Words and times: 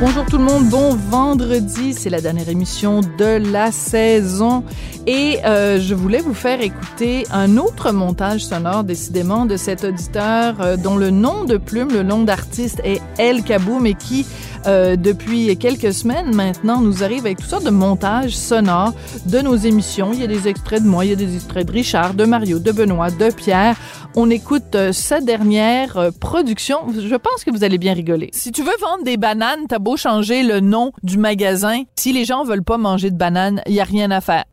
Bonjour 0.00 0.26
tout 0.26 0.38
le 0.38 0.44
monde, 0.44 0.68
bon 0.68 0.96
vendredi, 0.96 1.94
c'est 1.94 2.10
la 2.10 2.20
dernière 2.20 2.48
émission 2.48 3.00
de 3.00 3.52
la 3.52 3.70
saison. 3.70 4.64
Et 5.06 5.38
euh, 5.44 5.78
je 5.80 5.94
voulais 5.94 6.18
vous 6.18 6.34
faire 6.34 6.60
écouter 6.60 7.26
un 7.30 7.56
autre 7.58 7.92
montage 7.92 8.44
sonore 8.44 8.82
décidément 8.82 9.46
de 9.46 9.56
cet 9.56 9.84
auditeur 9.84 10.60
euh, 10.60 10.76
dont 10.76 10.96
le 10.96 11.10
nom 11.10 11.44
de 11.44 11.58
plume, 11.58 11.92
le 11.92 12.02
nom 12.02 12.22
d'artiste 12.22 12.80
est 12.84 13.00
El 13.18 13.44
Kaboum 13.44 13.86
et 13.86 13.94
qui 13.94 14.26
euh, 14.66 14.96
depuis 14.96 15.56
quelques 15.58 15.92
semaines 15.92 16.34
maintenant 16.34 16.80
nous 16.80 17.02
arrive 17.02 17.26
avec 17.26 17.38
toutes 17.38 17.50
sortes 17.50 17.64
de 17.64 17.70
montages 17.70 18.36
sonores 18.36 18.92
de 19.26 19.40
nos 19.40 19.56
émissions. 19.56 20.12
Il 20.12 20.20
y 20.20 20.24
a 20.24 20.26
des 20.26 20.48
extraits 20.48 20.82
de 20.82 20.88
moi, 20.88 21.04
il 21.04 21.10
y 21.10 21.12
a 21.12 21.16
des 21.16 21.34
extraits 21.34 21.66
de 21.66 21.72
Richard, 21.72 22.14
de 22.14 22.24
Mario, 22.24 22.58
de 22.58 22.72
Benoît, 22.72 23.10
de 23.10 23.30
Pierre. 23.30 23.76
On 24.16 24.30
écoute 24.30 24.74
euh, 24.74 24.92
sa 24.92 25.20
dernière 25.20 25.96
euh, 25.96 26.10
production. 26.18 26.78
Je 26.96 27.16
pense 27.16 27.44
que 27.44 27.50
vous 27.50 27.64
allez 27.64 27.78
bien 27.78 27.94
rigoler. 27.94 28.30
Si 28.32 28.52
tu 28.52 28.62
veux 28.62 28.76
vendre 28.80 29.04
des 29.04 29.16
bananes, 29.16 29.66
t'as 29.68 29.78
beau 29.78 29.96
changer 29.96 30.42
le 30.42 30.60
nom 30.60 30.92
du 31.02 31.18
magasin. 31.18 31.82
Si 31.98 32.12
les 32.12 32.24
gens 32.24 32.44
veulent 32.44 32.64
pas 32.64 32.78
manger 32.78 33.10
de 33.10 33.16
bananes, 33.16 33.60
il 33.66 33.74
y 33.74 33.80
a 33.80 33.84
rien 33.84 34.10
à 34.10 34.20
faire. 34.20 34.44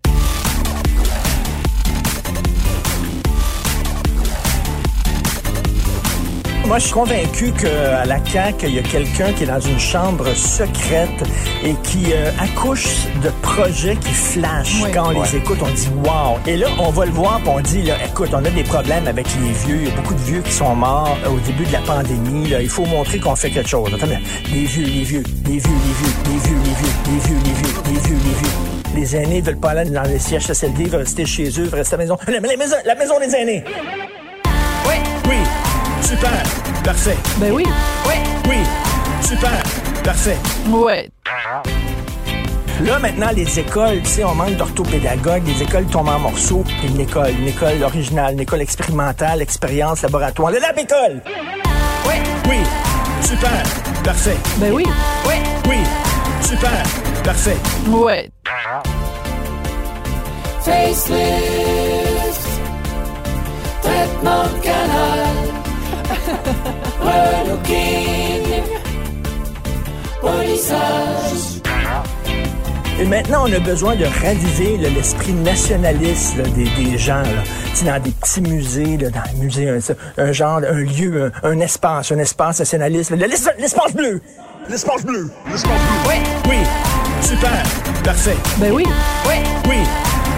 Moi, 6.72 6.80
je 6.80 6.86
suis 6.86 6.94
convaincu 6.94 7.52
qu'à 7.52 8.06
la 8.06 8.26
CAQ, 8.26 8.68
il 8.68 8.76
y 8.76 8.80
a 8.80 8.82
quelqu'un 8.82 9.34
qui 9.34 9.44
est 9.44 9.48
dans 9.48 9.60
une 9.60 9.78
chambre 9.78 10.34
secrète 10.34 11.10
et 11.66 11.74
qui 11.84 12.14
euh, 12.14 12.32
accouche 12.40 13.08
de 13.22 13.30
projets 13.42 13.98
qui 13.98 14.14
flashent. 14.14 14.82
Oui. 14.82 14.90
Quand 14.94 15.08
on 15.14 15.22
les 15.22 15.36
écoute, 15.36 15.58
on 15.62 15.70
dit 15.70 15.90
wow. 16.06 16.40
Et 16.48 16.56
là, 16.56 16.68
on 16.80 16.90
va 16.90 17.06
le 17.06 17.12
voir, 17.12 17.42
puis 17.42 17.50
on 17.54 17.60
dit, 17.60 17.82
là, 17.82 17.96
écoute, 18.06 18.30
on 18.32 18.46
a 18.46 18.50
des 18.50 18.64
problèmes 18.64 19.06
avec 19.06 19.28
les 19.42 19.52
vieux. 19.52 19.82
Il 19.82 19.90
y 19.90 19.92
a 19.92 19.96
beaucoup 19.98 20.14
de 20.14 20.22
vieux 20.22 20.40
qui 20.40 20.52
sont 20.54 20.74
morts 20.74 21.18
euh, 21.26 21.32
au 21.32 21.40
début 21.40 21.66
de 21.66 21.74
la 21.74 21.82
pandémie. 21.82 22.48
là. 22.48 22.62
Il 22.62 22.70
faut 22.70 22.86
montrer 22.86 23.20
qu'on 23.20 23.36
fait 23.36 23.50
quelque 23.50 23.68
chose. 23.68 23.94
Attends, 23.94 24.08
les 24.08 24.64
vieux, 24.64 24.86
les 24.86 25.04
vieux, 25.04 25.24
les 25.46 25.58
vieux, 25.58 25.72
les 25.84 25.94
vieux, 25.94 26.16
les 26.26 26.40
vieux, 26.40 26.58
les 26.64 26.72
vieux, 26.72 26.96
les 27.06 27.20
vieux, 27.20 27.36
les 27.44 27.52
vieux, 27.52 27.82
les 27.86 28.00
vieux, 28.00 28.16
les 28.16 28.40
vieux. 28.40 28.96
Les 28.96 29.16
aînés 29.18 29.42
veulent 29.42 29.60
pas 29.60 29.72
aller 29.72 29.90
dans 29.90 30.04
les 30.04 30.20
CHSLD, 30.20 30.86
veulent 30.86 31.02
rester 31.02 31.26
chez 31.26 31.50
eux, 31.50 31.64
veulent 31.66 31.80
rester 31.80 31.96
à 31.96 31.98
la 31.98 32.04
maison. 32.06 32.18
La, 32.28 32.40
la 32.40 32.56
maison, 32.56 32.78
la 32.86 32.96
maison 32.96 33.20
des 33.20 33.36
aînés. 33.36 33.66
Oui, 34.88 34.96
Oui, 35.28 35.71
super, 36.02 36.44
parfait. 36.84 37.18
ben 37.38 37.52
oui, 37.54 37.66
oui, 38.08 38.14
Oui, 38.50 38.58
super, 39.22 39.64
parfait. 40.04 40.38
ouais. 40.70 41.10
Là, 42.84 42.98
maintenant, 42.98 43.30
les 43.36 43.60
écoles, 43.60 44.00
tu 44.02 44.10
sais, 44.10 44.24
on 44.24 44.34
manque 44.34 44.56
d'orthopédagogues, 44.56 45.44
les 45.46 45.62
écoles 45.62 45.86
tombent 45.86 46.10
en 46.10 46.18
morceaux. 46.20 46.64
Une 46.84 47.00
école, 47.00 47.30
une 47.40 47.48
école 47.50 47.84
originale, 47.84 48.34
une 48.34 48.40
école 48.40 48.62
expérimentale, 48.62 49.40
expérience, 49.42 50.02
laboratoire. 50.02 50.52
Le 50.52 50.60
lab 50.60 50.76
école! 50.80 51.22
Oui. 52.08 52.16
Oui, 52.50 52.58
super, 53.24 53.62
parfait. 54.04 54.38
Ben 54.58 54.72
oui, 54.74 54.86
oui, 55.28 55.36
Oui, 55.70 55.78
super, 56.42 56.72
parfait. 57.24 57.58
ouais. 57.88 58.32
Facelift, 60.62 62.48
traitement 63.84 64.44
de 64.44 64.64
canal, 64.64 65.28
relooking, 67.00 68.64
polissage. 70.22 71.62
Et 73.00 73.06
maintenant, 73.06 73.46
on 73.48 73.54
a 73.54 73.60
besoin 73.60 73.96
de 73.96 74.06
raviver 74.06 74.78
l'esprit 74.78 75.34
nationaliste 75.34 76.38
là, 76.38 76.44
des, 76.56 76.66
des 76.84 76.98
gens. 76.98 77.24
Dans 77.86 78.00
des 78.00 78.12
petits 78.12 78.42
musées, 78.42 78.98
là, 78.98 79.10
dans 79.10 79.22
un 79.22 79.44
musée, 79.44 79.68
un, 79.70 79.80
un 80.24 80.32
genre, 80.32 80.58
un 80.58 80.82
lieu, 80.84 81.32
un, 81.42 81.50
un 81.50 81.60
espace, 81.62 82.12
un 82.12 82.20
espace 82.20 82.60
nationaliste. 82.60 83.10
L'es- 83.10 83.28
L'espace 83.58 83.96
bleu! 83.96 84.22
L'espace 84.70 85.04
bleu! 85.04 85.32
L'espace 85.50 85.72
bleu! 85.72 86.08
Oui. 86.08 86.16
Oui, 86.48 86.58
super, 87.24 87.64
parfait. 88.04 88.36
Ben 88.58 88.72
oui, 88.72 88.84
oui, 89.28 89.36
Oui, 89.68 89.78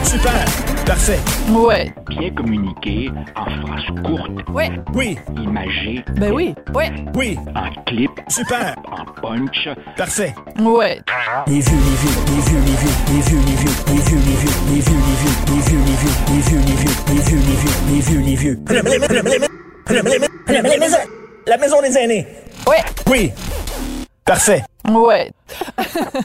super, 0.06 0.46
parfait. 0.86 1.20
ouais. 1.50 1.94
bien 2.10 2.30
communiquer 2.32 3.10
en 3.36 3.46
phrases 3.46 3.86
courtes, 4.04 4.32
Oui, 4.50 4.66
Oui, 4.94 5.18
imagées, 5.38 6.04
ben 6.16 6.32
oui, 6.32 6.54
oui, 6.74 6.86
oui, 7.16 7.38
en 7.56 7.84
clip, 7.84 8.12
super, 8.28 8.76
en 8.92 9.06
punch, 9.22 9.70
parfait. 9.98 10.34
ouais. 10.60 11.00
Les 11.48 11.60
vieux, 11.60 11.72
les 11.72 11.96
vieux, 11.96 12.16
les 12.28 12.42
vieux, 12.42 12.60
les 12.60 12.76
vieux, 12.76 13.00
les 13.10 13.22
vieux, 13.22 13.40
les 13.40 13.56
vieux, 13.56 13.74
les 13.88 14.02
vieux, 14.02 14.20
les 14.70 14.82
vieux, 14.82 15.00
les 15.48 15.62
vieux, 15.62 15.80
les 15.80 16.02
vieux, 16.02 16.20
les 16.28 16.42
vieux, 16.42 16.62
les 16.68 16.82
vieux, 16.82 17.00
les 17.08 17.22
vieux, 17.22 17.40
les 17.40 17.40
vieux, 17.40 17.42
les 17.88 18.02
vieux, 18.02 18.20
les 18.20 18.22
vieux, 18.22 18.22
les 18.22 18.36
vieux. 18.36 18.58
La 21.46 21.58
maison 21.58 21.82
des 21.82 21.98
aînés. 21.98 22.26
Ouais. 22.68 22.78
Oui. 23.10 23.32
Parfait. 24.26 24.64
Ouais. 24.90 25.32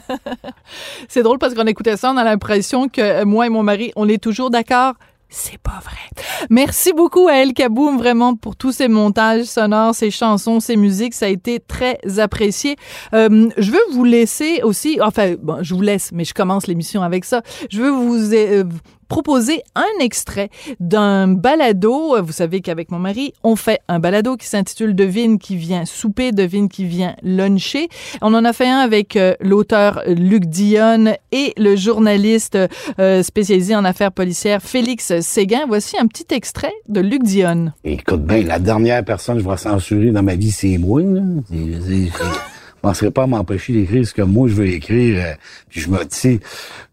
c'est 1.09 1.21
drôle 1.23 1.37
parce 1.37 1.53
qu'on 1.53 1.67
écoutait 1.67 1.97
ça, 1.97 2.11
on 2.11 2.17
a 2.17 2.23
l'impression 2.23 2.87
que 2.87 3.01
euh, 3.01 3.25
moi 3.25 3.47
et 3.47 3.49
mon 3.49 3.63
mari, 3.63 3.91
on 3.95 4.07
est 4.07 4.21
toujours 4.21 4.49
d'accord. 4.49 4.93
C'est 5.31 5.59
pas 5.59 5.79
vrai. 5.83 6.25
Merci 6.49 6.91
beaucoup 6.91 7.27
à 7.27 7.33
El 7.33 7.53
Kaboum 7.53 7.99
vraiment 7.99 8.35
pour 8.35 8.55
tous 8.55 8.71
ces 8.71 8.87
montages 8.87 9.43
sonores, 9.43 9.93
ces 9.93 10.09
chansons, 10.09 10.59
ces 10.59 10.75
musiques. 10.75 11.13
Ça 11.13 11.27
a 11.27 11.29
été 11.29 11.59
très 11.59 11.99
apprécié. 12.17 12.77
Euh, 13.13 13.49
je 13.57 13.71
veux 13.71 13.77
vous 13.91 14.05
laisser 14.05 14.61
aussi, 14.63 14.99
enfin, 15.03 15.35
bon, 15.39 15.61
je 15.61 15.75
vous 15.75 15.81
laisse, 15.81 16.11
mais 16.13 16.25
je 16.25 16.33
commence 16.33 16.65
l'émission 16.65 17.03
avec 17.03 17.25
ça. 17.25 17.43
Je 17.69 17.79
veux 17.79 17.91
vous 17.91 18.33
euh, 18.33 18.63
proposer 19.09 19.63
un 19.75 20.01
extrait 20.01 20.49
d'un 20.79 21.27
balado. 21.27 22.15
Vous 22.21 22.31
savez 22.31 22.61
qu'avec 22.61 22.91
mon 22.91 22.99
mari, 22.99 23.33
on 23.43 23.57
fait 23.57 23.81
un 23.89 23.99
balado 23.99 24.37
qui 24.37 24.47
s'intitule 24.47 24.95
Devine 24.95 25.39
qui 25.39 25.57
vient 25.57 25.83
souper, 25.83 26.31
devine 26.31 26.69
qui 26.69 26.85
vient 26.85 27.15
luncher. 27.23 27.89
On 28.21 28.33
en 28.33 28.45
a 28.45 28.53
fait 28.53 28.69
un 28.69 28.77
avec 28.77 29.17
euh, 29.17 29.33
l'auteur 29.41 30.01
Luc 30.07 30.45
Dionne 30.45 31.15
et 31.31 31.53
le 31.57 31.75
journaliste 31.75 32.57
euh, 32.99 33.23
spécialisé 33.23 33.75
en 33.75 33.83
affaires 33.83 34.11
policières 34.11 34.61
Félix 34.61 35.19
Séguin. 35.19 35.65
Voici 35.67 35.97
un 35.99 36.07
petit 36.07 36.27
extrait 36.33 36.73
de 36.87 37.01
Luc 37.01 37.23
Dionne. 37.23 37.73
Écoute 37.83 38.23
bien, 38.23 38.43
la 38.43 38.59
dernière 38.59 39.03
personne 39.03 39.37
que 39.37 39.43
je 39.43 39.49
vais 39.49 39.57
censurer 39.57 40.11
dans 40.11 40.23
ma 40.23 40.35
vie, 40.35 40.51
c'est 40.51 40.77
moi. 40.77 41.01
Je 42.81 42.87
ne 42.87 42.91
penserais 42.93 43.11
pas 43.11 43.23
à 43.23 43.27
m'empêcher 43.27 43.73
d'écrire 43.73 44.07
ce 44.07 44.13
que 44.13 44.21
moi 44.21 44.47
je 44.47 44.53
veux 44.53 44.67
écrire. 44.67 45.17
euh, 45.25 45.33
puis 45.69 45.81
je 45.81 45.89
me 45.89 45.97
dis, 46.05 46.39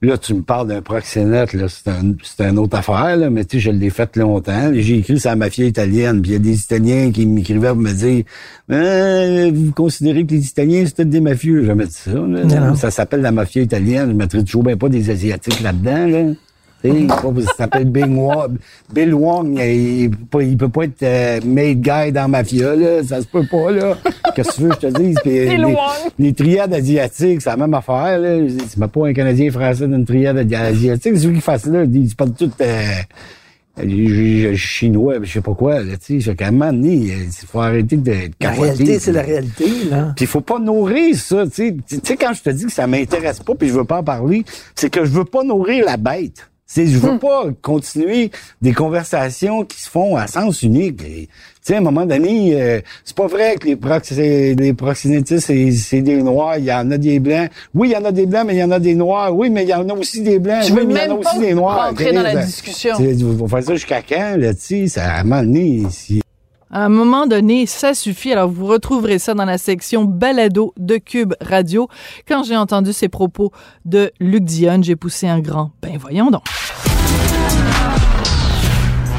là, 0.03 0.19
tu 0.19 0.35
me 0.35 0.43
parles 0.43 0.67
d'un 0.67 0.83
proxénète, 0.83 1.53
là, 1.53 1.67
c'est 1.69 1.89
un, 1.89 2.15
c'est 2.25 2.43
une 2.45 2.59
autre 2.59 2.77
affaire, 2.77 3.17
là, 3.17 3.31
mais 3.31 3.45
tu 3.45 3.57
sais, 3.57 3.61
je 3.61 3.71
l'ai 3.71 3.91
fait 3.91 4.17
longtemps. 4.17 4.73
J'ai 4.75 4.99
écrit 4.99 5.21
sur 5.21 5.31
la 5.31 5.37
mafia 5.37 5.65
italienne, 5.65 6.21
puis 6.21 6.33
il 6.33 6.35
y 6.35 6.37
a 6.37 6.41
des 6.41 6.59
Italiens 6.61 7.13
qui 7.13 7.25
m'écrivaient 7.25 7.69
pour 7.69 7.77
me 7.77 7.93
dire 7.93 8.25
Euh, 8.73 9.51
vous 9.55 9.71
considérez 9.73 10.27
que 10.27 10.33
les 10.33 10.45
Italiens, 10.47 10.83
c'est 10.87 10.97
tous 10.97 11.05
des 11.05 11.21
mafieux. 11.21 11.65
Je 11.65 11.73
me 11.73 11.87
dis 11.87 11.93
ça. 11.95 12.11
là. 12.11 12.45
Non. 12.45 12.75
Ça 12.75 12.91
s'appelle 12.91 13.21
la 13.21 13.31
mafia 13.31 13.63
italienne. 13.63 14.09
Je 14.11 14.15
mettrais 14.15 14.43
toujours 14.43 14.65
bien 14.65 14.77
pas 14.77 14.89
des 14.89 15.09
Asiatiques 15.11 15.61
là-dedans. 15.61 16.07
Là. 16.09 16.33
Sais, 16.93 17.43
ça 17.47 17.53
s'appelle 17.57 17.87
Bill 17.91 18.07
Wong. 18.07 18.57
Bill 18.93 19.15
Wong, 19.15 19.59
il, 19.61 20.11
peut 20.11 20.17
pas- 20.31 20.43
il 20.43 20.57
peut 20.57 20.69
pas 20.69 20.85
être 20.85 21.03
euh, 21.03 21.41
made 21.45 21.81
guy 21.81 22.13
dans 22.13 22.29
Mafia, 22.29 22.75
là. 22.77 23.03
Ça 23.05 23.21
se 23.21 23.27
peut 23.27 23.47
pas, 23.51 23.71
là. 23.71 23.97
Qu'est-ce 24.35 24.51
que 24.51 24.55
tu 24.57 24.63
veux 24.63 24.69
que 24.71 24.75
je 24.83 24.87
te 24.89 25.03
dise? 25.03 25.17
Puis, 25.23 25.31
Bill 25.31 25.59
les, 25.61 25.65
Wong. 25.65 25.77
les 26.19 26.33
triades 26.33 26.75
asiatiques, 26.75 27.43
c'est 27.43 27.51
la 27.51 27.57
même 27.57 27.75
affaire, 27.75 28.19
là. 28.19 28.39
C'est 28.69 28.87
pas 28.87 29.07
un 29.07 29.13
Canadien 29.13 29.51
français 29.51 29.87
d'une 29.87 30.05
triade 30.05 30.39
asiatique. 30.53 31.13
C'est 31.17 31.19
ceux 31.21 31.33
qui 31.33 31.41
fassent 31.41 31.67
là. 31.67 31.85
Ils 31.85 32.15
parlent 32.15 32.33
tout, 32.33 32.51
euh, 32.61 32.83
euh, 33.79 34.55
chinois, 34.57 35.17
je 35.23 35.31
sais 35.33 35.41
pas 35.43 35.53
quoi, 35.55 35.83
là, 35.83 35.97
tu 35.99 36.19
sais. 36.21 36.31
Fait 36.31 36.37
qu'à 36.37 36.49
un 36.49 36.51
moment 36.51 36.73
donné, 36.73 36.95
il 36.95 37.31
faut 37.47 37.61
arrêter 37.61 37.97
de 37.99 38.03
de 38.11 38.31
La 38.41 38.51
réalité, 38.51 38.99
c'est 38.99 39.13
la 39.13 39.21
réalité, 39.23 39.67
là. 39.91 40.13
Puis 40.17 40.25
il 40.25 40.29
faut 40.29 40.41
pas 40.41 40.59
nourrir 40.59 41.15
ça, 41.17 41.45
tu 41.47 41.53
sais. 41.53 41.77
Tu 41.87 41.99
sais, 42.03 42.17
quand 42.17 42.33
je 42.33 42.43
te 42.43 42.51
dis 42.51 42.65
que 42.65 42.73
ça 42.73 42.87
m'intéresse 42.87 43.41
pas 43.41 43.55
puis 43.55 43.69
je 43.69 43.75
veux 43.75 43.85
pas 43.85 43.99
en 43.99 44.03
parler, 44.05 44.45
c'est 44.75 44.89
que 44.89 45.05
je 45.05 45.11
veux 45.11 45.25
pas 45.25 45.43
nourrir 45.45 45.85
la 45.85 45.99
bête. 45.99 46.49
C'est, 46.69 46.89
je 46.89 46.99
veux 46.99 47.19
pas 47.19 47.45
continuer 47.63 48.33
des 48.61 48.73
conversations 48.73 49.65
qui 49.65 49.81
se 49.81 49.89
font 49.89 50.17
à 50.17 50.27
sens 50.27 50.63
unique. 50.63 50.97
Tu 50.97 51.29
sais, 51.63 51.75
à 51.75 51.79
un 51.79 51.81
moment 51.81 52.05
donné, 52.05 52.61
euh, 52.61 52.81
c'est 53.05 53.17
pas 53.17 53.29
vrai 53.29 53.55
que 53.55 53.69
les, 53.69 53.77
prox 53.77 54.11
les 54.11 54.73
proxénétistes, 54.75 55.47
c'est, 55.47 56.03
des 56.03 56.23
noirs. 56.23 56.59
Il 56.59 56.65
y 56.65 56.73
en 56.73 56.91
a 56.91 56.99
des 56.99 57.21
blancs. 57.21 57.51
Oui, 57.73 57.91
il 57.91 57.93
y 57.93 57.97
en 57.97 58.05
a 58.05 58.11
des 58.11 58.27
blancs, 58.27 58.45
mais 58.47 58.55
il 58.57 58.59
y 58.59 58.65
en 58.65 58.73
a 58.73 58.81
des 58.81 58.97
noirs. 58.97 59.35
Oui, 59.35 59.49
mais 59.49 59.63
il 59.63 59.69
y 59.69 59.75
en 59.75 59.89
a 59.89 59.93
aussi 59.93 60.23
des 60.23 60.41
blancs. 60.41 60.65
Je 60.65 60.73
oui, 60.73 60.81
veux 60.81 60.87
mais 60.87 61.05
il 61.05 61.09
y 61.09 61.13
en 61.13 61.15
a 61.15 61.19
aussi 61.19 61.39
des 61.39 61.55
noirs. 61.55 61.89
rentrer 61.89 62.13
dans 62.13 62.23
la 62.23 62.45
discussion. 62.45 62.97
On 62.99 63.47
va 63.47 63.49
faire 63.49 63.67
ça 63.67 63.75
jusqu'à 63.75 64.03
quand, 64.03 64.37
là, 64.37 64.53
tu 64.53 64.61
sais? 64.61 64.89
Ça, 64.89 65.23
moment 65.23 65.43
donné, 65.43 65.83
si- 65.91 66.21
À 66.71 66.85
un 66.85 66.89
moment 66.89 67.27
donné, 67.27 67.67
ça 67.67 67.95
suffit. 67.95 68.33
Alors, 68.33 68.51
vous 68.51 68.67
retrouverez 68.67 69.19
ça 69.19 69.35
dans 69.35 69.45
la 69.45 69.59
section 69.59 70.05
balado 70.05 70.75
de 70.77 70.97
Cube 70.97 71.35
Radio. 71.41 71.89
Quand 72.27 72.43
j'ai 72.43 72.57
entendu 72.57 72.93
ces 72.93 73.09
propos 73.09 73.53
de 73.85 74.11
Luc 74.19 74.45
Dionne, 74.45 74.83
j'ai 74.83 74.97
poussé 74.97 75.29
un 75.29 75.39
grand. 75.39 75.71
Ben, 75.81 75.97
voyons 75.97 76.31
donc. 76.31 76.43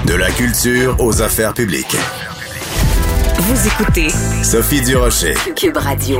De 0.05 0.13
la 0.13 0.29
culture 0.31 0.95
aux 0.99 1.21
affaires 1.21 1.53
publiques. 1.53 1.97
Vous 3.39 3.67
écoutez 3.67 4.09
Sophie 4.43 4.81
Durocher. 4.81 5.35
Cube 5.55 5.77
Radio. 5.77 6.19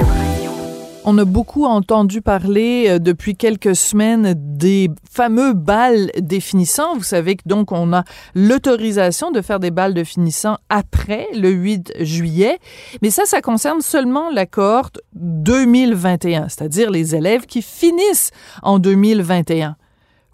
On 1.10 1.18
a 1.20 1.24
beaucoup 1.24 1.64
entendu 1.64 2.22
parler 2.22 2.88
euh, 2.90 3.00
depuis 3.00 3.38
quelques 3.38 3.78
semaines 3.78 4.34
des 4.36 4.90
fameux 5.10 5.54
balles 5.54 6.12
définissants. 6.20 6.98
Vous 6.98 7.04
savez 7.06 7.38
que 7.38 7.44
donc 7.46 7.72
on 7.72 7.94
a 7.94 8.04
l'autorisation 8.36 9.32
de 9.32 9.40
faire 9.40 9.62
des 9.62 9.72
balles 9.72 9.94
de 9.94 10.04
finissant 10.04 10.58
après 10.68 11.30
le 11.34 11.50
8 11.50 11.94
juillet, 12.02 12.60
mais 13.02 13.10
ça, 13.10 13.24
ça 13.26 13.40
concerne 13.40 13.80
seulement 13.80 14.30
la 14.30 14.46
cohorte 14.46 15.00
2021, 15.14 16.50
c'est-à-dire 16.50 16.92
les 16.92 17.16
élèves 17.16 17.46
qui 17.46 17.62
finissent 17.62 18.32
en 18.62 18.78
2021. 18.78 19.78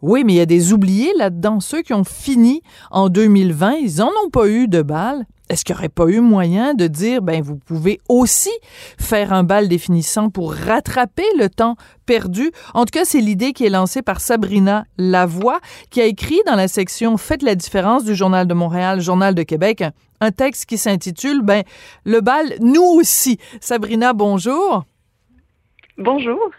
Oui, 0.04 0.26
mais 0.26 0.34
il 0.34 0.36
y 0.36 0.42
a 0.42 0.46
des 0.46 0.74
oubliés 0.74 1.14
là-dedans. 1.18 1.62
Ceux 1.62 1.82
qui 1.82 1.94
ont 1.94 2.04
fini 2.04 2.62
en 2.92 3.08
2020, 3.08 3.76
ils 3.76 4.00
n'en 4.00 4.10
ont 4.26 4.30
pas 4.30 4.50
eu 4.50 4.68
de 4.68 4.82
balles. 4.82 5.24
Est-ce 5.50 5.64
qu'il 5.64 5.74
n'y 5.74 5.80
aurait 5.80 5.88
pas 5.88 6.08
eu 6.08 6.20
moyen 6.20 6.74
de 6.74 6.88
dire, 6.88 7.22
ben, 7.22 7.42
vous 7.42 7.56
pouvez 7.56 8.02
aussi 8.10 8.52
faire 9.00 9.32
un 9.32 9.44
bal 9.46 9.70
définissant 9.70 10.30
pour 10.30 10.54
rattraper 10.56 11.24
le 11.40 11.48
temps 11.48 11.78
perdu? 12.06 12.52
En 12.74 12.84
tout 12.84 12.92
cas, 12.92 13.06
c'est 13.06 13.22
l'idée 13.22 13.54
qui 13.54 13.66
est 13.66 13.70
lancée 13.70 14.02
par 14.02 14.20
Sabrina 14.20 14.84
Lavoie, 14.98 15.62
qui 15.90 16.02
a 16.02 16.06
écrit 16.06 16.42
dans 16.46 16.56
la 16.56 16.68
section 16.68 17.16
Faites 17.16 17.42
la 17.42 17.56
différence 17.56 18.04
du 18.04 18.14
Journal 18.14 18.46
de 18.46 18.54
Montréal, 18.54 19.00
Journal 19.00 19.34
de 19.34 19.44
Québec, 19.44 19.86
un 20.20 20.32
texte 20.32 20.66
qui 20.66 20.78
s'intitule, 20.78 21.44
ben, 21.44 21.64
le 22.04 22.20
bal, 22.20 22.56
nous 22.60 22.84
aussi. 22.84 23.38
Sabrina, 23.62 24.12
bonjour. 24.12 24.84
Bonjour. 25.98 26.52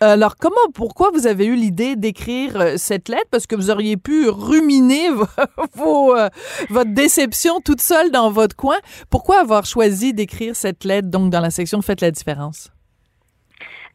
Alors, 0.00 0.36
comment, 0.36 0.56
pourquoi 0.74 1.10
vous 1.12 1.26
avez 1.26 1.46
eu 1.46 1.56
l'idée 1.56 1.96
d'écrire 1.96 2.60
euh, 2.60 2.74
cette 2.76 3.08
lettre? 3.08 3.26
Parce 3.30 3.46
que 3.46 3.56
vous 3.56 3.70
auriez 3.70 3.96
pu 3.96 4.28
ruminer 4.28 5.10
vos, 5.74 6.14
euh, 6.14 6.28
votre 6.70 6.92
déception 6.94 7.60
toute 7.60 7.80
seule 7.80 8.10
dans 8.12 8.30
votre 8.30 8.54
coin. 8.54 8.78
Pourquoi 9.10 9.40
avoir 9.40 9.66
choisi 9.66 10.14
d'écrire 10.14 10.54
cette 10.54 10.84
lettre, 10.84 11.08
donc, 11.08 11.30
dans 11.30 11.40
la 11.40 11.50
section 11.50 11.82
Faites 11.82 12.00
la 12.00 12.12
différence? 12.12 12.70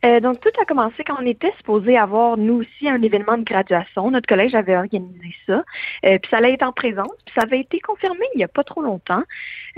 Euh, 0.06 0.20
donc, 0.20 0.42
tout 0.42 0.50
a 0.62 0.66
commencé 0.66 1.04
quand 1.06 1.16
on 1.20 1.26
était 1.26 1.54
supposé 1.58 1.98
avoir, 1.98 2.38
nous 2.38 2.56
aussi, 2.62 2.90
un 2.90 3.02
événement 3.02 3.38
de 3.38 3.44
graduation. 3.44 4.12
Notre 4.12 4.28
collège 4.28 4.54
avait 4.54 4.76
organisé 4.76 5.34
ça. 5.46 5.64
Euh, 6.06 6.18
puis 6.20 6.30
ça 6.30 6.38
allait 6.38 6.54
être 6.54 6.64
en 6.64 6.74
présence. 6.74 7.14
Puis 7.26 7.34
ça 7.36 7.44
avait 7.44 7.62
été 7.62 7.80
confirmé 7.80 8.26
il 8.34 8.38
n'y 8.38 8.44
a 8.44 8.50
pas 8.50 8.64
trop 8.64 8.82
longtemps. 8.82 9.24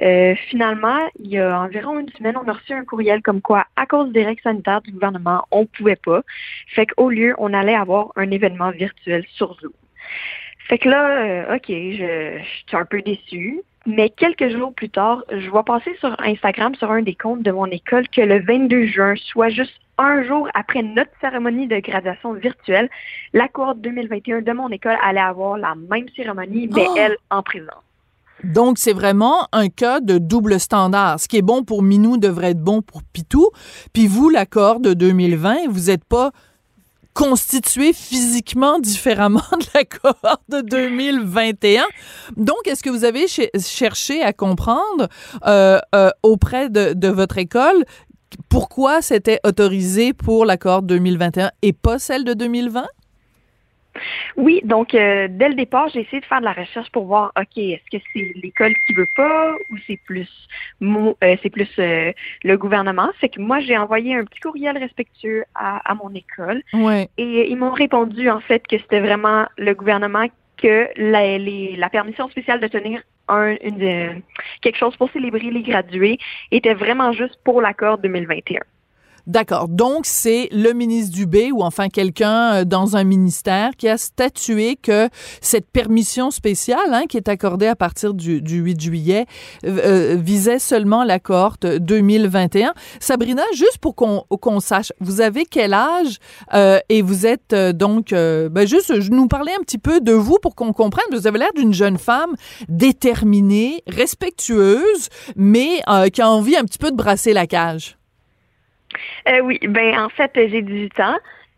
Euh, 0.02 0.36
finalement, 0.50 1.00
il 1.20 1.28
y 1.28 1.38
a 1.38 1.60
environ 1.62 2.00
une 2.00 2.10
semaine, 2.10 2.38
on 2.38 2.48
a 2.48 2.54
reçu 2.54 2.74
un 2.74 2.84
courriel 2.84 3.22
comme 3.22 3.42
quoi, 3.42 3.66
à 3.76 3.86
cause 3.86 4.12
des 4.12 4.26
règles 4.26 4.42
sanitaires 4.42 4.82
du 4.82 4.92
gouvernement, 4.92 5.46
on 5.52 5.66
pouvait 5.66 5.96
pas. 5.96 6.22
Fait 6.68 6.88
qu'au 6.88 7.10
lieu, 7.10 7.36
on 7.38 7.54
allait 7.54 7.76
avoir 7.76 8.12
un 8.16 8.30
événement 8.32 8.72
virtuel 8.72 9.26
sur 9.30 9.56
Zoom. 9.60 9.74
Fait 10.68 10.80
que 10.80 10.90
là, 10.90 11.20
euh, 11.20 11.56
OK, 11.56 11.68
je, 11.68 12.40
je 12.40 12.68
suis 12.68 12.78
un 12.78 12.86
peu 12.86 13.02
déçue. 13.02 13.62
Mais 13.86 14.10
quelques 14.10 14.50
jours 14.50 14.74
plus 14.74 14.90
tard, 14.90 15.24
je 15.32 15.50
vois 15.50 15.64
passer 15.64 15.96
sur 16.00 16.16
Instagram, 16.20 16.74
sur 16.76 16.92
un 16.92 17.02
des 17.04 17.14
comptes 17.16 17.44
de 17.44 17.52
mon 17.52 17.68
école, 17.68 18.08
que 18.10 18.22
le 18.22 18.42
22 18.44 18.88
juin, 18.88 19.14
soit 19.32 19.50
juste 19.50 19.74
un 19.98 20.24
jour 20.24 20.50
après 20.54 20.82
notre 20.82 21.12
cérémonie 21.22 21.68
de 21.68 21.80
graduation 21.80 22.34
virtuelle, 22.34 22.90
la 23.34 23.48
cohorte 23.48 23.80
2021 23.82 24.42
de 24.42 24.52
mon 24.52 24.70
école 24.70 24.98
allait 25.04 25.20
avoir 25.20 25.58
la 25.58 25.76
même 25.76 26.08
cérémonie, 26.16 26.68
mais 26.74 26.86
Oh! 26.90 26.96
elle 26.98 27.16
en 27.30 27.44
présence. 27.44 27.84
Donc, 28.44 28.78
c'est 28.78 28.94
vraiment 28.94 29.48
un 29.54 29.70
cas 29.70 30.02
de 30.02 30.18
double 30.18 30.60
standard. 30.60 31.20
Ce 31.20 31.28
qui 31.28 31.38
est 31.38 31.42
bon 31.42 31.64
pour 31.64 31.82
Minou 31.82 32.18
devrait 32.18 32.52
être 32.52 32.62
bon 32.62 32.82
pour 32.82 33.02
Pitou. 33.04 33.50
Puis 33.94 34.08
vous, 34.08 34.30
l'accord 34.30 34.82
de 34.82 34.94
2020, 34.94 35.70
vous 35.70 35.90
n'êtes 35.90 36.04
pas 36.04 36.32
constitué 37.16 37.94
physiquement 37.94 38.78
différemment 38.78 39.42
de 39.60 39.66
la 39.74 39.84
cohorte 39.86 40.44
de 40.50 40.62
2021. 40.62 41.86
Donc, 42.38 42.58
est-ce 42.68 42.84
que 42.84 42.90
vous 42.92 43.06
avez 43.06 43.28
ch- 43.28 43.50
cherché 43.60 44.22
à 44.22 44.34
comprendre 44.34 45.08
euh, 45.48 45.80
euh, 45.96 46.10
auprès 46.22 46.70
de, 46.70 46.94
de 46.94 47.08
votre 47.08 47.40
école 47.40 47.84
pourquoi 48.50 49.02
c'était 49.02 49.40
autorisé 49.46 50.12
pour 50.14 50.46
la 50.46 50.58
cohorte 50.58 50.86
2021 50.88 51.52
et 51.62 51.72
pas 51.72 52.00
celle 52.00 52.26
de 52.26 52.34
2020? 52.34 52.86
Oui, 54.38 54.62
donc 54.64 54.94
euh, 54.94 55.28
dès 55.30 55.50
le 55.50 55.56
départ, 55.56 55.88
j'ai 55.90 56.02
essayé 56.02 56.20
de 56.20 56.26
faire 56.26 56.40
de 56.40 56.46
la 56.46 56.54
recherche 56.54 56.90
pour 56.92 57.06
voir, 57.06 57.32
ok, 57.40 57.58
est-ce 57.58 57.98
que 57.98 58.04
c'est 58.14 58.34
l'école 58.42 58.74
qui 58.86 58.94
veut 58.94 59.08
pas 59.16 59.54
ou 59.72 59.78
c'est 59.88 60.00
plus 60.06 60.30
euh, 60.82 61.14
c'est 61.42 61.50
plus 61.50 61.70
euh, 61.80 62.12
le 62.44 62.58
gouvernement? 62.58 63.10
C'est 63.22 63.30
que 63.30 63.40
moi, 63.42 63.60
j'ai 63.60 63.78
envoyé 63.78 64.16
un 64.16 64.26
petit 64.26 64.40
courriel 64.40 64.78
respectueux 64.78 65.46
à, 65.56 65.78
à 65.90 65.96
mon 65.96 66.14
école 66.14 66.62
Ouais. 66.74 67.10
et 67.18 67.50
ils 67.50 67.56
m'ont 67.58 67.72
répondu 67.72 68.30
en 68.30 68.40
fait 68.42 68.66
que 68.68 68.78
c'était 68.78 69.00
vraiment 69.00 69.46
le 69.58 69.74
gouvernement 69.74 70.26
que 70.58 70.88
la, 70.98 71.38
les- 71.38 71.76
la 71.76 71.90
permission 71.90 72.30
spéciale 72.30 72.60
de 72.60 72.68
tenir 72.68 73.02
un, 73.28 73.56
une, 73.64 73.82
euh, 73.84 74.14
quelque 74.62 74.78
chose 74.78 74.96
pour 74.98 75.10
célébrer 75.12 75.50
les 75.52 75.64
gradués 75.64 76.18
était 76.52 76.74
vraiment 76.74 77.12
juste 77.12 77.40
pour 77.44 77.62
l'accord 77.62 77.98
2021. 77.98 78.60
D'accord. 79.28 79.68
Donc, 79.70 80.06
c'est 80.06 80.50
le 80.52 80.74
ministre 80.74 81.16
Dubé 81.16 81.52
ou 81.52 81.64
enfin 81.64 81.90
quelqu'un 81.90 82.54
euh, 82.54 82.66
dans 82.66 82.96
un 82.96 83.04
ministère 83.04 83.72
qui 83.76 83.88
a 83.88 83.98
statué 83.98 84.76
que 84.76 85.10
cette 85.42 85.68
permission 85.68 86.30
spéciale 86.30 86.94
hein, 86.94 87.06
qui 87.10 87.18
est 87.18 87.28
accordée 87.28 87.68
à 87.68 87.76
partir 87.76 88.14
du, 88.14 88.42
du 88.42 88.58
8 88.58 88.80
juillet 88.80 89.26
euh, 89.66 90.16
visait 90.20 90.60
seulement 90.60 91.04
la 91.04 91.20
cohorte 91.20 91.66
2021. 91.66 92.74
Sabrina, 93.00 93.44
juste 93.54 93.80
pour 93.80 93.96
qu'on 93.96 94.60
sache, 94.60 94.92
vous 95.00 95.22
avez 95.22 95.46
quel 95.46 95.74
âge 95.74 96.20
euh, 96.54 96.80
et 96.90 97.02
vous 97.02 97.26
êtes 97.26 97.54
euh, 97.54 97.74
donc, 97.74 98.12
ben 98.12 98.68
juste 98.68 99.00
je 99.00 99.12
nous 99.12 99.28
parler 99.28 99.52
un 99.58 99.62
petit 99.62 99.78
peu 99.78 100.02
de 100.02 100.12
vous 100.12 100.38
pour 100.42 100.56
qu'on 100.56 100.74
comprenne. 100.74 101.06
Vous 101.12 101.28
avez 101.28 101.40
l'air 101.40 101.54
d'une 101.56 101.74
jeune 101.74 101.98
femme 101.98 102.36
déterminée, 102.70 103.84
respectueuse, 103.88 105.10
mais 105.36 105.82
qui 106.14 106.22
a 106.22 106.30
envie 106.30 106.56
un 106.56 106.64
petit 106.64 106.78
peu 106.78 106.92
de 106.92 106.96
brasser 106.96 107.34
la 107.34 107.48
cage. 107.48 107.98
Euh, 109.28 109.40
oui, 109.42 109.60
ben 109.68 109.98
en 110.00 110.10
fait, 110.10 110.32
j'ai 110.36 110.62
18 110.62 111.00
ans. 111.00 111.18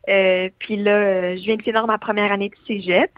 Euh, 0.10 0.50
puis 0.60 0.78
là, 0.78 1.36
je 1.36 1.42
viens 1.42 1.56
de 1.58 1.62
finir 1.62 1.86
ma 1.86 1.98
première 1.98 2.32
année 2.32 2.50
de 2.50 2.56
cégep. 2.66 3.12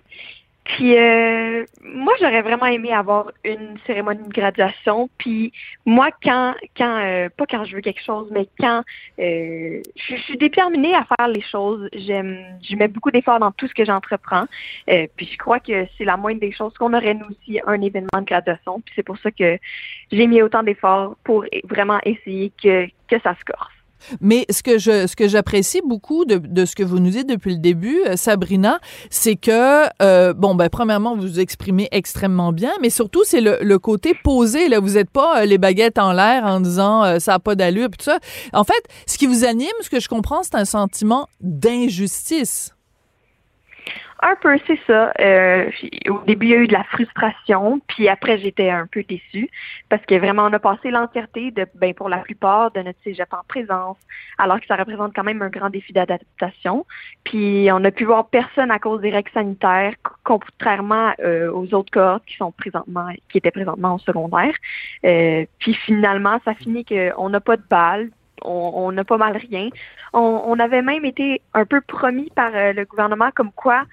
Puis 0.69 0.95
euh, 0.95 1.65
moi, 1.81 2.13
j'aurais 2.19 2.43
vraiment 2.43 2.67
aimé 2.67 2.93
avoir 2.93 3.31
une 3.43 3.77
cérémonie 3.87 4.27
de 4.27 4.33
graduation. 4.33 5.09
Puis 5.17 5.51
moi, 5.85 6.09
quand, 6.21 6.53
quand, 6.77 6.99
euh, 6.99 7.27
pas 7.35 7.47
quand 7.47 7.65
je 7.65 7.75
veux 7.75 7.81
quelque 7.81 8.03
chose, 8.03 8.29
mais 8.31 8.47
quand 8.59 8.83
euh, 9.19 9.81
je, 9.95 10.15
je 10.15 10.21
suis 10.21 10.37
déterminée 10.37 10.93
à 10.93 11.05
faire 11.05 11.27
les 11.27 11.41
choses. 11.41 11.89
J'aime, 11.93 12.37
je 12.61 12.75
mets 12.75 12.87
beaucoup 12.87 13.09
d'efforts 13.09 13.39
dans 13.39 13.51
tout 13.51 13.67
ce 13.67 13.73
que 13.73 13.83
j'entreprends. 13.83 14.45
Euh, 14.89 15.07
puis 15.15 15.27
je 15.31 15.37
crois 15.37 15.59
que 15.59 15.87
c'est 15.97 16.05
la 16.05 16.17
moindre 16.17 16.39
des 16.39 16.51
choses 16.51 16.73
qu'on 16.75 16.93
aurait 16.93 17.15
nous 17.15 17.25
aussi 17.25 17.59
un 17.65 17.81
événement 17.81 18.19
de 18.19 18.25
graduation. 18.25 18.79
Puis 18.81 18.93
c'est 18.95 19.03
pour 19.03 19.17
ça 19.17 19.31
que 19.31 19.57
j'ai 20.11 20.27
mis 20.27 20.43
autant 20.43 20.61
d'efforts 20.61 21.15
pour 21.23 21.45
vraiment 21.63 21.99
essayer 22.03 22.51
que 22.61 22.85
que 23.07 23.19
ça 23.23 23.33
se 23.33 23.43
corse. 23.43 23.78
Mais 24.21 24.45
ce 24.49 24.63
que 24.63 24.77
je 24.77 25.07
ce 25.07 25.15
que 25.15 25.27
j'apprécie 25.27 25.81
beaucoup 25.85 26.25
de, 26.25 26.37
de 26.37 26.65
ce 26.65 26.75
que 26.75 26.83
vous 26.83 26.99
nous 26.99 27.11
dites 27.11 27.27
depuis 27.27 27.53
le 27.53 27.59
début, 27.59 27.99
euh, 28.05 28.15
Sabrina, 28.15 28.79
c'est 29.09 29.35
que 29.35 29.85
euh, 30.01 30.33
bon 30.33 30.55
ben 30.55 30.69
premièrement 30.69 31.15
vous 31.15 31.21
vous 31.21 31.39
exprimez 31.39 31.87
extrêmement 31.91 32.51
bien, 32.51 32.71
mais 32.81 32.89
surtout 32.89 33.23
c'est 33.23 33.41
le, 33.41 33.59
le 33.61 33.79
côté 33.79 34.13
posé 34.23 34.69
là. 34.69 34.79
Vous 34.79 34.97
êtes 34.97 35.09
pas 35.09 35.41
euh, 35.41 35.45
les 35.45 35.57
baguettes 35.57 35.99
en 35.99 36.13
l'air 36.13 36.45
en 36.45 36.59
disant 36.59 37.19
ça 37.19 37.35
a 37.35 37.39
pas 37.39 37.55
d'allure 37.55 37.89
tout 37.89 38.05
ça. 38.05 38.19
En 38.53 38.63
fait, 38.63 38.83
ce 39.07 39.17
qui 39.17 39.27
vous 39.27 39.45
anime, 39.45 39.67
ce 39.81 39.89
que 39.89 39.99
je 39.99 40.07
comprends, 40.09 40.43
c'est 40.43 40.55
un 40.55 40.65
sentiment 40.65 41.27
d'injustice. 41.41 42.73
Un 44.21 44.35
peu, 44.35 44.57
c'est 44.67 44.79
ça. 44.85 45.13
Euh, 45.21 45.71
au 46.09 46.19
début, 46.25 46.47
il 46.47 46.49
y 46.49 46.53
a 46.53 46.57
eu 46.57 46.67
de 46.67 46.73
la 46.73 46.83
frustration, 46.83 47.79
puis 47.87 48.09
après, 48.09 48.37
j'étais 48.37 48.69
un 48.69 48.85
peu 48.85 49.01
déçue 49.03 49.49
parce 49.87 50.05
que 50.05 50.15
vraiment, 50.15 50.43
on 50.43 50.53
a 50.53 50.59
passé 50.59 50.91
l'entièreté 50.91 51.51
de, 51.51 51.65
ben, 51.75 51.93
pour 51.93 52.09
la 52.09 52.17
plupart 52.17 52.71
de 52.71 52.81
notre 52.81 52.99
cégep 53.01 53.33
en 53.33 53.43
présence, 53.47 53.97
alors 54.37 54.59
que 54.59 54.65
ça 54.65 54.75
représente 54.75 55.15
quand 55.15 55.23
même 55.23 55.41
un 55.41 55.47
grand 55.47 55.69
défi 55.69 55.93
d'adaptation. 55.93 56.85
Puis 57.23 57.69
on 57.71 57.81
a 57.85 57.91
pu 57.91 58.03
voir 58.03 58.27
personne 58.27 58.71
à 58.71 58.79
cause 58.79 58.99
des 58.99 59.09
règles 59.09 59.31
sanitaires, 59.31 59.93
contrairement 60.25 61.13
euh, 61.21 61.49
aux 61.49 61.73
autres 61.73 61.91
cohortes 61.91 62.25
qui 62.25 62.35
sont 62.35 62.51
présentement, 62.51 63.07
qui 63.29 63.37
étaient 63.37 63.51
présentement 63.51 63.95
au 63.95 63.99
secondaire. 63.99 64.53
Euh, 65.05 65.45
puis 65.59 65.73
finalement, 65.73 66.41
ça 66.43 66.53
finit 66.55 66.83
qu'on 66.83 67.29
n'a 67.29 67.39
pas 67.39 67.55
de 67.55 67.63
balles, 67.69 68.09
on 68.41 68.91
n'a 68.91 69.05
pas 69.05 69.17
mal 69.17 69.37
rien. 69.37 69.69
On, 70.11 70.43
on 70.45 70.59
avait 70.59 70.81
même 70.81 71.05
été 71.05 71.41
un 71.53 71.65
peu 71.65 71.79
promis 71.79 72.29
par 72.35 72.51
euh, 72.53 72.73
le 72.73 72.83
gouvernement 72.83 73.29
comme 73.33 73.51
quoi 73.51 73.83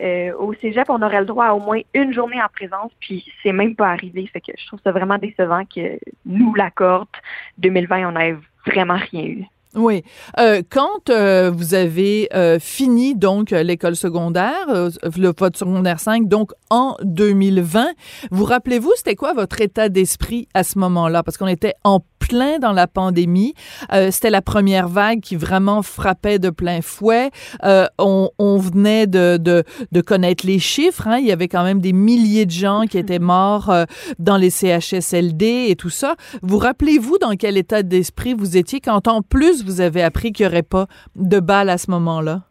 Euh, 0.00 0.32
au 0.38 0.54
cégep, 0.54 0.88
on 0.90 1.02
aurait 1.02 1.20
le 1.20 1.26
droit 1.26 1.46
à 1.46 1.54
au 1.54 1.60
moins 1.60 1.80
une 1.94 2.12
journée 2.12 2.40
en 2.40 2.48
présence, 2.48 2.92
puis 3.00 3.24
c'est 3.42 3.52
même 3.52 3.74
pas 3.74 3.88
arrivé. 3.88 4.26
Fait 4.26 4.40
que 4.40 4.52
je 4.56 4.66
trouve 4.66 4.80
ça 4.84 4.92
vraiment 4.92 5.18
décevant 5.18 5.64
que 5.64 5.98
nous, 6.24 6.54
la 6.54 6.70
cohorte 6.70 7.14
2020, 7.58 8.08
on 8.08 8.12
n'ait 8.12 8.36
vraiment 8.66 8.98
rien 9.10 9.24
eu. 9.24 9.44
Oui. 9.74 10.02
Euh, 10.38 10.62
quand 10.70 11.10
euh, 11.10 11.50
vous 11.54 11.74
avez 11.74 12.28
euh, 12.34 12.58
fini 12.58 13.14
donc 13.14 13.50
l'école 13.50 13.96
secondaire, 13.96 14.66
euh, 14.70 14.90
le 15.16 15.32
votre 15.38 15.58
secondaire 15.58 16.00
5, 16.00 16.26
donc 16.26 16.52
en 16.70 16.96
2020, 17.02 17.88
vous 18.30 18.44
rappelez-vous 18.44 18.92
c'était 18.96 19.14
quoi 19.14 19.34
votre 19.34 19.60
état 19.60 19.88
d'esprit 19.88 20.48
à 20.54 20.64
ce 20.64 20.78
moment-là? 20.78 21.22
Parce 21.22 21.36
qu'on 21.36 21.46
était 21.46 21.74
en 21.84 22.00
plein 22.18 22.58
dans 22.58 22.72
la 22.72 22.86
pandémie, 22.86 23.54
Euh, 23.92 24.10
c'était 24.10 24.28
la 24.28 24.42
première 24.42 24.86
vague 24.88 25.20
qui 25.20 25.34
vraiment 25.36 25.80
frappait 25.82 26.38
de 26.38 26.50
plein 26.50 26.82
fouet. 26.82 27.30
Euh, 27.64 27.86
on, 27.98 28.30
on 28.38 28.58
venait 28.58 29.06
de, 29.06 29.38
de, 29.38 29.64
de 29.92 30.00
connaître 30.02 30.46
les 30.46 30.58
chiffres. 30.58 31.06
Hein. 31.08 31.18
Il 31.18 31.26
y 31.26 31.32
avait 31.32 31.48
quand 31.48 31.64
même 31.64 31.80
des 31.80 31.94
milliers 31.94 32.44
de 32.44 32.50
gens 32.50 32.82
qui 32.90 32.98
étaient 32.98 33.18
morts 33.18 33.72
dans 34.18 34.36
les 34.36 34.50
CHSLD 34.50 35.66
et 35.68 35.76
tout 35.76 35.88
ça. 35.90 36.16
Vous 36.42 36.58
rappelez-vous 36.58 37.16
dans 37.18 37.34
quel 37.36 37.56
état 37.56 37.82
d'esprit 37.82 38.34
vous 38.34 38.56
étiez 38.58 38.80
quand 38.80 39.08
en 39.08 39.22
plus 39.22 39.64
vous 39.68 39.80
avez 39.80 40.02
appris 40.02 40.32
qu'il 40.32 40.46
n'y 40.46 40.52
aurait 40.52 40.62
pas 40.62 40.86
de 41.16 41.40
balles 41.40 41.70
à 41.70 41.78
ce 41.78 41.90
moment-là? 41.90 42.42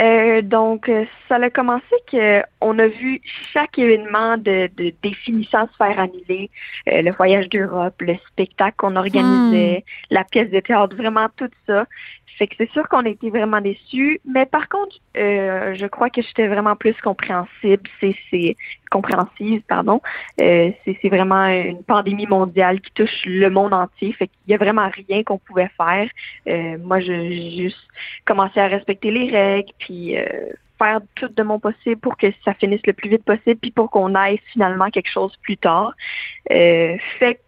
Euh, 0.00 0.40
donc, 0.40 0.88
euh, 0.88 1.04
ça 1.28 1.36
a 1.36 1.50
commencé 1.50 1.94
que 2.10 2.42
on 2.60 2.78
a 2.78 2.86
vu 2.86 3.20
chaque 3.52 3.78
événement 3.78 4.38
de, 4.38 4.70
de 4.76 4.92
définissant 5.02 5.68
se 5.68 5.76
faire 5.76 5.98
annuler, 5.98 6.50
euh, 6.88 7.02
le 7.02 7.12
voyage 7.12 7.48
d'Europe, 7.50 7.94
le 8.00 8.16
spectacle 8.28 8.76
qu'on 8.78 8.96
organisait, 8.96 9.84
la 10.10 10.24
pièce 10.24 10.50
de 10.50 10.60
théâtre, 10.60 10.96
vraiment 10.96 11.28
tout 11.36 11.50
ça. 11.66 11.84
Fait 12.38 12.46
que 12.46 12.54
c'est 12.56 12.70
sûr 12.70 12.88
qu'on 12.88 13.04
a 13.04 13.10
été 13.10 13.28
vraiment 13.28 13.60
déçus, 13.60 14.20
mais 14.24 14.46
par 14.46 14.68
contre, 14.70 14.96
euh, 15.18 15.74
je 15.74 15.86
crois 15.86 16.08
que 16.08 16.22
j'étais 16.22 16.48
vraiment 16.48 16.74
plus 16.74 16.94
compréhensible. 17.02 17.82
C'est, 18.00 18.16
c'est 18.30 18.56
compréhensive, 18.92 19.62
pardon. 19.66 20.00
Euh, 20.40 20.70
c'est, 20.84 21.08
vraiment 21.08 21.46
une 21.46 21.82
pandémie 21.82 22.26
mondiale 22.26 22.80
qui 22.80 22.92
touche 22.92 23.24
le 23.24 23.48
monde 23.48 23.72
entier. 23.72 24.12
Fait 24.12 24.28
qu'il 24.28 24.52
y 24.52 24.54
a 24.54 24.58
vraiment 24.58 24.88
rien 24.88 25.24
qu'on 25.24 25.38
pouvait 25.38 25.70
faire. 25.76 26.08
Euh, 26.46 26.76
moi, 26.78 27.00
j'ai 27.00 27.50
juste 27.62 27.84
commencé 28.24 28.60
à 28.60 28.68
respecter 28.68 29.10
les 29.10 29.30
règles, 29.30 29.72
puis 29.78 30.16
euh, 30.16 30.24
faire 30.78 31.00
tout 31.14 31.28
de 31.28 31.42
mon 31.42 31.58
possible 31.58 31.96
pour 31.96 32.16
que 32.16 32.26
ça 32.44 32.54
finisse 32.54 32.86
le 32.86 32.92
plus 32.92 33.08
vite 33.08 33.24
possible, 33.24 33.58
puis 33.60 33.70
pour 33.70 33.90
qu'on 33.90 34.14
aille 34.14 34.40
finalement 34.52 34.90
quelque 34.90 35.10
chose 35.10 35.34
plus 35.42 35.56
tard. 35.56 35.94
Euh, 36.50 36.96
fait 37.18 37.40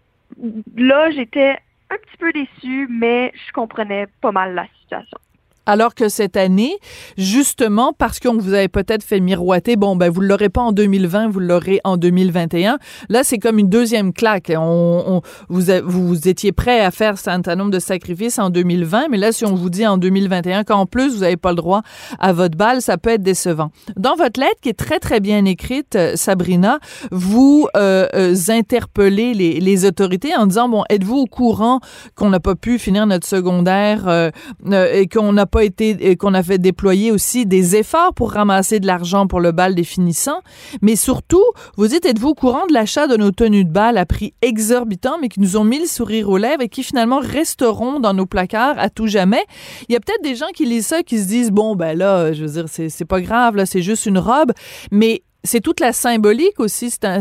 là, 0.76 1.10
j'étais 1.10 1.58
un 1.90 1.96
petit 1.96 2.16
peu 2.18 2.32
déçue, 2.32 2.88
mais 2.90 3.32
je 3.46 3.52
comprenais 3.52 4.06
pas 4.20 4.32
mal 4.32 4.54
la 4.54 4.66
situation. 4.80 5.18
Alors 5.66 5.94
que 5.94 6.09
cette 6.09 6.37
année, 6.37 6.76
justement, 7.16 7.92
parce 7.97 8.21
qu'on 8.21 8.37
vous 8.37 8.52
avait 8.52 8.68
peut-être 8.68 9.02
fait 9.02 9.21
miroiter, 9.21 9.76
bon, 9.76 9.97
ben, 9.97 10.11
vous 10.11 10.21
l'aurez 10.21 10.49
pas 10.49 10.61
en 10.61 10.73
2020, 10.73 11.28
vous 11.28 11.40
l'aurez 11.40 11.80
en 11.85 11.97
2021. 11.97 12.78
Là, 13.09 13.25
c'est 13.25 13.38
comme 13.38 13.59
une 13.59 13.68
deuxième 13.68 14.12
claque. 14.12 14.52
On, 14.56 15.02
on- 15.06 15.23
vous, 15.49 15.62
vous 15.85 16.28
étiez 16.28 16.52
prêt 16.52 16.80
à 16.80 16.90
faire 16.90 17.12
un 17.14 17.16
certain 17.16 17.56
nombre 17.56 17.71
de 17.71 17.78
sacrifices 17.78 18.38
en 18.38 18.50
2020, 18.50 19.06
mais 19.11 19.16
là, 19.16 19.33
si 19.33 19.44
on 19.44 19.54
vous 19.54 19.71
dit 19.71 19.87
en 19.87 19.97
2021 19.97 20.64
qu'en 20.64 20.87
plus, 20.87 21.14
vous 21.14 21.21
n'avez 21.21 21.37
pas 21.37 21.50
le 21.50 21.56
droit 21.56 21.83
à 22.18 22.33
votre 22.33 22.56
balle, 22.56 22.83
ça 22.83 22.99
peut 22.99 23.11
être 23.11 23.23
décevant. 23.23 23.71
Dans 23.97 24.16
votre 24.16 24.38
lettre, 24.40 24.61
qui 24.61 24.68
est 24.68 24.78
très, 24.78 24.99
très 24.99 25.21
bien 25.21 25.44
écrite, 25.44 25.97
euh, 25.97 26.12
Sabrina, 26.16 26.78
vous 27.11 27.68
euh, 27.76 28.06
euh, 28.14 28.35
interpellez 28.49 29.35
les, 29.35 29.61
les 29.61 29.85
autorités 29.87 30.35
en 30.37 30.47
disant, 30.47 30.68
bon, 30.68 30.85
êtes-vous 30.90 31.16
au 31.16 31.26
courant 31.26 31.80
qu'on 32.14 32.30
n'a 32.30 32.40
pas 32.40 32.54
pu 32.54 32.78
finir 32.78 33.06
notre 33.06 33.26
secondaire 33.26 34.09
euh, 34.09 34.30
euh, 34.71 34.92
et 34.92 35.06
qu'on 35.06 35.33
n'a 35.33 35.47
et 35.61 36.16
qu'on 36.16 36.34
a 36.34 36.42
fait 36.42 36.58
déployer 36.58 37.11
aussi 37.11 37.46
des 37.46 37.76
efforts 37.76 38.14
pour 38.14 38.32
ramasser 38.32 38.80
de 38.80 38.87
l'argent 38.87 39.26
pour 39.26 39.40
le 39.40 39.52
bal 39.52 39.75
des 39.75 39.84
finissants, 39.84 40.40
mais 40.82 40.96
surtout, 40.96 41.44
vous 41.76 41.88
dites 41.88 42.06
êtes-vous 42.06 42.30
au 42.30 42.34
courant 42.34 42.66
de 42.66 42.73
l'achat 42.73 43.06
de 43.06 43.16
nos 43.16 43.30
tenues 43.30 43.64
de 43.64 43.70
bal 43.70 43.99
à 43.99 44.06
prix 44.06 44.34
exorbitant 44.42 45.18
mais 45.20 45.28
qui 45.28 45.40
nous 45.40 45.56
ont 45.56 45.64
mis 45.64 45.78
le 45.78 45.87
sourire 45.87 46.28
aux 46.28 46.38
lèvres 46.38 46.62
et 46.62 46.68
qui 46.68 46.82
finalement 46.82 47.20
resteront 47.20 48.00
dans 48.00 48.14
nos 48.14 48.26
placards 48.26 48.78
à 48.78 48.90
tout 48.90 49.06
jamais? 49.06 49.44
Il 49.88 49.92
y 49.92 49.96
a 49.96 50.00
peut-être 50.00 50.23
des 50.23 50.34
gens 50.34 50.50
qui 50.54 50.64
lisent 50.64 50.87
ça 50.87 51.02
qui 51.02 51.18
se 51.18 51.26
disent 51.26 51.50
bon 51.50 51.76
ben 51.76 51.96
là, 51.96 52.32
je 52.32 52.44
veux 52.44 52.62
dire 52.62 52.66
c'est 52.68 53.04
pas 53.04 53.20
grave 53.20 53.56
là, 53.56 53.66
c'est 53.66 53.82
juste 53.82 54.06
une 54.06 54.18
robe, 54.18 54.52
mais 54.90 55.23
c'est 55.44 55.61
toute 55.61 55.80
la 55.80 55.92
symbolique 55.92 56.58
aussi, 56.58 56.90
c'est 56.90 57.04
un, 57.04 57.20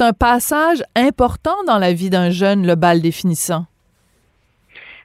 un, 0.00 0.12
passage 0.12 0.84
important 0.94 1.56
dans 1.66 1.78
la 1.78 1.92
vie 1.94 2.10
d'un 2.10 2.30
jeune, 2.30 2.66
le 2.66 2.74
bal 2.74 3.00
des 3.00 3.12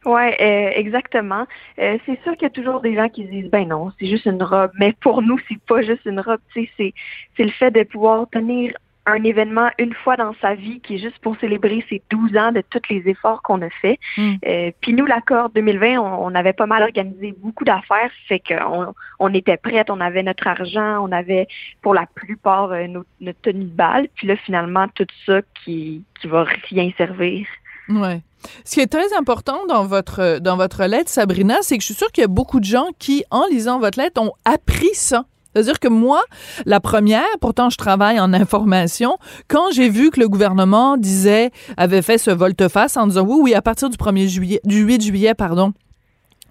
Ouais, 0.05 0.35
euh, 0.41 0.71
exactement. 0.79 1.45
Euh, 1.79 1.97
c'est 2.05 2.21
sûr 2.23 2.33
qu'il 2.33 2.43
y 2.43 2.45
a 2.45 2.49
toujours 2.49 2.81
des 2.81 2.95
gens 2.95 3.09
qui 3.09 3.25
se 3.25 3.29
disent 3.31 3.49
ben 3.49 3.67
non, 3.67 3.91
c'est 3.99 4.07
juste 4.07 4.25
une 4.25 4.41
robe. 4.43 4.71
Mais 4.79 4.93
pour 5.01 5.21
nous, 5.21 5.37
c'est 5.47 5.59
pas 5.61 5.81
juste 5.81 6.05
une 6.05 6.19
robe. 6.19 6.39
Tu 6.53 6.63
sais, 6.65 6.69
c'est 6.77 6.93
c'est 7.37 7.43
le 7.43 7.51
fait 7.51 7.71
de 7.71 7.83
pouvoir 7.83 8.27
tenir 8.31 8.73
un 9.05 9.21
événement 9.25 9.69
une 9.79 9.93
fois 9.93 10.15
dans 10.15 10.33
sa 10.39 10.55
vie 10.55 10.79
qui 10.79 10.95
est 10.95 10.97
juste 10.97 11.19
pour 11.19 11.37
célébrer 11.39 11.83
ces 11.89 12.01
12 12.09 12.37
ans 12.37 12.53
de 12.53 12.61
tous 12.69 12.79
les 12.89 13.03
efforts 13.09 13.41
qu'on 13.41 13.61
a 13.61 13.69
fait. 13.69 13.99
Mm. 14.17 14.33
Euh, 14.47 14.71
Puis 14.79 14.93
nous, 14.93 15.05
l'accord 15.05 15.49
2020, 15.49 15.99
on, 15.99 16.25
on 16.25 16.33
avait 16.35 16.53
pas 16.53 16.67
mal 16.67 16.83
organisé 16.83 17.33
beaucoup 17.37 17.65
d'affaires, 17.65 18.09
fait 18.29 18.39
qu'on 18.39 18.93
on 19.19 19.33
était 19.33 19.57
prêtes, 19.57 19.89
on 19.89 19.99
avait 19.99 20.23
notre 20.23 20.47
argent, 20.47 21.05
on 21.05 21.11
avait 21.11 21.47
pour 21.81 21.93
la 21.93 22.05
plupart 22.15 22.71
euh, 22.71 22.87
nos- 22.87 23.03
notre 23.19 23.41
tenue 23.41 23.65
de 23.65 23.75
balle. 23.75 24.07
Puis 24.15 24.25
là, 24.27 24.37
finalement, 24.37 24.87
tout 24.95 25.07
ça 25.25 25.41
qui 25.65 26.03
qui 26.21 26.27
va 26.27 26.45
rien 26.69 26.89
servir. 26.97 27.45
Ouais. 27.89 28.21
Ce 28.65 28.73
qui 28.73 28.79
est 28.79 28.87
très 28.87 29.13
important 29.17 29.59
dans 29.67 29.85
votre 29.85 30.39
dans 30.39 30.57
votre 30.57 30.83
lettre, 30.85 31.09
Sabrina, 31.09 31.57
c'est 31.61 31.77
que 31.77 31.81
je 31.81 31.87
suis 31.87 31.95
sûre 31.95 32.11
qu'il 32.11 32.21
y 32.21 32.25
a 32.25 32.29
beaucoup 32.29 32.59
de 32.59 32.65
gens 32.65 32.87
qui, 32.99 33.23
en 33.31 33.45
lisant 33.47 33.79
votre 33.79 33.99
lettre, 33.99 34.21
ont 34.21 34.33
appris 34.45 34.93
ça. 34.93 35.25
C'est-à-dire 35.53 35.79
que 35.79 35.87
moi, 35.87 36.23
la 36.65 36.79
première, 36.79 37.25
pourtant 37.39 37.69
je 37.69 37.77
travaille 37.77 38.19
en 38.19 38.33
information, 38.33 39.17
quand 39.47 39.71
j'ai 39.71 39.89
vu 39.89 40.09
que 40.09 40.19
le 40.19 40.27
gouvernement 40.27 40.97
disait, 40.97 41.51
avait 41.77 42.01
fait 42.01 42.17
ce 42.17 42.31
volte-face 42.31 42.97
en 42.97 43.07
disant 43.07 43.23
oui, 43.23 43.37
oui, 43.39 43.53
à 43.53 43.61
partir 43.61 43.89
du 43.89 43.97
1er 43.97 44.27
juillet, 44.27 44.61
du 44.63 44.81
8 44.81 45.01
juillet, 45.01 45.33
pardon, 45.35 45.73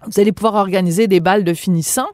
vous 0.05 0.19
allez 0.19 0.31
pouvoir 0.31 0.55
organiser 0.55 1.07
des 1.07 1.19
balles 1.19 1.43
de 1.43 1.53
finissants. 1.53 2.09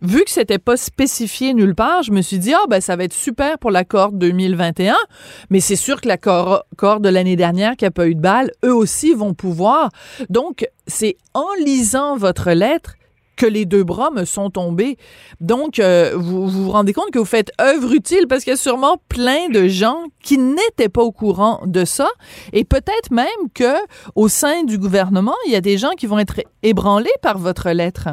Vu 0.00 0.24
que 0.24 0.30
c'était 0.30 0.58
pas 0.58 0.76
spécifié 0.76 1.54
nulle 1.54 1.74
part, 1.74 2.02
je 2.04 2.12
me 2.12 2.22
suis 2.22 2.38
dit, 2.38 2.54
ah, 2.54 2.66
ben, 2.68 2.80
ça 2.80 2.94
va 2.94 3.04
être 3.04 3.12
super 3.12 3.58
pour 3.58 3.70
la 3.70 3.84
cohorte 3.84 4.16
2021. 4.16 4.96
Mais 5.50 5.60
c'est 5.60 5.76
sûr 5.76 6.00
que 6.00 6.06
la 6.08 6.16
cohorte 6.16 7.02
de 7.02 7.08
l'année 7.08 7.36
dernière 7.36 7.76
qui 7.76 7.84
a 7.84 7.90
pas 7.90 8.06
eu 8.06 8.14
de 8.14 8.20
balles, 8.20 8.52
eux 8.64 8.74
aussi 8.74 9.12
vont 9.12 9.34
pouvoir. 9.34 9.90
Donc, 10.30 10.68
c'est 10.86 11.16
en 11.34 11.48
lisant 11.64 12.16
votre 12.16 12.52
lettre 12.52 12.94
que 13.38 13.46
les 13.46 13.64
deux 13.64 13.84
bras 13.84 14.10
me 14.10 14.24
sont 14.24 14.50
tombés. 14.50 14.98
Donc, 15.40 15.78
euh, 15.78 16.12
vous, 16.16 16.48
vous 16.48 16.64
vous 16.64 16.70
rendez 16.70 16.92
compte 16.92 17.10
que 17.10 17.18
vous 17.18 17.24
faites 17.24 17.50
œuvre 17.60 17.92
utile 17.92 18.26
parce 18.28 18.44
qu'il 18.44 18.50
y 18.50 18.54
a 18.54 18.58
sûrement 18.58 19.00
plein 19.08 19.48
de 19.48 19.68
gens 19.68 20.02
qui 20.22 20.38
n'étaient 20.38 20.88
pas 20.88 21.02
au 21.02 21.12
courant 21.12 21.62
de 21.64 21.84
ça. 21.84 22.08
Et 22.52 22.64
peut-être 22.64 23.10
même 23.10 23.26
que 23.54 23.74
au 24.14 24.28
sein 24.28 24.64
du 24.64 24.76
gouvernement, 24.76 25.36
il 25.46 25.52
y 25.52 25.56
a 25.56 25.60
des 25.60 25.78
gens 25.78 25.92
qui 25.96 26.06
vont 26.06 26.18
être 26.18 26.40
ébranlés 26.62 27.10
par 27.22 27.38
votre 27.38 27.70
lettre. 27.70 28.08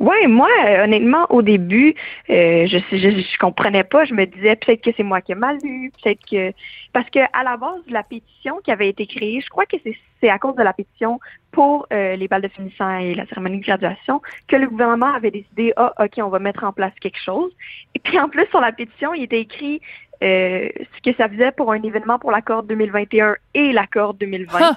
Ouais, 0.00 0.26
moi, 0.26 0.48
honnêtement, 0.82 1.26
au 1.30 1.42
début, 1.42 1.94
euh, 2.28 2.66
je, 2.66 2.78
je 2.90 3.10
je 3.10 3.38
comprenais 3.38 3.84
pas. 3.84 4.04
Je 4.04 4.14
me 4.14 4.26
disais 4.26 4.56
peut-être 4.56 4.82
que 4.82 4.90
c'est 4.96 5.04
moi 5.04 5.20
qui 5.20 5.32
ai 5.32 5.36
mal 5.36 5.58
lu, 5.62 5.92
peut-être 6.02 6.20
que 6.28 6.52
parce 6.92 7.08
que 7.10 7.20
à 7.32 7.44
la 7.44 7.56
base, 7.56 7.80
la 7.88 8.02
pétition 8.02 8.60
qui 8.64 8.72
avait 8.72 8.88
été 8.88 9.06
créée, 9.06 9.40
je 9.40 9.48
crois 9.48 9.66
que 9.66 9.76
c'est 10.20 10.28
à 10.28 10.38
cause 10.38 10.56
de 10.56 10.62
la 10.62 10.72
pétition 10.72 11.20
pour 11.52 11.86
euh, 11.92 12.16
les 12.16 12.26
balles 12.26 12.42
de 12.42 12.48
finissant 12.48 12.98
et 12.98 13.14
la 13.14 13.26
cérémonie 13.26 13.58
de 13.58 13.64
graduation 13.64 14.20
que 14.48 14.56
le 14.56 14.66
gouvernement 14.68 15.12
avait 15.14 15.30
décidé 15.30 15.72
ah 15.76 15.92
ok 16.00 16.12
on 16.18 16.28
va 16.28 16.38
mettre 16.40 16.64
en 16.64 16.72
place 16.72 16.92
quelque 17.00 17.20
chose. 17.20 17.52
Et 17.94 18.00
puis 18.00 18.18
en 18.18 18.28
plus 18.28 18.46
sur 18.46 18.60
la 18.60 18.72
pétition, 18.72 19.14
il 19.14 19.24
était 19.24 19.40
écrit 19.40 19.80
euh, 20.22 20.68
ce 20.96 21.10
que 21.10 21.16
ça 21.16 21.28
faisait 21.28 21.52
pour 21.52 21.72
un 21.72 21.82
événement 21.82 22.18
pour 22.18 22.32
l'accord 22.32 22.62
2021 22.64 23.36
et 23.54 23.72
l'accord 23.72 24.14
2020. 24.14 24.60
Ha! 24.60 24.76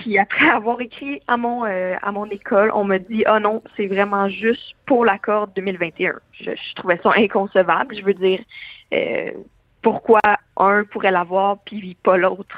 Puis 0.00 0.18
après 0.18 0.48
avoir 0.48 0.80
écrit 0.80 1.20
à 1.26 1.36
mon 1.36 1.64
euh, 1.64 1.94
à 2.02 2.12
mon 2.12 2.26
école, 2.26 2.70
on 2.74 2.84
m'a 2.84 2.98
dit 2.98 3.24
ah 3.26 3.40
non, 3.40 3.62
c'est 3.76 3.86
vraiment 3.86 4.28
juste 4.28 4.74
pour 4.86 5.04
l'accord 5.04 5.48
2021. 5.48 6.14
Je, 6.32 6.50
trouvais 6.76 6.98
ça 7.02 7.12
inconcevable. 7.16 7.94
Je 7.94 8.02
veux 8.02 8.14
dire 8.14 8.40
euh, 8.94 9.30
pourquoi 9.82 10.20
un 10.56 10.84
pourrait 10.84 11.10
l'avoir 11.10 11.58
puis 11.64 11.96
pas 12.02 12.16
l'autre? 12.16 12.56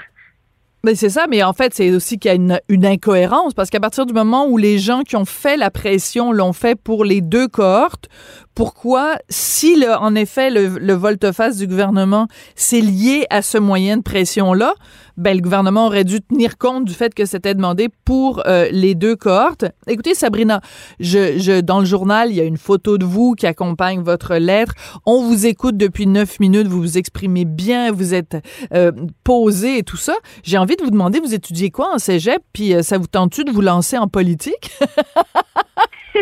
Ben 0.84 0.94
c'est 0.94 1.08
ça, 1.08 1.26
mais 1.26 1.42
en 1.42 1.54
fait, 1.54 1.72
c'est 1.72 1.90
aussi 1.92 2.18
qu'il 2.18 2.30
y 2.30 2.52
a 2.52 2.60
une 2.68 2.86
incohérence 2.86 3.54
parce 3.54 3.70
qu'à 3.70 3.80
partir 3.80 4.04
du 4.04 4.12
moment 4.12 4.46
où 4.46 4.58
les 4.58 4.78
gens 4.78 5.00
qui 5.00 5.16
ont 5.16 5.24
fait 5.24 5.56
la 5.56 5.70
pression 5.70 6.30
l'ont 6.30 6.52
fait 6.52 6.74
pour 6.74 7.06
les 7.06 7.22
deux 7.22 7.48
cohortes, 7.48 8.10
pourquoi, 8.54 9.16
si 9.28 9.76
le, 9.76 9.94
en 9.94 10.14
effet 10.14 10.50
le, 10.50 10.78
le 10.78 10.92
volte-face 10.94 11.56
du 11.56 11.66
gouvernement 11.66 12.28
c'est 12.54 12.80
lié 12.80 13.26
à 13.30 13.42
ce 13.42 13.58
moyen 13.58 13.96
de 13.96 14.02
pression-là, 14.02 14.74
ben 15.16 15.36
le 15.36 15.42
gouvernement 15.42 15.86
aurait 15.86 16.04
dû 16.04 16.20
tenir 16.20 16.58
compte 16.58 16.84
du 16.84 16.92
fait 16.92 17.14
que 17.14 17.24
c'était 17.24 17.54
demandé 17.54 17.88
pour 18.04 18.42
euh, 18.46 18.68
les 18.70 18.94
deux 18.94 19.16
cohortes. 19.16 19.64
Écoutez, 19.86 20.14
Sabrina, 20.14 20.60
je, 20.98 21.38
je, 21.38 21.60
dans 21.60 21.78
le 21.78 21.84
journal, 21.84 22.30
il 22.30 22.36
y 22.36 22.40
a 22.40 22.44
une 22.44 22.56
photo 22.56 22.98
de 22.98 23.04
vous 23.04 23.34
qui 23.34 23.46
accompagne 23.46 24.00
votre 24.02 24.34
lettre. 24.36 24.74
On 25.06 25.22
vous 25.22 25.46
écoute 25.46 25.76
depuis 25.76 26.06
neuf 26.06 26.40
minutes, 26.40 26.66
vous 26.66 26.80
vous 26.80 26.98
exprimez 26.98 27.44
bien, 27.44 27.92
vous 27.92 28.14
êtes 28.14 28.36
euh, 28.72 28.92
posé 29.22 29.78
et 29.78 29.82
tout 29.82 29.96
ça. 29.96 30.14
J'ai 30.42 30.58
envie 30.58 30.76
de 30.76 30.82
vous 30.82 30.90
demander, 30.90 31.20
vous 31.20 31.34
étudiez 31.34 31.70
quoi 31.70 31.94
en 31.94 31.98
cégep, 31.98 32.42
puis 32.52 32.74
euh, 32.74 32.82
ça 32.82 32.98
vous 32.98 33.06
tente-tu 33.06 33.44
de 33.44 33.52
vous 33.52 33.60
lancer 33.60 33.96
en 33.98 34.08
politique? 34.08 34.70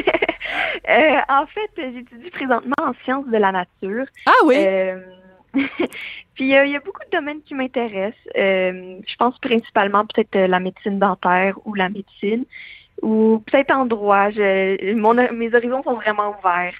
Euh, 0.89 1.17
en 1.29 1.47
fait, 1.47 1.71
j'étudie 1.77 2.31
présentement 2.31 2.75
en 2.83 2.93
sciences 3.05 3.27
de 3.27 3.37
la 3.37 3.53
nature. 3.53 4.05
Ah 4.27 4.33
oui? 4.45 4.57
Euh, 4.59 5.01
puis 6.35 6.55
euh, 6.57 6.67
il 6.67 6.73
y 6.73 6.77
a 6.77 6.81
beaucoup 6.81 7.05
de 7.05 7.17
domaines 7.17 7.41
qui 7.43 7.55
m'intéressent. 7.55 8.19
Je 8.35 9.17
pense 9.17 9.39
principalement 9.39 10.05
peut-être 10.05 10.37
la 10.37 10.59
médecine 10.59 10.99
dentaire 10.99 11.57
ou 11.65 11.75
la 11.75 11.89
médecine 11.89 12.45
ou 13.01 13.43
peut-être 13.47 13.71
en 13.71 13.87
droit. 13.87 14.31
Je, 14.31 14.95
mon, 14.95 15.15
mes 15.15 15.55
horizons 15.55 15.83
sont 15.85 15.95
vraiment 15.95 16.37
ouverts 16.39 16.75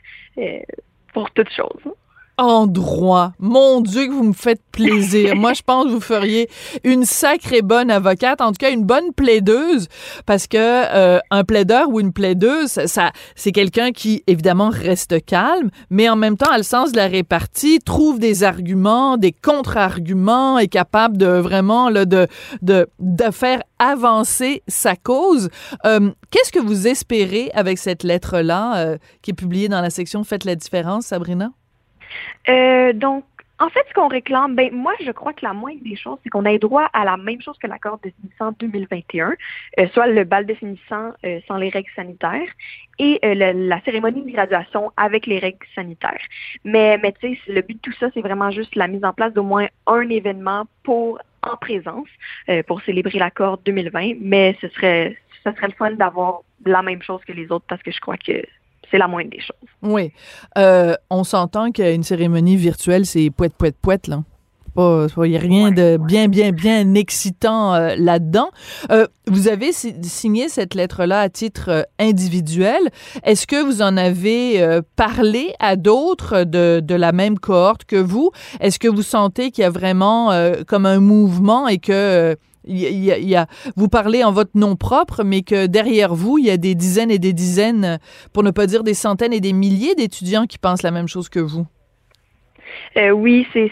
pour 1.13 1.31
toutes 1.31 1.51
choses. 1.51 1.95
En 2.45 2.67
droit. 2.67 3.31
Mon 3.39 3.81
Dieu, 3.81 4.07
que 4.09 4.13
vous 4.13 4.25
me 4.25 4.33
faites 4.33 4.61
plaisir. 4.73 5.37
Moi, 5.43 5.53
je 5.53 5.63
pense 5.63 5.85
que 5.85 5.91
vous 5.91 6.01
feriez 6.01 6.49
une 6.83 7.05
sacrée 7.05 7.63
bonne 7.63 7.89
avocate, 7.89 8.41
en 8.41 8.49
tout 8.49 8.57
cas 8.59 8.73
une 8.73 8.83
bonne 8.85 9.13
plaideuse, 9.15 9.87
parce 10.27 10.49
que 10.49 10.57
euh, 10.59 11.21
un 11.31 11.45
plaideur 11.45 11.89
ou 11.89 12.01
une 12.01 12.13
plaideuse, 12.13 12.67
ça, 12.67 12.89
ça- 12.89 13.13
c'est 13.37 13.53
quelqu'un 13.53 13.93
qui 13.93 14.25
évidemment 14.27 14.71
reste 14.71 15.25
calme, 15.25 15.71
mais 15.89 16.09
en 16.09 16.17
même 16.17 16.37
temps 16.37 16.51
a 16.51 16.57
le 16.57 16.65
sens 16.65 16.91
de 16.91 16.97
la 16.97 17.07
répartie, 17.07 17.79
trouve 17.79 18.19
des 18.19 18.43
arguments, 18.43 19.17
des 19.19 19.31
contre-arguments, 19.33 20.59
est 20.59 20.67
capable 20.69 21.17
de 21.19 21.27
vraiment 21.27 21.91
là, 21.91 22.05
de, 22.07 22.27
de 22.61 22.89
de 22.99 23.31
faire 23.31 23.63
avancer 23.79 24.63
sa 24.67 24.97
cause. 24.97 25.49
Euh, 25.87 26.11
Qu'est-ce 26.33 26.51
que 26.51 26.59
vous 26.61 26.89
espérez 26.89 27.51
avec 27.55 27.79
cette 27.79 28.03
lettre-là 28.03 28.79
euh, 28.79 28.99
qui 29.23 29.31
est 29.31 29.35
publiée 29.35 29.69
dans 29.69 29.81
la 29.81 29.91
section 29.91 30.25
Faites 30.25 30.45
la 30.45 30.57
différence, 30.57 31.07
Sabrina? 31.07 31.51
Euh, 32.49 32.93
donc, 32.93 33.25
en 33.63 33.69
fait, 33.69 33.85
ce 33.89 33.95
qu'on 33.95 34.09
réclame, 34.09 34.57
ben 34.57 34.73
moi, 34.73 34.93
je 35.05 35.13
crois 35.13 35.33
que 35.33 35.45
la 35.45 35.53
moindre 35.53 35.85
des 35.85 35.95
choses, 35.95 36.19
c'est 36.25 36.31
qu'on 36.31 36.45
ait 36.45 36.59
droit 36.59 36.89
à 36.93 37.05
la 37.05 37.17
même 37.17 37.41
chose 37.41 37.57
que 37.59 37.69
l'accord 37.69 38.01
définissant 38.03 38.51
2021, 38.59 39.35
euh, 39.79 39.89
soit 39.93 40.09
le 40.09 40.25
bal 40.25 40.47
définissant 40.47 41.13
euh, 41.25 41.39
sans 41.47 41.59
les 41.59 41.69
règles 41.69 41.91
sanitaires 41.95 42.49
et 42.99 43.21
euh, 43.25 43.53
la 43.55 43.81
cérémonie 43.83 44.23
de 44.23 44.33
graduation 44.33 44.91
avec 44.97 45.27
les 45.27 45.39
règles 45.39 45.65
sanitaires. 45.77 46.25
Mais, 46.65 46.99
mais 46.99 47.13
tu 47.13 47.37
sais, 47.37 47.41
le 47.47 47.61
but 47.63 47.75
de 47.75 47.81
tout 47.81 47.97
ça, 48.01 48.09
c'est 48.15 48.21
vraiment 48.21 48.51
juste 48.51 48.75
la 48.75 48.89
mise 48.89 49.05
en 49.05 49.13
place 49.13 49.33
d'au 49.33 49.45
moins 49.45 49.69
un 49.87 50.09
événement 50.09 50.65
pour 50.83 51.21
en 51.43 51.57
présence 51.57 52.09
euh, 52.49 52.65
pour 52.65 52.83
célébrer 52.83 53.21
l'accord 53.21 53.59
2020. 53.59 54.15
Mais 54.21 54.57
ce 54.61 54.69
serait, 54.71 55.17
ce 55.45 55.53
serait 55.53 55.69
le 55.69 55.75
fun 55.75 55.93
d'avoir 55.93 56.41
la 56.65 56.83
même 56.83 57.03
chose 57.03 57.21
que 57.25 57.33
les 57.33 57.51
autres 57.53 57.67
parce 57.69 57.83
que 57.83 57.93
je 57.93 58.01
crois 58.01 58.17
que 58.17 58.43
c'est 58.93 58.99
la 58.99 59.09
moindre 59.09 59.31
des 59.31 59.41
choses. 59.41 59.69
Oui. 59.83 60.13
Euh, 60.57 60.95
on 61.11 61.25
s'entend 61.25 61.73
qu'une 61.73 62.05
cérémonie 62.05 62.57
virtuelle, 62.57 63.07
c'est 63.07 63.31
poète, 63.31 63.55
poète, 63.59 63.77
poète, 63.83 64.07
là. 64.07 64.23
Il 64.75 65.09
n'y 65.31 65.37
a 65.37 65.41
rien 65.41 65.71
de 65.71 65.99
bien, 65.99 66.29
bien, 66.29 66.51
bien 66.51 66.95
excitant 66.95 67.75
euh, 67.75 67.95
là-dedans. 67.99 68.49
Euh, 68.91 69.07
vous 69.27 69.49
avez 69.49 69.71
si- 69.71 69.95
signé 70.03 70.49
cette 70.49 70.75
lettre-là 70.75 71.21
à 71.21 71.29
titre 71.29 71.69
euh, 71.69 71.83
individuel. 71.99 72.81
Est-ce 73.23 73.47
que 73.47 73.63
vous 73.63 73.83
en 73.83 73.99
avez 73.99 74.81
parlé 74.97 75.53
à 75.59 75.77
d'autres 75.77 76.45
de, 76.45 76.81
de 76.81 76.95
la 76.95 77.13
même 77.13 77.39
cohorte 77.39 77.85
que 77.85 77.97
vous? 77.97 78.31
Est-ce 78.61 78.79
que 78.79 78.89
vous 78.89 79.03
sentez 79.03 79.51
qu'il 79.51 79.61
y 79.63 79.67
a 79.67 79.71
vraiment 79.71 80.31
comme 80.67 80.87
un 80.87 81.01
mouvement 81.01 81.69
et 81.69 81.77
que 81.79 82.37
il 82.65 82.79
y 82.79 83.11
a- 83.13 83.19
il 83.19 83.31
y 83.31 83.37
vous 83.77 83.89
parlez 83.89 84.25
en 84.25 84.33
votre 84.33 84.53
nom 84.55 84.77
propre, 84.77 85.25
mais 85.25 85.43
que 85.43 85.67
derrière 85.67 86.15
vous, 86.15 86.39
il 86.39 86.47
y 86.47 86.51
a 86.51 86.57
des 86.57 86.75
dizaines 86.75 87.11
et 87.11 87.19
des 87.19 87.33
dizaines, 87.33 87.99
pour 88.33 88.43
ne 88.43 88.51
pas 88.51 88.67
dire 88.67 88.85
des 88.85 88.95
centaines 88.95 89.33
et 89.33 89.41
des 89.41 89.53
milliers 89.53 89.95
d'étudiants 89.95 90.47
qui 90.47 90.59
pensent 90.59 90.83
la 90.83 90.91
même 90.91 91.09
chose 91.09 91.29
que 91.29 91.41
vous. 91.41 91.67
Euh, 92.97 93.11
oui, 93.11 93.47
c'est 93.53 93.71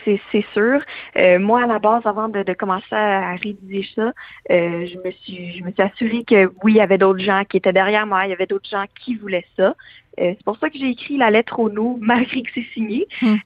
sûr. 0.53 0.81
Euh, 1.17 1.39
moi, 1.39 1.63
à 1.63 1.67
la 1.67 1.79
base, 1.79 2.03
avant 2.05 2.29
de, 2.29 2.43
de 2.43 2.53
commencer 2.53 2.87
à, 2.93 3.31
à 3.31 3.35
rédiger 3.37 3.89
ça, 3.95 4.13
euh, 4.51 4.87
je 4.87 4.97
me 4.99 5.11
suis 5.23 5.59
je 5.59 5.65
me 5.65 5.71
suis 5.73 5.83
assurée 5.83 6.25
que 6.25 6.53
oui, 6.63 6.73
il 6.73 6.77
y 6.77 6.81
avait 6.81 6.99
d'autres 6.99 7.21
gens 7.21 7.43
qui 7.49 7.57
étaient 7.57 7.73
derrière 7.73 8.07
moi, 8.07 8.27
il 8.27 8.31
y 8.31 8.33
avait 8.33 8.47
d'autres 8.47 8.69
gens 8.69 8.85
qui 9.03 9.15
voulaient 9.15 9.47
ça. 9.57 9.75
C'est 10.19 10.43
pour 10.45 10.59
ça 10.59 10.69
que 10.69 10.77
j'ai 10.79 10.91
écrit 10.91 11.17
la 11.17 11.31
lettre 11.31 11.61
au 11.61 11.71
nous, 11.71 11.99
malgré 12.03 12.43
que 12.43 12.51
c'est 12.55 12.67
signé. 12.75 13.07
Hmm. 13.23 13.37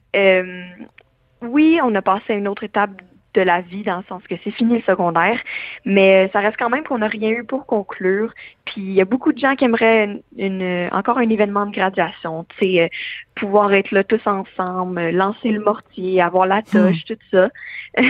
Oui, 1.41 1.79
on 1.83 1.93
a 1.95 2.01
passé 2.01 2.33
à 2.33 2.33
une 2.33 2.47
autre 2.47 2.63
étape 2.63 2.91
de 3.35 3.41
la 3.41 3.61
vie, 3.61 3.83
dans 3.83 3.97
le 3.97 4.03
sens 4.09 4.23
que 4.29 4.35
c'est 4.43 4.51
fini 4.51 4.75
le 4.75 4.81
secondaire, 4.83 5.39
mais 5.85 6.29
ça 6.33 6.39
reste 6.39 6.57
quand 6.57 6.69
même 6.69 6.83
qu'on 6.83 6.99
n'a 6.99 7.07
rien 7.07 7.29
eu 7.29 7.43
pour 7.45 7.65
conclure. 7.67 8.33
Puis 8.65 8.81
il 8.81 8.93
y 8.93 9.01
a 9.01 9.05
beaucoup 9.05 9.33
de 9.33 9.39
gens 9.39 9.55
qui 9.55 9.65
aimeraient 9.65 10.05
une, 10.05 10.21
une- 10.37 10.89
encore 10.93 11.17
un 11.19 11.29
événement 11.29 11.65
de 11.65 11.71
graduation, 11.75 12.45
tu 12.57 12.65
sais, 12.65 12.81
euh, 12.83 12.87
pouvoir 13.35 13.73
être 13.73 13.91
là 13.91 14.03
tous 14.03 14.25
ensemble, 14.25 14.99
euh, 14.99 15.11
lancer 15.11 15.51
le 15.51 15.59
mortier, 15.59 16.21
avoir 16.21 16.45
la 16.45 16.61
toche, 16.61 17.05
tout 17.05 17.17
ça. 17.31 17.49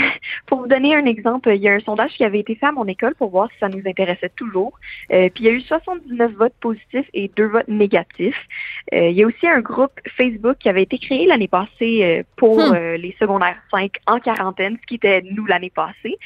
pour 0.47 0.61
vous 0.61 0.67
donner 0.67 0.95
un 0.95 1.05
exemple, 1.05 1.49
il 1.53 1.61
y 1.61 1.69
a 1.69 1.73
un 1.73 1.79
sondage 1.79 2.11
qui 2.11 2.23
avait 2.23 2.39
été 2.39 2.55
fait 2.55 2.65
à 2.67 2.71
mon 2.71 2.85
école 2.87 3.15
pour 3.15 3.29
voir 3.29 3.49
si 3.51 3.59
ça 3.59 3.69
nous 3.69 3.81
intéressait 3.85 4.31
toujours. 4.35 4.73
Euh, 5.11 5.29
puis 5.33 5.43
il 5.43 5.47
y 5.47 5.49
a 5.49 5.53
eu 5.53 5.61
79 5.61 6.31
votes 6.33 6.55
positifs 6.59 7.09
et 7.13 7.31
deux 7.35 7.47
votes 7.47 7.67
négatifs. 7.67 8.47
Euh, 8.93 9.09
il 9.09 9.15
y 9.15 9.23
a 9.23 9.27
aussi 9.27 9.47
un 9.47 9.61
groupe 9.61 9.99
Facebook 10.17 10.57
qui 10.59 10.69
avait 10.69 10.83
été 10.83 10.97
créé 10.97 11.25
l'année 11.25 11.47
passée 11.47 12.03
euh, 12.03 12.23
pour 12.35 12.55
Hmm. 12.55 12.73
euh, 12.73 12.97
les 12.97 13.15
secondaires 13.19 13.57
5 13.71 13.91
en 14.07 14.19
quarantaine, 14.19 14.77
ce 14.81 14.85
qui 14.87 14.95
était 14.95 15.21
nous 15.21 15.45
l'année 15.45 15.69
passée. 15.69 16.17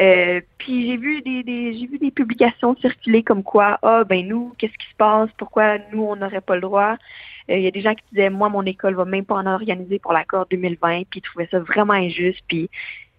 Euh, 0.00 0.40
puis 0.58 0.86
j'ai 0.86 0.96
vu 0.96 1.22
des, 1.22 1.42
des 1.42 1.74
j'ai 1.74 1.86
vu 1.86 1.98
des 1.98 2.10
publications 2.10 2.76
circuler 2.76 3.22
comme 3.22 3.42
quoi 3.42 3.78
ah 3.82 4.04
ben 4.04 4.26
nous 4.26 4.52
qu'est-ce 4.58 4.76
qui 4.78 4.88
se 4.88 4.96
passe? 4.96 5.30
Pourquoi 5.36 5.78
nous 5.92 6.02
on 6.02 6.16
n'aurait 6.16 6.40
pas 6.40 6.54
le 6.54 6.60
droit? 6.60 6.96
Il 7.48 7.62
y 7.62 7.66
a 7.66 7.70
des 7.70 7.80
gens 7.80 7.94
qui 7.94 8.04
disaient 8.12 8.30
moi 8.30 8.48
mon 8.48 8.62
école 8.62 8.94
va 8.94 9.04
même 9.04 9.24
pas 9.24 9.36
en 9.36 9.46
organiser 9.46 9.98
pour 9.98 10.12
l'accord 10.12 10.46
2020 10.50 11.04
puis 11.10 11.20
ils 11.20 11.22
trouvaient 11.22 11.48
ça 11.50 11.60
vraiment 11.60 11.94
injuste 11.94 12.42
puis 12.48 12.68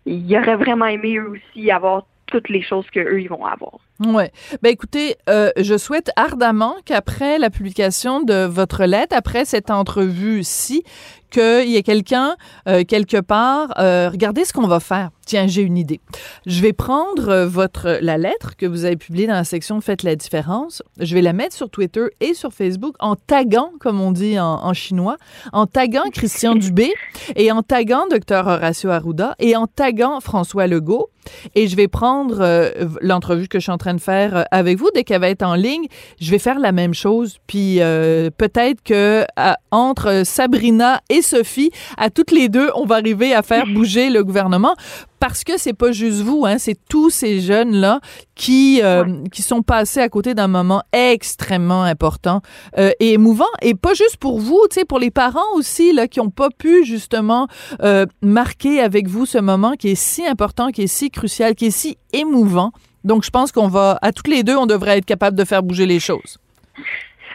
ils 0.05 0.37
auraient 0.37 0.55
vraiment 0.55 0.85
aimé 0.85 1.17
eux 1.17 1.29
aussi 1.29 1.71
avoir 1.71 2.05
toutes 2.27 2.49
les 2.49 2.61
choses 2.61 2.85
que 2.91 2.99
eux 2.99 3.21
ils 3.21 3.29
vont 3.29 3.45
avoir 3.45 3.79
Ouais. 4.05 4.31
Ben 4.61 4.69
écoutez, 4.69 5.17
euh, 5.27 5.51
je 5.57 5.77
souhaite 5.77 6.09
ardemment 6.15 6.75
qu'après 6.85 7.37
la 7.37 7.49
publication 7.49 8.21
de 8.21 8.45
votre 8.45 8.85
lettre, 8.85 9.13
après 9.13 9.43
cette 9.43 9.69
entrevue-ci, 9.69 10.83
qu'il 11.29 11.69
y 11.69 11.75
ait 11.75 11.83
quelqu'un 11.83 12.35
euh, 12.67 12.83
quelque 12.83 13.21
part. 13.21 13.73
euh, 13.79 14.09
regardez 14.09 14.45
ce 14.45 14.53
qu'on 14.53 14.67
va 14.67 14.79
faire. 14.79 15.09
Tiens, 15.25 15.47
j'ai 15.47 15.61
une 15.61 15.77
idée. 15.77 16.01
Je 16.45 16.61
vais 16.61 16.73
prendre 16.73 17.29
euh, 17.29 17.47
votre 17.47 17.99
la 18.01 18.17
lettre 18.17 18.55
que 18.57 18.65
vous 18.65 18.85
avez 18.85 18.97
publiée 18.97 19.27
dans 19.27 19.33
la 19.33 19.43
section 19.43 19.79
Faites 19.81 20.03
la 20.03 20.15
différence. 20.15 20.81
Je 20.99 21.13
vais 21.13 21.21
la 21.21 21.33
mettre 21.33 21.55
sur 21.55 21.69
Twitter 21.69 22.05
et 22.19 22.33
sur 22.33 22.51
Facebook 22.51 22.95
en 22.99 23.15
taguant, 23.15 23.71
comme 23.79 24.01
on 24.01 24.11
dit 24.11 24.39
en, 24.39 24.45
en 24.63 24.73
chinois, 24.73 25.17
en 25.53 25.67
taguant 25.67 26.09
Christian 26.11 26.55
Dubé 26.55 26.91
et 27.35 27.51
en 27.51 27.61
taguant 27.61 28.07
Dr 28.09 28.47
Horacio 28.47 28.89
Arruda 28.89 29.35
et 29.39 29.55
en 29.55 29.67
taguant 29.67 30.19
François 30.19 30.67
Legault. 30.67 31.09
Et 31.55 31.67
je 31.67 31.75
vais 31.75 31.87
prendre 31.87 32.37
euh, 32.41 32.69
l'entrevue 33.01 33.47
que 33.47 33.59
je 33.59 33.63
suis 33.63 33.71
en 33.71 33.77
train 33.77 33.93
de 33.93 34.01
faire 34.01 34.35
euh, 34.37 34.43
avec 34.51 34.77
vous 34.77 34.89
dès 34.93 35.03
qu'elle 35.03 35.21
va 35.21 35.29
être 35.29 35.43
en 35.43 35.55
ligne. 35.55 35.85
Je 36.19 36.31
vais 36.31 36.39
faire 36.39 36.59
la 36.59 36.71
même 36.71 36.93
chose. 36.93 37.37
Puis 37.47 37.77
euh, 37.81 38.29
peut-être 38.37 38.81
que 38.83 39.23
à- 39.35 39.57
entre 39.71 40.23
Sabrina 40.25 41.01
et 41.09 41.21
Sophie, 41.21 41.71
à 41.97 42.09
toutes 42.09 42.31
les 42.31 42.49
deux, 42.49 42.69
on 42.75 42.85
va 42.85 42.95
arriver 42.95 43.33
à 43.33 43.41
faire 43.43 43.65
bouger 43.73 44.09
le 44.09 44.23
gouvernement. 44.23 44.75
Parce 45.19 45.43
que 45.43 45.57
c'est 45.57 45.73
pas 45.73 45.91
juste 45.91 46.21
vous, 46.21 46.45
hein, 46.45 46.57
c'est 46.57 46.77
tous 46.89 47.09
ces 47.09 47.41
jeunes 47.41 47.75
là 47.75 47.99
qui 48.35 48.81
euh, 48.83 49.23
qui 49.31 49.41
sont 49.41 49.61
passés 49.61 49.99
à 49.99 50.07
côté 50.07 50.33
d'un 50.33 50.47
moment 50.47 50.81
extrêmement 50.93 51.83
important 51.83 52.41
euh, 52.77 52.91
et 52.99 53.13
émouvant 53.13 53.49
et 53.61 53.75
pas 53.75 53.93
juste 53.93 54.17
pour 54.17 54.39
vous, 54.39 54.61
tu 54.69 54.79
sais, 54.79 54.85
pour 54.85 54.99
les 54.99 55.11
parents 55.11 55.53
aussi 55.55 55.91
là 55.93 56.07
qui 56.07 56.19
ont 56.19 56.29
pas 56.29 56.49
pu 56.49 56.85
justement 56.85 57.47
euh, 57.81 58.05
marquer 58.21 58.79
avec 58.79 59.07
vous 59.07 59.25
ce 59.25 59.37
moment 59.37 59.73
qui 59.73 59.89
est 59.89 59.95
si 59.95 60.25
important, 60.25 60.69
qui 60.69 60.83
est 60.83 60.87
si 60.87 61.11
crucial, 61.11 61.55
qui 61.55 61.67
est 61.67 61.71
si 61.71 61.97
émouvant. 62.13 62.71
Donc 63.03 63.23
je 63.23 63.29
pense 63.29 63.51
qu'on 63.51 63.67
va 63.67 63.99
à 64.01 64.11
toutes 64.11 64.27
les 64.27 64.43
deux, 64.43 64.55
on 64.55 64.67
devrait 64.67 64.97
être 64.97 65.05
capable 65.05 65.37
de 65.37 65.43
faire 65.43 65.63
bouger 65.63 65.85
les 65.85 65.99
choses. 65.99 66.37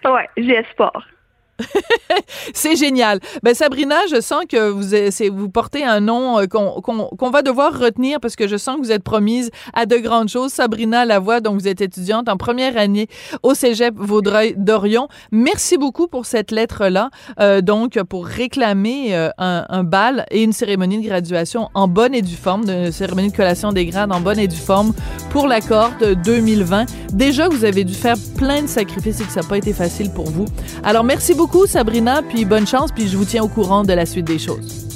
ouais 0.05 0.29
espoir 0.37 1.07
C'est 2.55 2.77
génial. 2.77 3.21
Ben 3.43 3.55
Sabrina, 3.55 3.97
je 4.11 4.21
sens 4.21 4.45
que 4.49 4.69
vous 4.69 5.37
vous 5.37 5.49
portez 5.49 5.85
un 5.85 6.01
nom 6.01 6.41
euh, 6.41 6.47
qu'on 6.47 7.31
va 7.31 7.43
devoir 7.43 7.79
retenir 7.79 8.21
parce 8.21 8.37
que 8.37 8.49
je 8.49 8.57
sens 8.57 8.77
que 8.77 8.83
vous 8.83 8.93
êtes 8.93 9.03
promise 9.03 9.51
à 9.73 9.87
de 9.87 9.97
grandes 9.97 10.29
choses. 10.29 10.53
Sabrina 10.53 11.05
Lavoie, 11.05 11.41
donc 11.41 11.61
vous 11.61 11.69
êtes 11.69 11.81
étudiante 11.81 12.29
en 12.29 12.37
première 12.37 12.77
année 12.77 13.09
au 13.43 13.55
Cégep 13.55 13.95
Vaudreuil-Dorion. 13.97 15.09
Merci 15.31 15.79
beaucoup 15.79 16.09
pour 16.09 16.27
cette 16.27 16.51
lettre-là. 16.51 17.11
Euh, 17.41 17.61
donc 17.61 18.03
pour 18.03 18.27
réclamer 18.27 19.15
euh, 19.15 19.31
un, 19.39 19.65
un 19.69 19.85
bal 19.85 20.27
et 20.31 20.43
une 20.43 20.53
cérémonie 20.53 21.01
de 21.01 21.07
graduation 21.07 21.71
en 21.75 21.89
bonne 21.89 22.15
et 22.15 22.23
due 22.23 22.37
forme, 22.37 22.69
une 22.69 22.93
cérémonie 22.93 23.31
de 23.31 23.37
collation 23.37 23.73
des 23.73 23.87
grades 23.87 24.13
en 24.13 24.21
bonne 24.21 24.39
et 24.39 24.49
due 24.49 24.57
forme 24.57 24.93
pour 25.31 25.47
la 25.47 25.61
cohorte 25.61 26.05
2020. 26.05 26.87
Déjà 27.13 27.49
vous 27.49 27.65
avez 27.65 27.85
dû 27.85 27.95
faire 27.95 28.17
plein 28.37 28.63
de 28.63 28.67
sacrifices 28.67 29.21
et 29.21 29.25
que 29.25 29.33
ça 29.33 29.41
n'a 29.41 29.49
pas 29.49 29.59
été 29.59 29.73
facile 29.73 30.11
pour 30.11 30.27
vous. 30.27 30.47
Alors 30.83 31.05
merci 31.05 31.35
beaucoup 31.35 31.44
Sabrina, 31.67 32.23
puis 32.23 32.45
bonne 32.45 32.67
chance, 32.67 32.91
puis 32.93 33.09
je 33.09 33.17
vous 33.17 33.25
tiens 33.25 33.43
au 33.43 33.49
courant 33.49 33.85
de 33.85 33.93
la 33.93 34.07
suite 34.07 34.27
des 34.27 34.39
choses. 34.39 34.87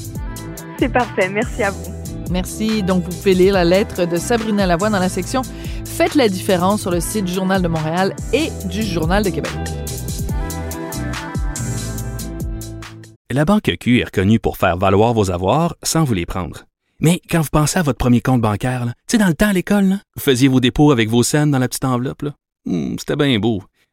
c'est 0.78 0.88
parfait 0.88 1.28
merci 1.28 1.62
à 1.62 1.70
vous 1.70 1.92
Merci. 2.30 2.82
Donc 2.82 3.04
vous 3.04 3.16
pouvez 3.16 3.32
lire 3.34 3.54
la 3.54 3.64
lettre 3.64 4.04
de 4.04 4.16
Sabrina 4.16 4.66
Lavoie 4.66 4.90
dans 4.90 4.98
la 4.98 5.08
section 5.08 5.40
Faites 5.87 6.14
la 6.14 6.28
différence 6.28 6.82
sur 6.82 6.90
le 6.90 7.00
site 7.00 7.24
du 7.24 7.32
Journal 7.32 7.62
de 7.62 7.68
Montréal 7.68 8.14
et 8.34 8.50
du 8.68 8.82
Journal 8.82 9.24
de 9.24 9.30
Québec. 9.30 9.50
La 13.30 13.44
Banque 13.46 13.72
Q 13.80 14.00
est 14.00 14.04
reconnue 14.04 14.38
pour 14.38 14.58
faire 14.58 14.76
valoir 14.76 15.14
vos 15.14 15.30
avoirs 15.30 15.74
sans 15.82 16.04
vous 16.04 16.14
les 16.14 16.26
prendre. 16.26 16.64
Mais 17.00 17.20
quand 17.30 17.40
vous 17.40 17.48
pensez 17.50 17.78
à 17.78 17.82
votre 17.82 17.98
premier 17.98 18.20
compte 18.20 18.42
bancaire, 18.42 18.84
tu 18.87 18.92
sais, 19.12 19.18
dans 19.18 19.28
le 19.28 19.34
temps 19.34 19.48
à 19.48 19.52
l'école, 19.54 19.84
là, 19.84 19.96
vous 20.16 20.22
faisiez 20.22 20.48
vos 20.48 20.61
dépôts 20.61 20.92
avec 20.92 21.08
vos 21.08 21.22
scènes 21.22 21.50
dans 21.50 21.58
la 21.58 21.68
petite 21.68 21.84
enveloppe. 21.84 22.24
Hmm, 22.66 22.96
C'était 22.98 23.16
bien 23.16 23.38
beau. 23.38 23.62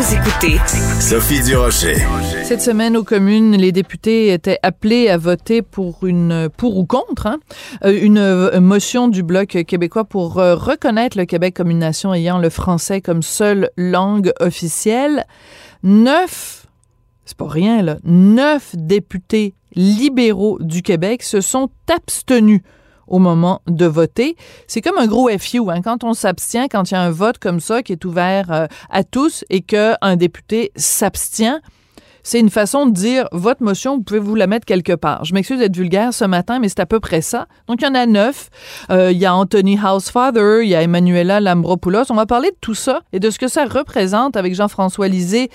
Vous 0.00 0.14
écoutez 0.14 0.56
Sophie 0.98 1.42
Durocher. 1.42 1.96
Cette 2.44 2.62
semaine 2.62 2.96
aux 2.96 3.04
communes, 3.04 3.54
les 3.54 3.70
députés 3.70 4.32
étaient 4.32 4.58
appelés 4.62 5.10
à 5.10 5.18
voter 5.18 5.60
pour 5.60 6.06
une 6.06 6.48
pour 6.56 6.78
ou 6.78 6.86
contre 6.86 7.26
hein, 7.26 7.38
euh, 7.84 8.00
une 8.00 8.16
euh, 8.16 8.60
motion 8.60 9.08
du 9.08 9.22
bloc 9.22 9.48
québécois 9.66 10.04
pour 10.04 10.38
euh, 10.38 10.54
reconnaître 10.54 11.18
le 11.18 11.26
Québec 11.26 11.52
comme 11.54 11.70
une 11.70 11.80
nation 11.80 12.14
ayant 12.14 12.38
le 12.38 12.48
français 12.48 13.02
comme 13.02 13.20
seule 13.20 13.68
langue 13.76 14.32
officielle. 14.40 15.26
Neuf, 15.82 16.66
c'est 17.26 17.36
pas 17.36 17.48
rien 17.48 17.82
là, 17.82 17.98
neuf 18.02 18.74
députés 18.74 19.52
libéraux 19.74 20.56
du 20.60 20.80
Québec 20.80 21.22
se 21.22 21.42
sont 21.42 21.68
abstenus 21.94 22.62
au 23.10 23.18
moment 23.18 23.60
de 23.66 23.86
voter. 23.86 24.36
C'est 24.66 24.80
comme 24.80 24.96
un 24.98 25.06
gros 25.06 25.28
FU. 25.38 25.70
Hein. 25.70 25.82
Quand 25.82 26.04
on 26.04 26.14
s'abstient, 26.14 26.68
quand 26.70 26.90
il 26.90 26.94
y 26.94 26.96
a 26.96 27.02
un 27.02 27.10
vote 27.10 27.38
comme 27.38 27.60
ça 27.60 27.82
qui 27.82 27.92
est 27.92 28.04
ouvert 28.04 28.50
euh, 28.50 28.66
à 28.88 29.04
tous 29.04 29.44
et 29.50 29.60
qu'un 29.60 30.16
député 30.16 30.72
s'abstient, 30.76 31.60
c'est 32.22 32.40
une 32.40 32.50
façon 32.50 32.86
de 32.86 32.92
dire 32.92 33.28
votre 33.32 33.62
motion, 33.62 33.96
vous 33.96 34.02
pouvez 34.02 34.20
vous 34.20 34.34
la 34.34 34.46
mettre 34.46 34.66
quelque 34.66 34.92
part. 34.92 35.24
Je 35.24 35.34
m'excuse 35.34 35.58
d'être 35.58 35.76
vulgaire 35.76 36.12
ce 36.12 36.24
matin, 36.24 36.58
mais 36.58 36.68
c'est 36.68 36.80
à 36.80 36.86
peu 36.86 37.00
près 37.00 37.22
ça. 37.22 37.46
Donc, 37.66 37.80
il 37.80 37.84
y 37.84 37.88
en 37.88 37.94
a 37.94 38.06
neuf. 38.06 38.50
Euh, 38.90 39.10
il 39.12 39.18
y 39.18 39.26
a 39.26 39.34
Anthony 39.34 39.78
Housefather, 39.78 40.60
il 40.62 40.68
y 40.68 40.74
a 40.74 40.82
Emmanuela 40.82 41.40
Lambropoulos. 41.40 42.10
On 42.10 42.14
va 42.14 42.26
parler 42.26 42.50
de 42.50 42.56
tout 42.60 42.74
ça 42.74 43.00
et 43.12 43.20
de 43.20 43.30
ce 43.30 43.38
que 43.38 43.48
ça 43.48 43.64
représente 43.64 44.36
avec 44.36 44.54
Jean-François 44.54 45.08
Lisée, 45.08 45.50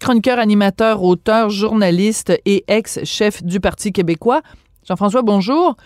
chroniqueur, 0.00 0.38
animateur, 0.38 1.02
auteur, 1.02 1.50
journaliste 1.50 2.32
et 2.46 2.64
ex-chef 2.68 3.42
du 3.42 3.60
Parti 3.60 3.92
québécois. 3.92 4.40
Jean-François, 4.88 5.22
bonjour. 5.22 5.76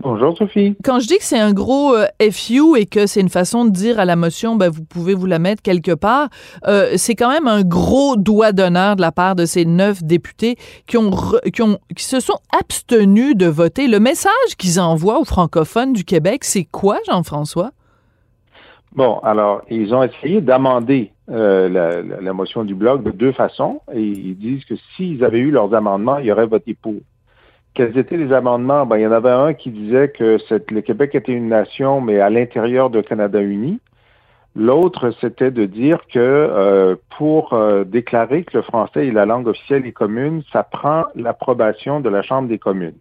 Bonjour 0.00 0.36
Sophie. 0.36 0.76
Quand 0.84 1.00
je 1.00 1.06
dis 1.06 1.16
que 1.16 1.24
c'est 1.24 1.38
un 1.38 1.54
gros 1.54 1.94
euh, 1.94 2.06
FU 2.30 2.76
et 2.76 2.84
que 2.84 3.06
c'est 3.06 3.20
une 3.20 3.30
façon 3.30 3.64
de 3.64 3.70
dire 3.70 3.98
à 3.98 4.04
la 4.04 4.14
motion, 4.14 4.54
ben, 4.54 4.68
vous 4.68 4.84
pouvez 4.84 5.14
vous 5.14 5.24
la 5.24 5.38
mettre 5.38 5.62
quelque 5.62 5.94
part, 5.94 6.28
euh, 6.66 6.92
c'est 6.96 7.14
quand 7.14 7.30
même 7.30 7.46
un 7.46 7.62
gros 7.62 8.16
doigt 8.16 8.52
d'honneur 8.52 8.96
de 8.96 9.00
la 9.00 9.10
part 9.10 9.34
de 9.34 9.46
ces 9.46 9.64
neuf 9.64 10.04
députés 10.04 10.56
qui, 10.86 10.98
ont, 10.98 11.10
qui, 11.52 11.62
ont, 11.62 11.78
qui 11.96 12.04
se 12.04 12.20
sont 12.20 12.38
abstenus 12.58 13.36
de 13.36 13.46
voter. 13.46 13.88
Le 13.88 13.98
message 13.98 14.56
qu'ils 14.58 14.78
envoient 14.80 15.18
aux 15.18 15.24
francophones 15.24 15.94
du 15.94 16.04
Québec, 16.04 16.44
c'est 16.44 16.64
quoi, 16.64 16.98
Jean-François? 17.06 17.70
Bon, 18.94 19.18
alors, 19.20 19.62
ils 19.70 19.94
ont 19.94 20.02
essayé 20.02 20.40
d'amender 20.42 21.12
euh, 21.30 21.68
la, 21.68 22.02
la, 22.02 22.20
la 22.20 22.32
motion 22.32 22.64
du 22.64 22.74
Bloc 22.74 23.02
de 23.02 23.10
deux 23.10 23.32
façons 23.32 23.80
et 23.92 24.02
ils 24.02 24.36
disent 24.36 24.64
que 24.64 24.74
s'ils 24.94 25.24
avaient 25.24 25.38
eu 25.38 25.50
leurs 25.50 25.74
amendements, 25.74 26.18
ils 26.18 26.30
auraient 26.30 26.46
voté 26.46 26.74
pour. 26.74 26.94
Quels 27.76 27.98
étaient 27.98 28.16
les 28.16 28.32
amendements? 28.32 28.86
Ben, 28.86 28.96
il 28.96 29.02
y 29.02 29.06
en 29.06 29.12
avait 29.12 29.28
un 29.28 29.52
qui 29.52 29.70
disait 29.70 30.08
que 30.08 30.38
le 30.70 30.80
Québec 30.80 31.14
était 31.14 31.32
une 31.32 31.48
nation, 31.48 32.00
mais 32.00 32.20
à 32.20 32.30
l'intérieur 32.30 32.88
de 32.88 33.02
Canada 33.02 33.38
uni. 33.38 33.80
L'autre, 34.54 35.10
c'était 35.20 35.50
de 35.50 35.66
dire 35.66 35.98
que 36.10 36.18
euh, 36.18 36.96
pour 37.18 37.52
euh, 37.52 37.84
déclarer 37.84 38.44
que 38.44 38.56
le 38.56 38.62
français 38.62 39.08
est 39.08 39.10
la 39.10 39.26
langue 39.26 39.46
officielle 39.46 39.84
et 39.84 39.92
commune, 39.92 40.42
ça 40.50 40.62
prend 40.62 41.04
l'approbation 41.14 42.00
de 42.00 42.08
la 42.08 42.22
Chambre 42.22 42.48
des 42.48 42.56
communes. 42.58 42.96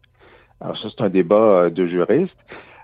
Alors 0.59 0.77
ça, 0.77 0.89
c'est 0.89 1.05
un 1.05 1.09
débat 1.09 1.35
euh, 1.35 1.69
de 1.69 1.87
juristes. 1.87 2.35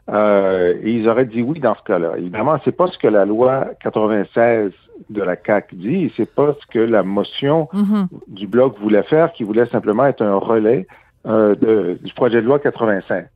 et 0.07 0.91
ils 0.91 1.09
auraient 1.09 1.25
dit 1.25 1.41
oui 1.41 1.59
dans 1.59 1.75
ce 1.75 1.83
cas-là. 1.83 2.13
Évidemment, 2.17 2.57
c'est 2.63 2.71
pas 2.71 2.87
ce 2.87 2.97
que 2.97 3.09
la 3.09 3.25
loi 3.25 3.65
96 3.83 4.71
de 5.09 5.21
la 5.21 5.35
CAC 5.35 5.75
dit, 5.75 6.05
et 6.05 6.13
c'est 6.15 6.33
pas 6.33 6.55
ce 6.57 6.65
que 6.67 6.79
la 6.79 7.03
motion 7.03 7.67
Mm-hmm. 7.73 8.07
du 8.29 8.47
bloc 8.47 8.79
voulait 8.79 9.03
faire, 9.03 9.33
qui 9.33 9.43
voulait 9.43 9.65
simplement 9.65 10.05
être 10.05 10.21
un 10.21 10.37
relais 10.37 10.87
euh, 11.27 11.95
du 12.01 12.13
projet 12.13 12.41
de 12.41 12.47
loi 12.47 12.59
85. 12.59 13.27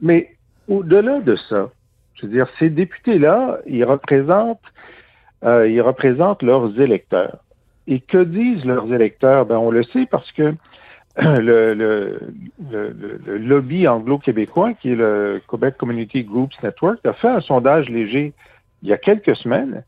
Mais 0.00 0.30
au-delà 0.68 1.20
de 1.20 1.36
ça, 1.36 1.70
je 2.14 2.26
veux 2.26 2.32
dire, 2.32 2.46
ces 2.58 2.70
députés-là, 2.70 3.58
ils 3.66 3.84
représentent, 3.84 4.60
euh, 5.44 5.68
ils 5.68 5.80
représentent 5.80 6.42
leurs 6.42 6.80
électeurs. 6.80 7.38
Et 7.86 8.00
que 8.00 8.22
disent 8.22 8.64
leurs 8.64 8.92
électeurs? 8.92 9.46
Ben, 9.46 9.58
on 9.58 9.70
le 9.70 9.82
sait 9.82 10.06
parce 10.06 10.30
que 10.32 10.54
le, 11.16 11.74
le, 11.74 12.20
le, 12.70 12.96
le 13.26 13.38
lobby 13.38 13.86
anglo-québécois, 13.86 14.74
qui 14.74 14.92
est 14.92 14.96
le 14.96 15.42
Quebec 15.48 15.76
Community 15.76 16.24
Groups 16.24 16.54
Network, 16.62 17.04
a 17.04 17.12
fait 17.12 17.28
un 17.28 17.40
sondage 17.40 17.88
léger 17.88 18.32
il 18.82 18.88
y 18.88 18.92
a 18.92 18.98
quelques 18.98 19.36
semaines 19.36 19.82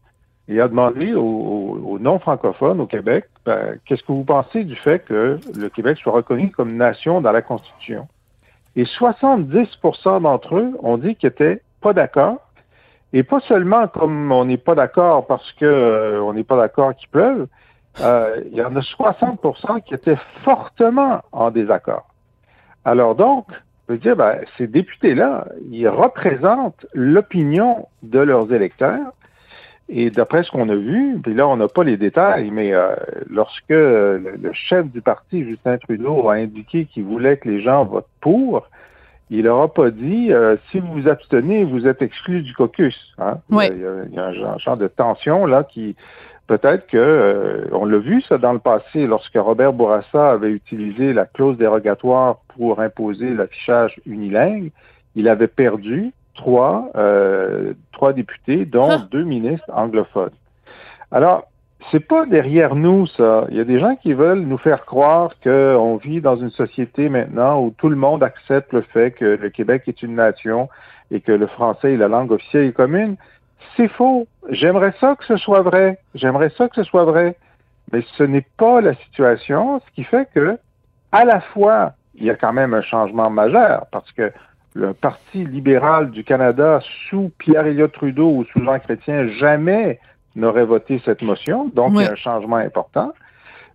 et 0.49 0.61
a 0.61 0.69
demandé 0.69 1.15
aux, 1.15 1.23
aux 1.23 1.99
non-francophones 1.99 2.81
au 2.81 2.87
Québec, 2.87 3.27
ben, 3.45 3.79
qu'est-ce 3.85 4.03
que 4.03 4.13
vous 4.13 4.25
pensez 4.25 4.65
du 4.65 4.77
fait 4.77 5.01
que 5.01 5.39
le 5.57 5.69
Québec 5.69 5.99
soit 5.99 6.13
reconnu 6.13 6.51
comme 6.51 6.77
nation 6.77 7.21
dans 7.21 7.33
la 7.33 7.43
Constitution? 7.43 8.07
Et 8.77 8.85
70% 8.85 10.23
d'entre 10.23 10.57
eux 10.57 10.77
ont 10.83 10.99
dit 10.99 11.17
qu'ils 11.17 11.29
n'étaient 11.29 11.63
pas 11.81 11.93
d'accord. 11.93 12.39
Et 13.13 13.23
pas 13.23 13.41
seulement 13.41 13.89
comme 13.89 14.31
on 14.31 14.45
n'est 14.45 14.59
pas 14.59 14.75
d'accord 14.75 15.27
parce 15.27 15.51
que 15.53 15.65
euh, 15.65 16.21
on 16.23 16.35
n'est 16.35 16.45
pas 16.45 16.57
d'accord 16.57 16.95
qu'il 16.95 17.09
pleuve, 17.09 17.47
euh, 18.01 18.43
il 18.51 18.57
y 18.57 18.63
en 18.63 18.77
a 18.77 18.81
60% 18.81 19.83
qui 19.83 19.95
étaient 19.95 20.19
fortement 20.45 21.23
en 21.33 21.51
désaccord. 21.51 22.07
Alors 22.85 23.15
donc, 23.15 23.47
je 23.89 23.95
veux 23.95 23.99
dire, 23.99 24.17
ben, 24.17 24.41
ces 24.59 24.67
députés-là, 24.67 25.47
ils 25.71 25.89
représentent 25.89 26.87
l'opinion 26.93 27.89
de 28.03 28.19
leurs 28.19 28.53
électeurs. 28.53 29.13
Et 29.89 30.11
d'après 30.11 30.43
ce 30.43 30.51
qu'on 30.51 30.69
a 30.69 30.75
vu, 30.75 31.19
puis 31.23 31.35
là, 31.35 31.47
on 31.47 31.57
n'a 31.57 31.69
pas 31.69 31.85
les 31.85 31.97
détails, 31.97 32.51
mais 32.51 32.73
euh, 32.73 32.95
lorsque 33.31 33.69
le, 33.69 34.19
le, 34.19 34.53
chef 34.53 34.87
du 34.87 35.01
parti, 35.01 35.45
Justin 35.45 35.79
Trudeau, 35.79 36.29
a 36.29 36.35
indiqué 36.35 36.87
qu'il 36.87 37.05
voulait 37.05 37.37
que 37.37 37.49
les 37.49 37.63
gens 37.63 37.85
votent 37.85 38.09
pour, 38.21 38.69
il 39.31 39.43
leur 39.43 39.61
a 39.61 39.73
pas 39.73 39.91
dit 39.91 40.33
euh, 40.33 40.57
si 40.71 40.79
vous 40.79 40.93
vous 40.93 41.09
abstenez, 41.09 41.65
vous 41.65 41.87
êtes 41.87 42.03
exclu 42.03 42.43
du 42.43 42.55
caucus. 42.55 42.97
Hein? 43.19 43.39
Oui. 43.51 43.67
Il, 43.73 43.81
y 43.81 43.87
a, 43.87 43.91
il, 44.09 44.15
y 44.15 44.19
a, 44.19 44.27
un 44.27 44.33
genre, 44.33 44.59
genre 44.59 44.77
de 44.77 44.89
tension 44.89 45.47
là 45.47 45.65
qui 45.65 45.97
peut-être 46.47 46.87
que 46.87 46.97
euh, 46.97 47.67
on 47.73 47.85
l'a 47.85 47.99
vu 47.99 48.23
ça 48.23 48.39
dans 48.39 48.53
le 48.53 48.61
passé 48.61 49.07
lorsque 49.07 49.35
Robert 49.35 49.73
Bourassa 49.73 50.31
avait 50.31 50.51
utilisé 50.51 51.13
la 51.13 51.27
clause 51.27 51.57
dérogatoire 51.57 52.39
pour 52.57 52.81
imposer 52.81 53.35
l'affichage 53.35 54.01
unilingue, 54.07 54.71
il 55.17 55.29
avait 55.29 55.49
perdu 55.49 56.13
trois, 56.37 56.91
euh, 56.97 57.73
trois 57.93 58.13
députés, 58.13 58.65
dont 58.65 58.91
Ah. 58.91 59.07
deux 59.11 59.25
ministres 59.25 59.69
anglophones. 59.73 60.31
Alors, 61.11 61.45
c'est 61.91 62.01
pas 62.01 62.27
derrière 62.27 62.75
nous, 62.75 63.07
ça. 63.07 63.47
Il 63.51 63.57
y 63.57 63.61
a 63.61 63.65
des 63.65 63.79
gens 63.79 63.97
qui 63.97 64.13
veulent 64.13 64.41
nous 64.41 64.59
faire 64.59 64.85
croire 64.85 65.31
qu'on 65.43 65.97
vit 65.97 66.21
dans 66.21 66.37
une 66.37 66.51
société 66.51 67.09
maintenant 67.09 67.61
où 67.63 67.71
tout 67.77 67.89
le 67.89 67.97
monde 67.97 68.23
accepte 68.23 68.73
le 68.73 68.81
fait 68.81 69.13
que 69.13 69.25
le 69.25 69.49
Québec 69.51 69.85
est 69.87 70.03
une 70.03 70.15
nation 70.17 70.69
et 71.11 71.21
que 71.21 71.33
le 71.33 71.47
français 71.47 71.95
est 71.95 71.97
la 71.97 72.09
langue 72.09 72.33
officielle 72.33 72.65
et 72.65 72.73
commune. 72.73 73.17
C'est 73.77 73.89
faux. 73.89 74.27
J'aimerais 74.51 74.95
ça 75.01 75.17
que 75.17 75.25
ce 75.25 75.37
soit 75.37 75.63
vrai. 75.63 75.99
J'aimerais 76.15 76.51
ça 76.57 76.69
que 76.69 76.75
ce 76.77 76.83
soit 76.83 77.05
vrai. 77.05 77.37
Mais 77.93 78.03
ce 78.17 78.25
n'est 78.25 78.47
pas 78.57 78.81
la 78.81 78.95
situation, 78.95 79.81
ce 79.87 79.95
qui 79.95 80.03
fait 80.03 80.29
que, 80.35 80.59
à 81.13 81.25
la 81.25 81.41
fois, 81.41 81.93
il 82.17 82.25
y 82.25 82.31
a 82.31 82.35
quand 82.35 82.53
même 82.53 82.75
un 82.75 82.83
changement 82.83 83.31
majeur 83.31 83.87
parce 83.93 84.11
que 84.13 84.33
le 84.77 84.93
Parti 84.93 85.45
libéral 85.45 86.11
du 86.11 86.23
Canada 86.23 86.81
sous 87.09 87.31
Pierre-Éliott 87.39 87.93
Trudeau 87.93 88.29
ou 88.31 88.45
sous 88.53 88.63
Jean 88.63 88.79
Chrétien 88.79 89.27
jamais 89.29 89.99
n'aurait 90.35 90.67
voté 90.67 91.01
cette 91.05 91.23
motion, 91.23 91.71
donc 91.75 91.93
Oui. 91.95 92.03
il 92.03 92.05
y 92.05 92.09
a 92.09 92.13
un 92.13 92.17
changement 92.17 92.57
important. 92.57 93.13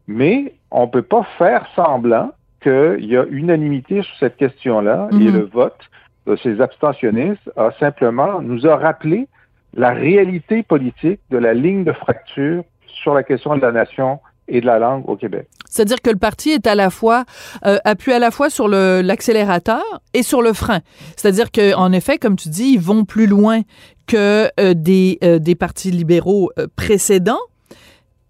Mais 0.08 0.54
on 0.70 0.82
ne 0.86 0.92
peut 0.92 1.02
pas 1.02 1.24
faire 1.40 1.66
semblant 1.76 2.32
qu'il 2.62 3.04
y 3.06 3.18
a 3.18 3.26
unanimité 3.32 4.04
sur 4.04 4.16
cette 4.20 4.38
question-là 4.38 5.08
et 5.12 5.16
Mhm. 5.16 5.34
le 5.34 5.46
vote 5.46 5.80
de 6.28 6.36
ces 6.36 6.62
abstentionnistes 6.62 7.50
a 7.58 7.72
simplement 7.80 8.40
nous 8.42 8.68
a 8.68 8.76
rappelé 8.76 9.28
la 9.74 9.90
réalité 9.92 10.62
politique 10.62 11.20
de 11.32 11.40
la 11.40 11.56
ligne 11.56 11.84
de 11.84 11.94
fracture 11.94 12.64
sur 12.86 13.16
la 13.16 13.24
question 13.24 13.56
de 13.56 13.62
la 13.62 13.72
nation 13.72 14.20
et 14.48 14.62
de 14.62 14.66
la 14.66 14.80
langue 14.80 15.08
au 15.08 15.16
Québec. 15.16 15.48
C'est-à-dire 15.70 16.02
que 16.02 16.10
le 16.10 16.18
parti 16.18 16.52
est 16.52 16.68
à 16.68 16.76
la 16.76 16.90
fois 16.90 17.26
euh, 17.66 17.78
appuie 17.86 18.12
à 18.12 18.20
la 18.20 18.32
fois 18.32 18.50
sur 18.50 18.68
l'accélérateur 18.68 19.84
et 20.14 20.24
sur 20.24 20.42
le 20.42 20.54
frein. 20.54 20.82
C'est-à-dire 21.16 21.52
que 21.52 21.74
en 21.76 21.92
effet, 21.92 22.18
comme 22.18 22.36
tu 22.36 22.50
dis, 22.50 22.74
ils 22.74 22.80
vont 22.80 23.06
plus 23.06 23.28
loin 23.28 23.62
que 24.08 24.50
euh, 24.60 24.74
des 24.74 25.18
euh, 25.24 25.40
des 25.40 25.56
partis 25.56 25.92
libéraux 25.92 26.52
précédents, 26.76 27.40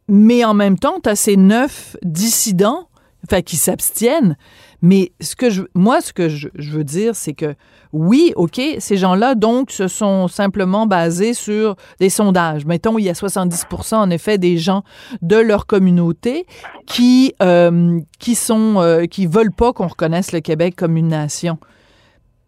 mais 0.07 0.45
en 0.45 0.53
même 0.53 0.77
temps, 0.77 0.99
tu 1.01 1.09
as 1.09 1.15
ces 1.15 1.37
neuf 1.37 1.97
dissidents, 2.03 2.87
enfin 3.25 3.41
qui 3.41 3.55
s'abstiennent, 3.55 4.37
Mais 4.81 5.11
ce 5.21 5.35
que 5.35 5.49
je, 5.49 5.61
moi, 5.75 6.01
ce 6.01 6.11
que 6.11 6.27
je, 6.27 6.47
je 6.55 6.71
veux 6.71 6.83
dire, 6.83 7.15
c'est 7.15 7.33
que 7.33 7.53
oui, 7.93 8.33
OK, 8.35 8.59
ces 8.79 8.97
gens-là, 8.97 9.35
donc, 9.35 9.69
se 9.69 9.87
sont 9.87 10.27
simplement 10.27 10.87
basés 10.87 11.33
sur 11.33 11.75
des 11.99 12.09
sondages. 12.09 12.65
Mettons, 12.65 12.97
il 12.97 13.03
y 13.05 13.09
a 13.09 13.13
70 13.13 13.65
en 13.91 14.09
effet 14.09 14.37
des 14.37 14.57
gens 14.57 14.83
de 15.21 15.35
leur 15.37 15.67
communauté 15.67 16.45
qui, 16.87 17.33
euh, 17.43 17.99
qui 18.19 18.33
sont, 18.35 18.75
euh, 18.77 19.05
qui 19.05 19.27
veulent 19.27 19.53
pas 19.53 19.71
qu'on 19.73 19.87
reconnaisse 19.87 20.31
le 20.31 20.39
Québec 20.39 20.75
comme 20.75 20.97
une 20.97 21.09
nation. 21.09 21.57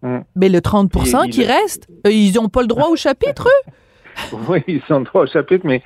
Mm. 0.02 0.19
Mais 0.36 0.50
le 0.50 0.60
30 0.62 0.91
Et- 1.26 1.30
qui 1.30 1.41
il- 1.41 1.48
reste, 1.48 1.88
euh, 2.08 2.12
ils 2.12 2.34
n'ont 2.36 2.50
pas 2.50 2.62
le 2.62 2.67
droit 2.67 2.88
au 2.89 2.96
chapitre, 2.96 3.48
eux? 3.48 3.72
Oui, 4.48 4.63
ils 4.67 4.82
sont 4.88 5.04
trois 5.04 5.26
chapitres, 5.26 5.65
mais, 5.65 5.82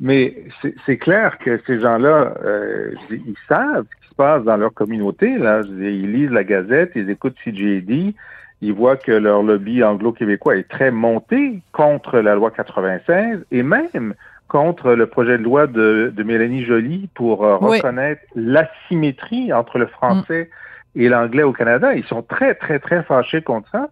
mais 0.00 0.44
c'est 0.86 0.98
clair 0.98 1.36
que 1.44 1.60
ces 1.66 1.80
gens-là, 1.80 2.34
euh, 2.44 2.92
ils 3.10 3.34
savent 3.48 3.86
se 4.12 4.16
passe 4.16 4.44
dans 4.44 4.56
leur 4.56 4.72
communauté. 4.74 5.38
Là. 5.38 5.62
Ils 5.66 6.12
lisent 6.12 6.30
la 6.30 6.44
Gazette, 6.44 6.92
ils 6.94 7.08
écoutent 7.10 7.36
CJD, 7.44 8.14
ils 8.60 8.72
voient 8.72 8.96
que 8.96 9.12
leur 9.12 9.42
lobby 9.42 9.82
anglo-québécois 9.82 10.56
est 10.56 10.68
très 10.68 10.90
monté 10.90 11.60
contre 11.72 12.18
la 12.20 12.34
loi 12.34 12.50
96 12.50 13.44
et 13.50 13.62
même 13.62 14.14
contre 14.48 14.92
le 14.92 15.06
projet 15.06 15.38
de 15.38 15.42
loi 15.42 15.66
de, 15.66 16.12
de 16.14 16.22
Mélanie 16.22 16.64
Joly 16.64 17.08
pour 17.14 17.44
euh, 17.44 17.56
Oui. 17.60 17.78
reconnaître 17.78 18.22
l'asymétrie 18.36 19.52
entre 19.52 19.78
le 19.78 19.86
français 19.86 20.50
et 20.94 21.08
l'anglais 21.08 21.42
au 21.42 21.52
Canada. 21.52 21.94
Ils 21.94 22.04
sont 22.04 22.22
très, 22.22 22.54
très, 22.54 22.78
très 22.78 23.02
fâchés 23.02 23.40
contre 23.42 23.68
ça. 23.70 23.88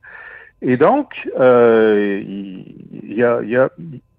Et 0.63 0.77
donc, 0.77 1.27
euh, 1.39 2.21
il 2.23 3.15
y 3.15 3.25
a, 3.25 3.41
il 3.43 3.49
y 3.49 3.57
a, 3.57 3.71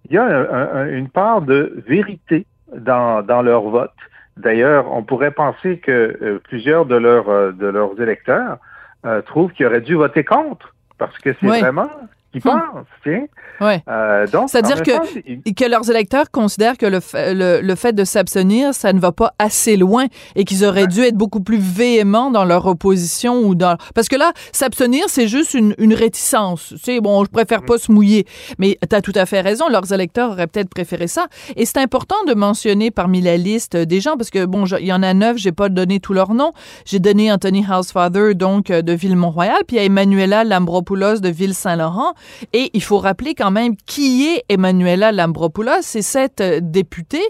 il 0.10 0.16
y 0.16 0.18
a 0.18 0.24
un- 0.26 0.80
un- 0.82 0.88
une 0.90 1.10
part 1.10 1.44
de 1.44 1.82
vérité 1.88 2.46
dans, 2.76 3.22
dans 3.22 3.44
leur 3.44 3.62
vote. 3.64 3.92
D'ailleurs, 4.38 4.92
on 4.92 5.04
pourrait 5.04 5.32
penser 5.32 5.78
que 5.80 6.18
euh, 6.22 6.40
plusieurs 6.44 6.86
de 6.86 6.96
leurs, 6.96 7.30
euh, 7.30 7.52
de 7.52 7.68
leurs 7.68 8.00
électeurs 8.02 8.58
euh, 9.06 9.22
trouvent 9.22 9.52
qu'ils 9.52 9.66
auraient 9.66 9.82
dû 9.82 9.96
voter 9.96 10.24
contre, 10.24 10.74
parce 10.98 11.18
que 11.18 11.34
c'est 11.40 11.50
Oui. 11.50 11.60
vraiment 11.60 11.90
ce 12.34 12.40
qu'ils 12.40 12.52
Hmm. 12.52 12.60
pensent. 12.74 12.86
tiens. 13.04 13.26
Ouais. 13.60 13.84
Euh, 13.88 14.26
donc, 14.28 14.50
C'est-à-dire 14.50 14.82
que, 14.82 15.52
que 15.52 15.70
leurs 15.70 15.90
électeurs 15.90 16.32
considèrent 16.32 16.78
que 16.78 16.86
le, 16.86 17.00
fa- 17.00 17.34
le, 17.34 17.62
le 17.62 17.76
fait 17.76 17.94
de 17.94 18.04
s'abstenir, 18.04 18.74
ça 18.74 18.92
ne 18.94 19.00
va 19.00 19.12
pas 19.12 19.34
assez 19.38 19.78
loin 19.78 20.06
et 20.36 20.46
qu'ils 20.46 20.66
auraient 20.66 20.88
dû 20.88 21.02
être 21.02 21.16
beaucoup 21.16 21.42
plus 21.42 21.60
véhéments 21.60 22.32
dans 22.32 22.44
leur 22.46 22.66
opposition 22.66 23.40
ou 23.42 23.54
dans... 23.54 23.78
Parce 23.94 24.08
que 24.08 24.16
là, 24.16 24.32
s'abstenir, 24.52 25.04
c'est 25.08 25.28
juste 25.28 25.54
une, 25.54 25.76
une 25.78 25.94
réticence. 25.94 26.70
Tu 26.70 26.78
sais, 26.80 27.00
bon, 27.02 27.24
je 27.24 27.30
préfère 27.30 27.64
pas 27.64 27.78
se 27.78 27.92
mouiller. 27.92 28.26
Mais 28.58 28.78
tu 28.90 28.96
as 28.96 29.02
tout 29.02 29.12
à 29.16 29.26
fait 29.26 29.42
raison, 29.42 29.68
leurs 29.70 29.92
électeurs 29.94 30.32
auraient 30.32 30.48
peut-être 30.48 30.70
préféré 30.70 31.08
ça. 31.08 31.28
Et 31.56 31.66
c'est 31.66 31.78
important 31.80 32.16
de 32.28 32.34
mentionner 32.34 32.90
parmi 32.92 33.22
la 33.22 33.38
liste 33.38 33.76
des 33.78 34.00
gens, 34.02 34.18
parce 34.18 34.30
que, 34.32 34.46
bon, 34.46 34.66
il 34.80 34.86
y 34.88 34.94
en 34.94 35.04
a 35.04 35.14
neuf, 35.14 35.38
j'ai 35.38 35.52
pas 35.52 35.70
donné 35.70 36.00
tous 36.00 36.14
leurs 36.14 36.34
noms. 36.34 36.54
J'ai 36.86 37.00
donné 37.00 37.32
Anthony 37.32 37.64
Housefather, 37.70 38.34
donc, 38.34 38.72
euh, 38.72 38.82
de 38.82 38.94
Ville-Mont-Royal, 38.94 39.60
puis 39.68 39.78
a 39.78 39.84
Emmanuela 39.84 40.44
Lambropoulos 40.44 41.20
de 41.20 41.30
Ville-Saint-Laurent. 41.30 42.14
Et 42.54 42.70
il 42.74 42.84
faut 42.84 42.98
rappeler 43.00 43.34
quand 43.36 43.52
même 43.52 43.76
qui 43.86 44.28
est 44.28 44.44
Emmanuela 44.50 45.12
Lambropoulos. 45.12 45.82
C'est 45.82 46.02
cette 46.02 46.42
euh, 46.42 46.60
députée 46.62 47.24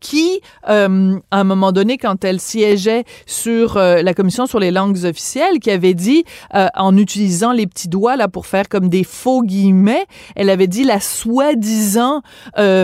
qui, 0.00 0.40
euh, 0.68 1.18
à 1.30 1.40
un 1.40 1.44
moment 1.44 1.72
donné, 1.72 1.98
quand 1.98 2.24
elle 2.24 2.38
siégeait 2.40 3.04
sur 3.26 3.76
euh, 3.76 4.02
la 4.02 4.14
commission 4.14 4.46
sur 4.46 4.60
les 4.60 4.70
langues 4.70 5.04
officielles, 5.04 5.58
qui 5.58 5.70
avait 5.70 5.94
dit, 5.94 6.24
euh, 6.54 6.68
en 6.76 6.96
utilisant 6.96 7.52
les 7.52 7.66
petits 7.66 7.88
doigts 7.88 8.16
là 8.16 8.28
pour 8.28 8.46
faire 8.46 8.68
comme 8.68 8.88
des 8.88 9.02
faux 9.04 9.42
guillemets, 9.42 10.06
elle 10.36 10.50
avait 10.50 10.66
dit 10.68 10.84
la 10.84 11.00
soi-disant 11.00 12.22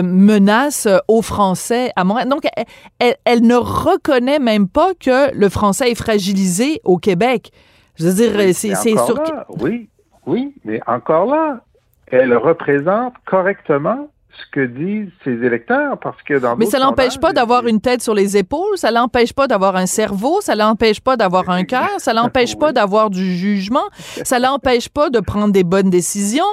menace 0.01 0.85
euh, 0.85 0.97
au 1.07 1.21
français 1.21 1.91
à 1.95 2.03
Montréal. 2.03 2.29
Donc, 2.29 2.43
elle, 2.55 2.65
elle- 2.99 3.17
elle 3.25 3.41
ne 3.47 3.55
reconnaît 3.55 4.39
même 4.39 4.67
pas 4.67 4.93
que 4.99 5.33
le 5.33 5.49
français 5.49 5.91
est 5.91 5.95
fragilisé 5.95 6.81
au 6.83 6.97
Québec. 6.97 7.51
Je 7.95 8.07
veux 8.07 8.13
dire, 8.13 8.31
c'est 8.53 8.73
sur... 9.05 9.15
là, 9.15 9.45
Oui, 9.61 9.87
oui, 10.25 10.53
mais 10.63 10.81
encore 10.87 11.25
là, 11.25 11.61
elle 12.07 12.35
représente 12.35 13.13
correctement 13.25 14.09
ce 14.31 14.45
que 14.51 14.65
disent 14.65 15.11
ses 15.23 15.45
électeurs 15.45 15.97
parce 15.99 16.21
que 16.23 16.39
dans 16.39 16.55
Mais 16.55 16.65
ça 16.65 16.79
l'empêche 16.79 17.19
pas 17.19 17.33
d'avoir 17.33 17.67
une 17.67 17.81
tête 17.81 18.01
sur 18.01 18.15
les 18.15 18.35
épaules, 18.35 18.77
ça 18.77 18.89
l'empêche 18.89 19.33
pas 19.33 19.47
d'avoir 19.47 19.75
un 19.75 19.85
cerveau, 19.85 20.41
ça 20.41 20.55
l'empêche 20.55 21.01
pas 21.01 21.17
d'avoir 21.17 21.49
un 21.49 21.63
cœur, 21.63 21.89
ça 21.97 22.13
l'empêche 22.13 22.55
pas 22.59 22.71
d'avoir 22.71 23.09
du 23.09 23.35
jugement, 23.35 23.83
ça 24.23 24.39
l'empêche 24.39 24.89
pas 24.89 25.09
de 25.09 25.19
prendre 25.19 25.53
des 25.53 25.63
bonnes 25.63 25.89
décisions. 25.89 26.43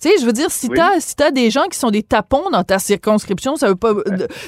Tu 0.00 0.08
sais, 0.08 0.14
je 0.20 0.26
veux 0.26 0.32
dire, 0.32 0.50
si 0.50 0.68
Oui. 0.68 0.76
t'as 0.76 1.00
si 1.00 1.16
t'as 1.16 1.30
des 1.30 1.50
gens 1.50 1.64
qui 1.70 1.78
sont 1.78 1.90
des 1.90 2.02
tapons 2.02 2.50
dans 2.50 2.62
ta 2.64 2.78
circonscription, 2.78 3.56
ça 3.56 3.68
veut 3.68 3.76
pas 3.76 3.92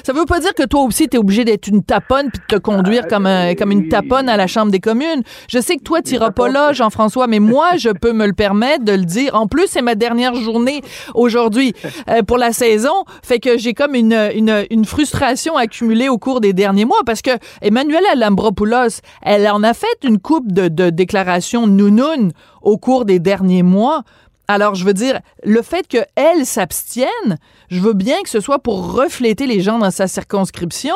ça 0.03 0.13
veut 0.13 0.25
pas 0.25 0.39
dire 0.39 0.53
que 0.53 0.63
toi 0.63 0.81
aussi 0.83 1.07
t'es 1.07 1.17
obligé 1.17 1.45
d'être 1.45 1.67
une 1.67 1.83
taponne 1.83 2.29
puis 2.31 2.41
de 2.49 2.55
te 2.55 2.61
conduire 2.61 3.07
comme 3.07 3.25
un, 3.25 3.55
comme 3.55 3.71
une 3.71 3.89
taponne 3.89 4.29
à 4.29 4.37
la 4.37 4.47
Chambre 4.47 4.71
des 4.71 4.79
communes. 4.79 5.23
Je 5.49 5.59
sais 5.59 5.77
que 5.77 5.83
toi 5.83 6.01
t'iras 6.01 6.31
pas 6.31 6.49
là, 6.49 6.73
Jean-François, 6.73 7.27
mais 7.27 7.39
moi 7.39 7.77
je 7.77 7.89
peux 7.89 8.13
me 8.13 8.25
le 8.27 8.33
permettre 8.33 8.83
de 8.85 8.91
le 8.91 9.05
dire. 9.05 9.35
En 9.35 9.47
plus, 9.47 9.67
c'est 9.67 9.81
ma 9.81 9.95
dernière 9.95 10.35
journée 10.35 10.81
aujourd'hui 11.15 11.73
euh, 12.09 12.21
pour 12.23 12.37
la 12.37 12.51
saison, 12.51 13.05
fait 13.23 13.39
que 13.39 13.57
j'ai 13.57 13.73
comme 13.73 13.95
une, 13.95 14.13
une, 14.35 14.65
une 14.69 14.85
frustration 14.85 15.55
accumulée 15.57 16.09
au 16.09 16.17
cours 16.17 16.41
des 16.41 16.53
derniers 16.53 16.85
mois 16.85 17.01
parce 17.05 17.21
que 17.21 17.31
Emmanuela 17.61 18.15
Lambropoulos, 18.15 19.01
elle 19.21 19.47
en 19.49 19.63
a 19.63 19.73
fait 19.73 19.87
une 20.03 20.19
coupe 20.19 20.51
de, 20.51 20.67
de 20.67 20.89
déclarations 20.89 21.67
nounounes 21.67 22.31
au 22.61 22.77
cours 22.77 23.05
des 23.05 23.19
derniers 23.19 23.63
mois. 23.63 24.03
Alors, 24.47 24.75
je 24.75 24.85
veux 24.85 24.93
dire, 24.93 25.19
le 25.43 25.61
fait 25.61 25.85
qu'elle 25.87 26.45
s'abstienne, 26.45 27.37
je 27.69 27.81
veux 27.81 27.93
bien 27.93 28.15
que 28.23 28.29
ce 28.29 28.39
soit 28.39 28.59
pour 28.59 28.93
refléter 28.95 29.45
les 29.45 29.59
gens 29.59 29.77
dans 29.77 29.91
sa 29.91 30.07
circonscription, 30.07 30.95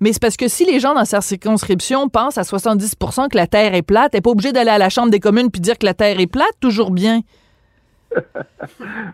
mais 0.00 0.12
c'est 0.12 0.22
parce 0.22 0.36
que 0.36 0.46
si 0.46 0.64
les 0.64 0.78
gens 0.78 0.94
dans 0.94 1.04
sa 1.04 1.20
circonscription 1.20 2.08
pensent 2.08 2.38
à 2.38 2.42
70% 2.42 3.28
que 3.28 3.36
la 3.36 3.46
Terre 3.48 3.74
est 3.74 3.82
plate, 3.82 4.10
elle 4.12 4.18
n'est 4.18 4.22
pas 4.22 4.30
obligée 4.30 4.52
d'aller 4.52 4.70
à 4.70 4.78
la 4.78 4.88
Chambre 4.88 5.10
des 5.10 5.18
communes 5.20 5.50
puis 5.50 5.60
dire 5.60 5.78
que 5.78 5.86
la 5.86 5.94
Terre 5.94 6.20
est 6.20 6.26
plate, 6.28 6.54
toujours 6.60 6.92
bien. 6.92 7.22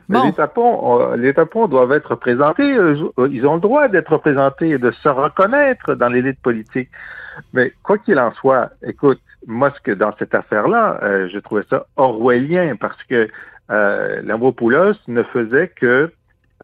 Mais 0.09 0.18
Bon. 0.18 0.24
les, 0.24 0.33
tapons, 0.33 1.01
euh, 1.01 1.16
les 1.16 1.33
tapons 1.33 1.66
doivent 1.68 1.92
être 1.92 2.11
représentés. 2.11 2.62
euh, 2.74 2.96
Ils 3.31 3.46
ont 3.46 3.55
le 3.55 3.61
droit 3.61 3.88
d'être 3.88 4.12
représentés 4.12 4.70
et 4.70 4.79
de 4.79 4.90
se 4.90 5.09
reconnaître 5.09 5.94
dans 5.94 6.09
l'élite 6.09 6.40
politique. 6.40 6.90
Mais 7.53 7.72
quoi 7.83 7.98
qu'il 7.98 8.18
en 8.18 8.33
soit, 8.35 8.70
écoute, 8.85 9.20
moi, 9.46 9.72
ce 9.77 9.81
que 9.81 9.92
dans 9.92 10.12
cette 10.18 10.35
affaire-là, 10.35 10.98
euh, 11.03 11.29
je 11.33 11.38
trouvais 11.38 11.62
ça 11.70 11.87
orwellien 11.96 12.74
parce 12.79 13.01
que 13.05 13.29
euh, 13.70 14.22
Lambropoulos 14.22 14.94
ne 15.09 15.22
faisait 15.22 15.68
que 15.68 16.11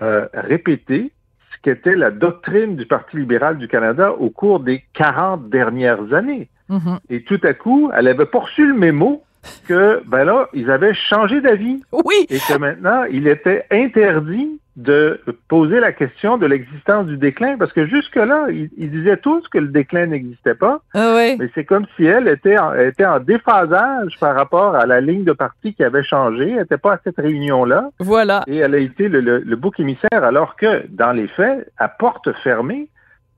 euh, 0.02 0.26
répéter 0.34 1.12
ce 1.52 1.62
qu'était 1.62 1.94
la 1.94 2.10
doctrine 2.10 2.76
du 2.76 2.86
Parti 2.86 3.16
libéral 3.16 3.58
du 3.58 3.68
Canada 3.68 4.12
au 4.12 4.30
cours 4.30 4.60
des 4.60 4.84
40 4.94 5.48
dernières 5.48 6.12
années. 6.12 6.48
Mhm. 6.68 6.98
Et 7.10 7.22
tout 7.22 7.40
à 7.42 7.52
coup, 7.54 7.90
elle 7.94 8.08
avait 8.08 8.26
reçu 8.32 8.66
le 8.66 8.74
mémo 8.74 9.22
que, 9.68 10.02
ben 10.06 10.24
là, 10.24 10.48
ils 10.54 10.70
avaient 10.70 10.94
changé 10.94 11.40
d'avis. 11.40 11.82
Oui. 11.92 12.26
Et 12.30 12.38
que 12.38 12.58
maintenant, 12.58 13.04
il 13.04 13.28
était 13.28 13.66
interdit 13.70 14.60
de 14.76 15.20
poser 15.48 15.78
la 15.78 15.92
question 15.92 16.36
de 16.36 16.46
l'existence 16.46 17.06
du 17.06 17.16
déclin, 17.16 17.56
parce 17.56 17.72
que 17.72 17.86
jusque-là, 17.86 18.46
ils, 18.50 18.70
ils 18.76 18.90
disaient 18.90 19.16
tous 19.18 19.46
que 19.48 19.58
le 19.58 19.68
déclin 19.68 20.06
n'existait 20.06 20.56
pas, 20.56 20.80
Ah 20.94 21.14
ouais. 21.14 21.36
mais 21.38 21.48
c'est 21.54 21.64
comme 21.64 21.86
si 21.96 22.04
elle 22.04 22.26
était 22.26 22.58
en, 22.58 22.74
était 22.74 23.06
en 23.06 23.20
déphasage 23.20 24.18
par 24.18 24.34
rapport 24.34 24.74
à 24.74 24.84
la 24.86 25.00
ligne 25.00 25.22
de 25.24 25.32
parti 25.32 25.74
qui 25.74 25.84
avait 25.84 26.02
changé. 26.02 26.50
Elle 26.50 26.58
n'était 26.58 26.76
pas 26.78 26.94
à 26.94 26.98
cette 27.04 27.18
réunion-là. 27.18 27.90
Voilà. 28.00 28.42
Et 28.48 28.56
elle 28.56 28.74
a 28.74 28.78
été 28.78 29.08
le, 29.08 29.20
le- 29.20 29.38
le 29.38 29.56
bouc 29.56 29.78
émissaire, 29.78 30.24
alors 30.24 30.56
que, 30.56 30.84
dans 30.88 31.12
les 31.12 31.28
faits, 31.28 31.70
à 31.78 31.88
porte 31.88 32.32
fermée, 32.42 32.88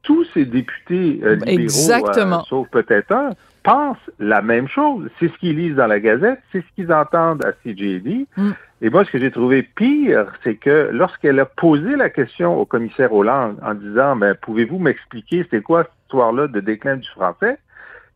tous 0.02 0.24
ces 0.32 0.44
députés 0.46 1.20
euh, 1.24 1.34
libéraux, 1.34 1.60
Exactement. 1.60 2.38
euh, 2.40 2.48
sauf 2.48 2.68
peut-être 2.70 3.12
un, 3.12 3.30
pensent 3.66 4.10
la 4.20 4.42
même 4.42 4.68
chose. 4.68 5.10
C'est 5.18 5.26
ce 5.28 5.36
qu'ils 5.38 5.56
lisent 5.56 5.74
dans 5.74 5.88
la 5.88 5.98
Gazette, 5.98 6.38
c'est 6.52 6.60
ce 6.60 6.66
qu'ils 6.76 6.92
entendent 6.92 7.44
à 7.44 7.52
CJD. 7.52 8.26
Mm. 8.36 8.50
Et 8.82 8.90
moi, 8.90 9.04
ce 9.04 9.10
que 9.10 9.18
j'ai 9.18 9.32
trouvé 9.32 9.64
pire, 9.64 10.32
c'est 10.44 10.54
que 10.54 10.90
lorsqu'elle 10.92 11.40
a 11.40 11.46
posé 11.46 11.96
la 11.96 12.08
question 12.08 12.60
au 12.60 12.64
commissaire 12.64 13.12
Hollande 13.12 13.58
en 13.64 13.74
disant, 13.74 14.14
ben, 14.14 14.36
pouvez-vous 14.40 14.78
m'expliquer 14.78 15.44
c'est 15.50 15.62
quoi 15.62 15.82
cette 15.82 15.92
histoire-là 16.04 16.46
de 16.46 16.60
déclin 16.60 16.96
du 16.96 17.08
français? 17.08 17.58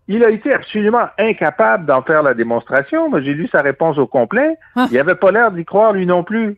Il 0.07 0.25
a 0.25 0.31
été 0.31 0.53
absolument 0.53 1.07
incapable 1.19 1.85
d'en 1.85 2.03
faire 2.03 2.23
la 2.23 2.35
démonstration. 2.35 3.11
Moi, 3.11 3.21
j'ai 3.21 3.35
lu 3.35 3.49
sa 3.49 3.61
réponse 3.61 3.99
au 3.99 4.07
complet. 4.07 4.57
Ah. 4.77 4.87
Il 4.91 4.99
avait 4.99 5.15
pas 5.17 5.33
l'air 5.33 5.51
d'y 5.51 5.65
croire, 5.65 5.93
lui 5.93 6.07
non 6.07 6.23
plus. 6.23 6.57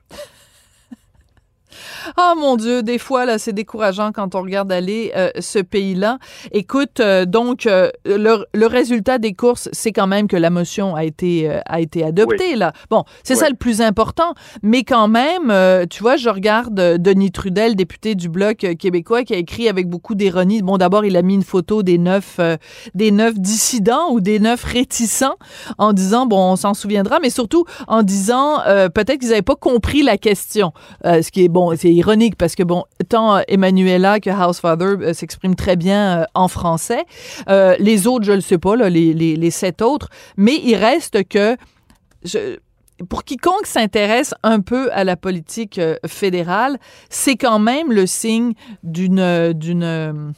Oh 2.18 2.34
mon 2.36 2.56
Dieu, 2.56 2.82
des 2.82 2.98
fois, 2.98 3.24
là, 3.24 3.38
c'est 3.38 3.52
décourageant 3.52 4.12
quand 4.12 4.34
on 4.34 4.42
regarde 4.42 4.70
aller 4.72 5.12
euh, 5.16 5.30
ce 5.38 5.58
pays-là. 5.58 6.18
Écoute, 6.52 7.00
euh, 7.00 7.24
donc, 7.24 7.66
euh, 7.66 7.90
le, 8.04 8.44
le 8.54 8.66
résultat 8.66 9.18
des 9.18 9.32
courses, 9.34 9.68
c'est 9.72 9.92
quand 9.92 10.06
même 10.06 10.28
que 10.28 10.36
la 10.36 10.50
motion 10.50 10.94
a 10.94 11.04
été, 11.04 11.50
a 11.66 11.80
été 11.80 12.04
adoptée, 12.04 12.56
là. 12.56 12.72
Bon, 12.90 13.04
c'est 13.22 13.34
Oui. 13.34 13.40
ça 13.40 13.48
le 13.48 13.56
plus 13.56 13.80
important. 13.80 14.34
Mais 14.62 14.84
quand 14.84 15.08
même, 15.08 15.52
tu 15.88 16.02
vois, 16.02 16.16
je 16.16 16.28
regarde 16.28 16.74
Denis 16.74 17.30
Trudel, 17.32 17.76
député 17.76 18.14
du 18.14 18.28
Bloc 18.28 18.58
québécois, 18.78 19.24
qui 19.24 19.34
a 19.34 19.36
écrit 19.38 19.68
avec 19.68 19.88
beaucoup 19.88 20.14
d'ironie. 20.14 20.62
Bon, 20.62 20.76
d'abord, 20.78 21.04
il 21.04 21.16
a 21.16 21.22
mis 21.22 21.34
une 21.34 21.42
photo 21.42 21.82
des 21.82 21.98
neuf, 21.98 22.38
des 22.94 23.10
neuf 23.10 23.34
dissidents 23.38 24.10
ou 24.10 24.20
des 24.20 24.38
neuf 24.38 24.64
réticents 24.64 25.36
en 25.78 25.92
disant, 25.92 26.26
bon, 26.26 26.52
on 26.52 26.56
s'en 26.56 26.74
souviendra, 26.74 27.18
mais 27.20 27.30
surtout 27.30 27.64
en 27.88 28.02
disant, 28.02 28.58
peut-être 28.94 29.18
qu'ils 29.18 29.30
n'avaient 29.30 29.42
pas 29.42 29.56
compris 29.56 30.02
la 30.02 30.16
question. 30.18 30.72
Ce 31.04 31.30
qui 31.30 31.44
est 31.44 31.48
bon 31.48 31.61
c'est 31.76 31.92
ironique 31.92 32.36
parce 32.36 32.54
que, 32.54 32.62
bon, 32.62 32.84
tant 33.08 33.36
euh, 33.36 33.40
Emmanuela 33.48 34.20
que 34.20 34.30
Housefather 34.30 34.96
euh, 35.00 35.14
s'expriment 35.14 35.54
très 35.54 35.76
bien 35.76 36.20
euh, 36.20 36.24
en 36.34 36.48
français. 36.48 37.04
Euh, 37.48 37.76
les 37.78 38.06
autres, 38.06 38.24
je 38.24 38.32
le 38.32 38.40
sais 38.40 38.58
pas, 38.58 38.76
là, 38.76 38.88
les, 38.88 39.12
les, 39.14 39.50
sept 39.50 39.82
autres, 39.82 40.08
mais 40.36 40.56
il 40.62 40.76
reste 40.76 41.26
que... 41.28 41.56
Pour 43.08 43.24
quiconque 43.24 43.66
s'intéresse 43.66 44.32
un 44.44 44.60
peu 44.60 44.88
à 44.92 45.02
la 45.02 45.16
politique 45.16 45.80
fédérale, 46.06 46.78
c'est 47.10 47.34
quand 47.34 47.58
même 47.58 47.90
le 47.90 48.06
signe 48.06 48.52
d'une 48.84 50.32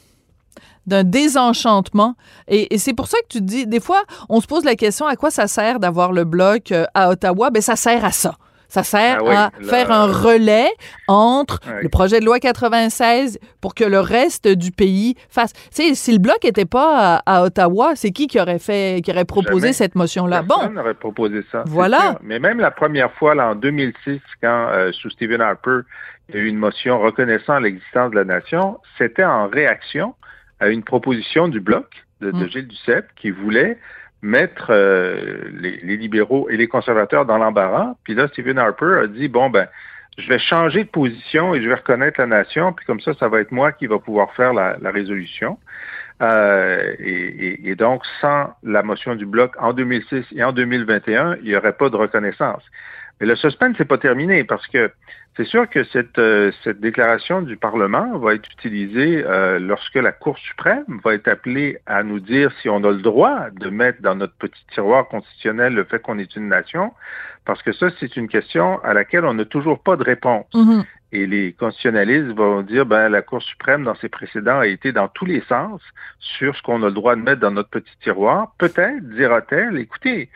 d'un 0.86 1.04
désenchantement. 1.04 2.14
Et, 2.48 2.78
c'est 2.78 2.94
pour 2.94 3.06
ça 3.06 3.18
que 3.18 3.26
tu 3.28 3.42
dis, 3.42 3.66
des 3.66 3.80
fois, 3.80 4.02
on 4.30 4.40
se 4.40 4.46
pose 4.46 4.64
la 4.64 4.76
question 4.76 5.06
à 5.06 5.16
quoi 5.16 5.30
ça 5.30 5.46
sert 5.46 5.78
d'avoir 5.78 6.12
le 6.12 6.24
bloc 6.24 6.72
à 6.94 7.10
Ottawa? 7.10 7.50
Ben, 7.50 7.60
ça 7.60 7.76
sert 7.76 8.02
à 8.02 8.12
ça. 8.12 8.36
Ça 8.74 8.82
sert 8.82 9.18
Ah 9.20 9.22
oui, 9.24 9.30
à 9.30 9.32
là, 9.34 9.50
faire 9.70 9.92
un 9.92 10.06
relais 10.06 10.68
entre 11.06 11.60
le 11.80 11.88
projet 11.88 12.18
de 12.18 12.24
loi 12.24 12.40
96 12.40 13.38
pour 13.60 13.74
que 13.76 13.84
le 13.84 14.00
reste 14.00 14.48
du 14.48 14.72
pays 14.72 15.14
fasse. 15.30 15.52
Tu 15.52 15.60
sais, 15.70 15.94
si 15.94 16.12
le 16.12 16.18
bloc 16.18 16.38
n'était 16.42 16.64
pas 16.64 17.20
à, 17.24 17.36
à 17.36 17.42
Ottawa, 17.44 17.92
c'est 17.94 18.10
qui 18.10 18.26
qui 18.26 18.40
aurait 18.40 18.58
fait, 18.58 19.00
qui 19.04 19.12
aurait 19.12 19.24
proposé 19.24 19.60
Jamais. 19.68 19.72
cette 19.74 19.94
motion-là? 19.94 20.42
Bon, 20.42 20.56
Personne 20.56 20.74
n'aurait 20.74 20.94
proposé 20.94 21.44
ça. 21.52 21.62
Voilà. 21.66 22.18
Mais 22.24 22.40
même 22.40 22.58
la 22.58 22.72
première 22.72 23.12
fois, 23.12 23.36
là, 23.36 23.50
en 23.50 23.54
2006, 23.54 24.20
quand, 24.42 24.68
euh, 24.72 24.90
sous 24.90 25.08
Stephen 25.10 25.40
Harper, 25.40 25.80
il 26.28 26.34
y 26.34 26.38
a 26.38 26.40
eu 26.40 26.46
une 26.48 26.56
motion 26.58 26.98
reconnaissant 26.98 27.60
l'existence 27.60 28.10
de 28.10 28.16
la 28.16 28.24
nation, 28.24 28.78
c'était 28.98 29.22
en 29.24 29.46
réaction 29.46 30.16
à 30.58 30.66
une 30.68 30.82
proposition 30.82 31.46
du 31.46 31.60
Bloc 31.60 31.86
de, 32.20 32.32
de 32.32 32.44
Mm. 32.44 32.48
Gilles 32.50 32.66
Duceppe 32.68 33.06
qui 33.20 33.30
voulait 33.30 33.78
mettre 34.24 34.68
euh, 34.70 35.42
les, 35.52 35.76
les 35.82 35.96
libéraux 35.98 36.48
et 36.50 36.56
les 36.56 36.66
conservateurs 36.66 37.26
dans 37.26 37.36
l'embarras. 37.38 37.94
Puis 38.04 38.14
là, 38.14 38.26
Stephen 38.28 38.58
Harper 38.58 39.00
a 39.02 39.06
dit, 39.06 39.28
bon, 39.28 39.50
ben, 39.50 39.66
je 40.16 40.28
vais 40.28 40.38
changer 40.38 40.84
de 40.84 40.88
position 40.88 41.54
et 41.54 41.62
je 41.62 41.68
vais 41.68 41.74
reconnaître 41.74 42.18
la 42.20 42.26
nation, 42.26 42.72
puis 42.72 42.86
comme 42.86 43.00
ça, 43.00 43.12
ça 43.14 43.28
va 43.28 43.40
être 43.40 43.52
moi 43.52 43.72
qui 43.72 43.86
va 43.86 43.98
pouvoir 43.98 44.32
faire 44.34 44.54
la, 44.54 44.76
la 44.80 44.90
résolution. 44.90 45.58
Euh, 46.22 46.94
et, 47.00 47.12
et- 47.48 47.68
et 47.70 47.74
donc, 47.74 48.02
sans 48.20 48.54
la 48.62 48.82
motion 48.82 49.14
du 49.14 49.26
bloc 49.26 49.52
en 49.58 49.72
2006 49.72 50.24
et 50.34 50.42
en 50.44 50.52
2021, 50.52 51.36
il 51.42 51.48
n'y 51.50 51.56
aurait 51.56 51.72
pas 51.72 51.90
de 51.90 51.96
reconnaissance. 51.96 52.62
Mais 53.20 53.26
le 53.26 53.36
suspense 53.36 53.78
n'est 53.78 53.84
pas 53.84 53.98
terminé 53.98 54.44
parce 54.44 54.66
que 54.66 54.90
c'est 55.36 55.44
sûr 55.44 55.68
que 55.68 55.82
cette, 55.84 56.18
euh, 56.18 56.52
cette 56.62 56.80
déclaration 56.80 57.42
du 57.42 57.56
Parlement 57.56 58.18
va 58.18 58.34
être 58.34 58.48
utilisée 58.52 59.24
euh, 59.24 59.58
lorsque 59.58 59.96
la 59.96 60.12
Cour 60.12 60.38
suprême 60.38 61.00
va 61.04 61.14
être 61.14 61.26
appelée 61.26 61.78
à 61.86 62.04
nous 62.04 62.20
dire 62.20 62.52
si 62.62 62.68
on 62.68 62.84
a 62.84 62.90
le 62.90 63.02
droit 63.02 63.50
de 63.50 63.68
mettre 63.68 64.00
dans 64.00 64.14
notre 64.14 64.34
petit 64.34 64.64
tiroir 64.72 65.08
constitutionnel 65.08 65.74
le 65.74 65.84
fait 65.84 66.00
qu'on 66.00 66.18
est 66.18 66.36
une 66.36 66.48
nation, 66.48 66.92
parce 67.44 67.62
que 67.62 67.72
ça, 67.72 67.88
c'est 67.98 68.16
une 68.16 68.28
question 68.28 68.82
à 68.84 68.94
laquelle 68.94 69.24
on 69.24 69.34
n'a 69.34 69.44
toujours 69.44 69.82
pas 69.82 69.96
de 69.96 70.04
réponse. 70.04 70.46
Mhm. 70.54 70.84
Et 71.12 71.26
les 71.26 71.52
constitutionnalistes 71.52 72.36
vont 72.36 72.62
dire, 72.62 72.86
ben, 72.86 73.08
la 73.08 73.22
Cour 73.22 73.42
suprême, 73.42 73.84
dans 73.84 73.94
ses 73.96 74.08
précédents, 74.08 74.60
a 74.60 74.66
été 74.66 74.92
dans 74.92 75.08
tous 75.08 75.26
les 75.26 75.42
sens 75.48 75.80
sur 76.18 76.56
ce 76.56 76.62
qu'on 76.62 76.82
a 76.82 76.86
le 76.86 76.92
droit 76.92 77.16
de 77.16 77.22
mettre 77.22 77.40
dans 77.40 77.52
notre 77.52 77.70
petit 77.70 77.96
tiroir. 78.02 78.52
Peut-être 78.58 79.00
dira-t-elle, 79.00 79.78
écoutez, 79.78 80.28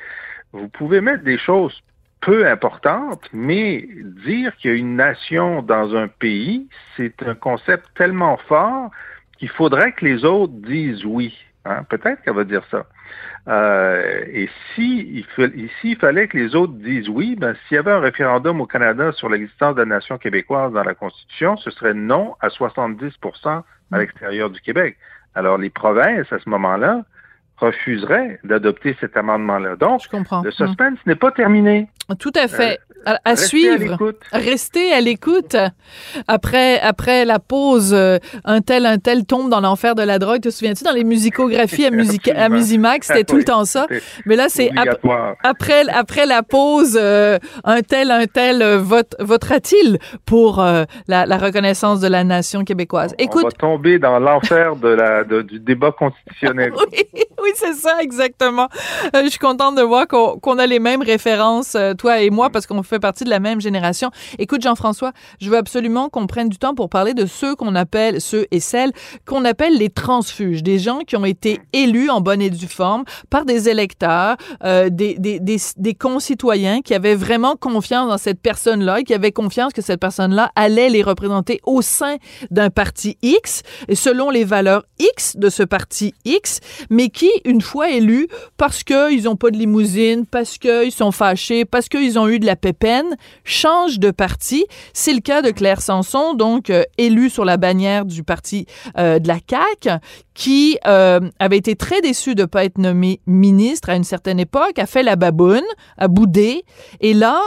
vous 0.53 0.69
pouvez 0.69 1.01
mettre 1.01 1.25
des 1.25 1.39
choses 1.39 1.83
peu 2.21 2.47
importantes, 2.47 3.29
mais 3.33 3.87
dire 4.25 4.55
qu'il 4.57 4.71
y 4.71 4.75
a 4.75 4.77
une 4.77 4.97
nation 4.97 5.63
dans 5.63 5.95
un 5.95 6.09
pays, 6.09 6.69
c'est 6.97 7.23
un 7.23 7.35
concept 7.35 7.87
tellement 7.95 8.37
fort 8.49 8.91
qu'il 9.39 9.49
faudrait 9.49 9.93
que 9.93 10.05
les 10.05 10.25
autres 10.25 10.55
disent 10.55 11.05
oui. 11.05 11.37
Hein? 11.65 11.85
Peut-être 11.89 12.23
qu'elle 12.23 12.35
va 12.35 12.45
dire 12.45 12.65
ça. 12.71 12.87
Euh, 13.49 14.25
et 14.27 14.49
si 14.75 15.25
il, 15.85 15.97
fallait 15.97 16.29
que 16.29 16.37
les 16.37 16.55
autres 16.55 16.75
disent 16.75 17.09
oui, 17.09 17.35
ben, 17.37 17.55
s'il 17.67 17.77
y 17.77 17.79
avait 17.79 17.93
un 17.93 18.01
référendum 18.01 18.61
au 18.61 18.67
Canada 18.67 19.13
sur 19.13 19.29
l'existence 19.29 19.75
de 19.75 19.81
la 19.81 19.87
nation 19.87 20.19
québécoise 20.19 20.73
dans 20.73 20.83
la 20.83 20.95
Constitution, 20.95 21.57
ce 21.57 21.71
serait 21.71 21.95
non 21.95 22.37
à 22.41 22.49
70% 22.49 23.63
à 23.91 23.99
l'extérieur 23.99 24.51
du 24.51 24.61
Québec. 24.61 24.99
Alors, 25.35 25.57
les 25.57 25.71
provinces, 25.71 26.31
à 26.33 26.39
ce 26.39 26.49
moment-là, 26.51 27.05
refuseraient 27.61 28.39
d'adopter 28.45 28.97
cet 29.01 29.17
amendement-là. 29.17 29.77
Donc, 29.77 30.01
je 30.05 30.09
comprends. 30.09 30.43
le 30.43 30.51
suspense 30.51 30.99
n'est 31.07 31.15
pas 31.17 31.31
terminé. 31.33 31.89
Tout 32.19 32.33
à 32.37 32.49
fait. 32.49 32.79
à, 33.05 33.19
à 33.25 33.31
restez 33.31 33.31
à 33.33 33.37
suivre. 33.77 33.91
l'écoute. 33.93 34.17
Restez 34.33 34.93
à 34.93 35.01
l'écoute. 35.01 35.57
Après, 36.27 36.81
après 36.81 37.25
la 37.25 37.39
pause, 37.39 37.93
euh, 37.95 38.19
un 38.45 38.61
tel, 38.61 38.87
un 38.87 38.99
tel 38.99 39.25
tombe 39.27 39.51
dans 39.51 39.61
l'enfer 39.61 39.95
de 39.95 40.03
la 40.03 40.19
drogue. 40.19 40.41
Te 40.41 40.49
souviens-tu 40.51 40.85
dans 40.85 40.93
les 40.93 41.05
musicographies 41.05 41.85
à, 41.87 41.91
musica- 41.91 42.35
à. 42.37 42.49
Musimax, 42.49 43.09
c'était 43.09 43.25
tout 43.25 43.35
Oui, 43.35 43.41
le 43.41 43.45
temps 43.45 43.65
ça. 43.67 43.87
Mais 44.25 44.37
là, 44.37 44.47
c'est 44.49 44.71
ap- 44.77 45.01
après, 45.43 45.87
après 45.91 46.25
la 46.27 46.43
pause, 46.43 46.99
euh, 47.01 47.39
un 47.65 47.83
tel, 47.83 48.11
un 48.11 48.27
tel 48.27 48.63
euh, 48.63 48.79
vote, 48.79 49.15
votera-t-il 49.21 49.99
pour 50.25 50.61
euh, 50.63 50.85
la, 51.09 51.27
la 51.27 51.37
reconnaissance 51.37 52.01
de 52.01 52.09
la 52.09 52.25
nation 52.25 52.65
québécoise? 52.65 53.15
On 53.19 53.23
Écoute, 53.23 53.45
va 53.45 53.51
tomber 53.51 53.99
dans 53.99 54.19
l'enfer 54.19 54.77
de 54.77 54.89
la, 54.89 55.25
de- 55.25 55.43
du 55.43 55.61
débat 55.61 55.93
constitutionnel. 55.93 56.73
oui, 56.93 57.05
oui, 57.43 57.48
c'est 57.57 57.75
ça, 57.75 58.01
exactement. 58.01 58.69
Euh, 59.15 59.25
je 59.25 59.29
suis 59.29 59.39
contente 59.39 59.77
de 59.77 59.83
voir 59.83 60.07
qu'on 60.09 60.59
a 60.59 60.67
les 60.67 60.79
mêmes 60.79 61.03
références, 61.03 61.75
euh, 61.75 61.95
toi 61.95 62.21
et 62.21 62.31
moi, 62.31 62.51
parce 62.51 62.67
qu'on 62.67 62.83
fait 62.83 62.99
partie 62.99 63.25
de 63.25 63.31
la 63.31 63.41
même 63.41 63.61
génération. 63.61 64.11
Écoute, 64.39 64.63
Jean-François, 64.63 65.13
je 65.41 65.51
veux 65.51 65.57
absolument 65.57 66.09
qu'on 66.09 66.27
prenne 66.27 66.49
du 66.49 66.59
temps 66.59 66.75
pour 66.75 66.89
parler 66.89 67.15
de 67.15 67.27
ceux 67.27 67.55
qu'on 67.55 67.75
appelle, 67.75 68.21
ceux 68.21 68.47
et 68.51 68.61
celles 68.61 68.93
qu'on 69.27 69.45
appelle 69.45 69.77
les 69.77 69.91
transfuges, 69.91 70.63
des 70.63 70.79
gens 70.79 71.01
qui 71.01 71.17
ont 71.17 71.25
été 71.25 71.61
élus 71.73 72.11
en 72.11 72.21
bonne 72.21 72.43
et 72.43 72.51
due 72.51 72.67
forme 72.67 73.05
par 73.31 73.45
des 73.45 73.69
électeurs, 73.69 74.37
euh, 74.65 74.89
des, 74.91 75.15
des, 75.19 75.41
des, 75.41 75.59
des 75.77 75.95
concitoyens 75.95 76.81
qui 76.81 76.95
avaient 76.95 77.15
vraiment 77.15 77.57
confiance 77.57 78.09
dans 78.09 78.19
cette 78.19 78.41
personne-là 78.41 79.01
et 79.01 79.05
qui 79.05 79.15
avaient 79.15 79.33
confiance 79.33 79.73
que 79.73 79.83
cette 79.83 80.01
personne-là 80.01 80.51
allait 80.57 80.89
les 80.89 81.03
représenter 81.03 81.61
au 81.65 81.83
sein 81.83 82.17
d'un 82.51 82.71
parti 82.71 83.17
X, 83.23 83.63
selon 83.93 84.31
les 84.31 84.45
valeurs 84.45 84.85
X 84.99 85.37
de 85.37 85.49
ce 85.49 85.63
parti 85.63 86.15
X, 86.25 86.61
mais 86.91 87.09
qui, 87.09 87.31
une 87.45 87.61
fois 87.61 87.91
élus, 87.91 88.29
parce 88.57 88.83
qu'ils 88.83 89.25
n'ont 89.25 89.37
pas 89.37 89.51
de 89.51 89.57
limousine, 89.57 90.27
parce 90.27 90.59
qu'ils 90.59 90.93
sont 90.93 91.13
fâchés, 91.13 91.65
parce 91.65 91.89
qu'ils 91.89 92.19
ont 92.19 92.29
eu 92.29 92.39
de 92.39 92.47
la 92.47 92.57
pépène, 92.57 93.17
changent 93.45 93.99
de 93.99 94.11
parti. 94.11 94.67
C'est 94.93 95.13
le 95.13 95.21
cas 95.21 95.43
de 95.43 95.51
Claire 95.51 95.83
Sanson, 95.83 96.35
donc 96.35 96.71
euh, 96.71 96.85
élue 96.97 97.31
sur 97.31 97.45
la 97.45 97.57
bannière 97.57 98.05
du 98.05 98.23
parti 98.23 98.67
euh, 98.99 99.19
de 99.19 99.29
la 99.29 99.39
CAQ, 99.49 100.01
qui 100.35 100.79
euh, 100.87 101.21
avait 101.39 101.57
été 101.57 101.75
très 101.75 102.01
déçue 102.01 102.35
de 102.35 102.43
ne 102.43 102.47
pas 102.47 102.65
être 102.65 102.79
nommée 102.79 103.21
ministre 103.27 103.91
à 103.91 103.97
une 103.97 104.05
certaine 104.05 104.39
époque, 104.39 104.79
a 104.79 104.87
fait 104.87 105.03
la 105.03 105.17
baboune, 105.17 105.65
a 105.97 106.09
boudé. 106.09 106.65
Et 107.01 107.15
là, 107.15 107.41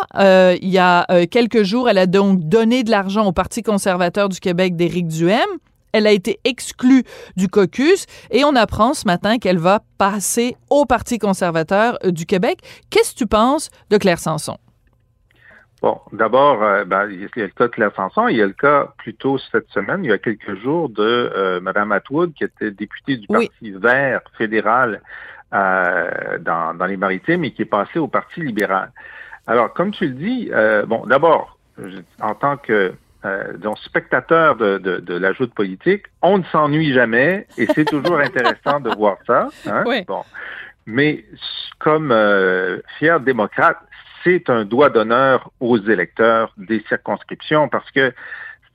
il 0.62 0.70
y 0.70 0.78
a 0.78 1.06
quelques 1.28 1.64
jours, 1.64 1.90
elle 1.90 1.98
a 1.98 2.06
donc 2.06 2.40
donné 2.42 2.84
de 2.84 2.92
l'argent 2.92 3.26
au 3.26 3.32
Parti 3.32 3.64
conservateur 3.64 4.30
du 4.30 4.40
Québec 4.40 4.76
d'Éric 4.76 5.08
Duhem. 5.08 5.48
Elle 5.94 6.08
a 6.08 6.12
été 6.12 6.40
exclue 6.44 7.04
du 7.36 7.48
caucus 7.48 8.06
et 8.30 8.44
on 8.44 8.56
apprend 8.56 8.94
ce 8.94 9.06
matin 9.06 9.38
qu'elle 9.38 9.60
va 9.60 9.82
passer 9.98 10.56
au 10.70 10.86
Parti 10.86 11.20
conservateur 11.20 11.98
euh, 12.04 12.12
du 12.12 12.26
Québec. 12.26 12.60
Qu'est-ce 12.90 13.14
que 13.14 13.20
tu 13.20 13.28
penses 13.28 13.70
de 13.90 13.98
Claire 13.98 14.20
Sanson? 14.20 14.58
Bon, 15.82 16.00
d'abord, 16.14 16.62
euh, 16.62 16.86
ben, 16.86 17.10
il 17.10 17.22
y 17.22 17.24
a 17.24 17.46
le 17.46 17.48
cas 17.48 17.64
de 17.66 17.72
Claire 17.72 17.92
Sanson, 17.96 18.28
il 18.28 18.38
y 18.38 18.42
a 18.42 18.46
le 18.46 18.54
cas 18.54 18.94
plutôt 19.00 19.40
cette 19.52 19.68
semaine, 19.70 20.04
il 20.04 20.12
y 20.12 20.14
a 20.14 20.20
quelques 20.20 20.56
jours, 20.62 20.90
de 20.90 21.02
euh, 21.02 21.60
Mme 21.60 21.92
Atwood, 21.92 22.34
qui 22.34 22.44
était 22.44 22.70
députée 22.70 23.18
du 23.18 23.26
Oui. 23.30 23.48
Parti 23.48 23.72
vert 23.72 24.22
fédéral 24.38 25.02
euh, 25.54 26.38
dans, 26.40 26.76
dans 26.76 26.86
les 26.86 26.98
maritimes 26.98 27.46
et 27.46 27.52
qui 27.52 27.64
est 27.64 27.66
passée 27.66 27.98
au 27.98 28.08
Parti 28.08 28.42
libéral. 28.42 28.92
Alors, 29.48 29.74
comme 29.74 29.90
tu 29.90 30.08
le 30.08 30.14
dis, 30.14 30.52
bon, 30.88 31.04
d'abord, 31.08 31.58
en 32.22 32.36
tant 32.36 32.58
que 32.58 32.94
euh, 33.26 33.54
disons, 33.58 33.76
spectateur 33.76 34.56
de, 34.56 34.78
de, 34.78 34.98
de 34.98 35.16
la 35.18 35.32
joute 35.34 35.54
politique, 35.54 36.06
on 36.22 36.40
ne 36.40 36.44
s'ennuie 36.46 36.94
jamais 36.94 37.48
et 37.58 37.66
c'est 37.68 37.86
toujours 37.86 38.20
intéressant 38.30 38.80
de 38.80 38.90
voir 38.96 39.18
ça. 39.28 39.48
Hein? 39.68 39.84
Oui. 39.86 40.04
Bon. 40.08 40.24
Mais 40.88 41.24
comme 41.80 42.12
euh, 42.12 42.80
fier 42.98 43.20
démocrate, 43.20 43.78
c'est 44.24 44.50
un 44.50 44.66
doigt 44.66 44.90
d'honneur 44.90 45.52
aux 45.60 45.78
électeurs 45.78 46.54
des 46.58 46.84
circonscriptions 46.88 47.70
parce 47.70 47.90
que 47.92 48.14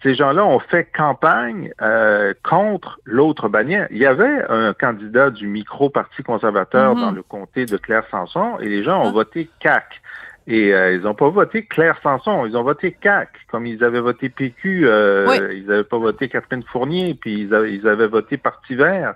ces 0.02 0.14
gens-là 0.14 0.44
ont 0.44 0.58
fait 0.60 0.84
campagne 0.96 1.72
euh, 1.82 2.32
contre 2.44 3.00
l'autre 3.04 3.48
bannière. 3.48 3.86
Il 3.90 3.98
y 3.98 4.06
avait 4.06 4.44
un 4.48 4.72
candidat 4.74 5.30
du 5.30 5.46
micro-parti 5.48 6.22
conservateur 6.22 6.94
Mhm. 6.94 7.00
dans 7.00 7.10
le 7.12 7.22
comté 7.22 7.64
de 7.66 7.76
Claire 7.76 8.04
Sanson 8.10 8.58
et 8.60 8.68
les 8.68 8.84
gens 8.84 9.02
ont 9.02 9.08
Ah. 9.08 9.12
voté 9.12 9.48
CAC. 9.58 10.00
Et 10.48 10.72
euh, 10.72 10.94
ils 10.94 11.00
n'ont 11.00 11.14
pas 11.14 11.28
voté 11.28 11.64
Claire 11.64 11.98
Sanson, 12.02 12.46
ils 12.46 12.56
ont 12.56 12.62
voté 12.62 12.92
CAC, 12.92 13.30
comme 13.50 13.66
ils 13.66 13.82
avaient 13.82 14.00
voté 14.00 14.28
PQ, 14.28 14.82
euh, 14.86 15.26
Oui. 15.28 15.58
ils 15.58 15.66
n'avaient 15.66 15.82
pas 15.84 15.98
voté 15.98 16.28
Catherine 16.28 16.62
Fournier, 16.62 17.16
puis 17.20 17.40
ils 17.42 17.54
avaient, 17.54 17.74
ils 17.74 17.88
avaient 17.88 18.06
voté 18.06 18.36
Parti 18.36 18.76
vert. 18.76 19.14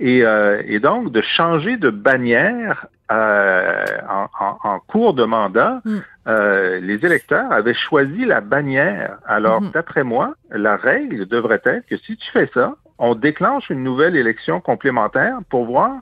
Et, 0.00 0.24
euh, 0.24 0.60
et 0.66 0.80
donc, 0.80 1.12
de 1.12 1.20
changer 1.22 1.76
de 1.76 1.90
bannière 1.90 2.86
euh, 3.12 3.84
en, 4.10 4.26
en- 4.44 4.58
en 4.64 4.78
cours 4.80 5.14
de 5.14 5.24
mandat, 5.24 5.80
Mm. 5.84 5.98
euh, 6.26 6.80
les 6.80 7.04
électeurs 7.06 7.52
avaient 7.52 7.74
choisi 7.74 8.24
la 8.24 8.40
bannière. 8.40 9.18
Alors, 9.26 9.60
Mhm. 9.60 9.70
d'après 9.72 10.02
moi, 10.02 10.34
la 10.50 10.76
règle 10.76 11.26
devrait 11.26 11.60
être 11.66 11.86
que 11.86 11.96
si 11.98 12.16
tu 12.16 12.30
fais 12.32 12.50
ça, 12.54 12.74
on 12.98 13.14
déclenche 13.14 13.68
une 13.70 13.82
nouvelle 13.84 14.16
élection 14.16 14.60
complémentaire 14.60 15.36
pour 15.50 15.66
voir 15.66 15.92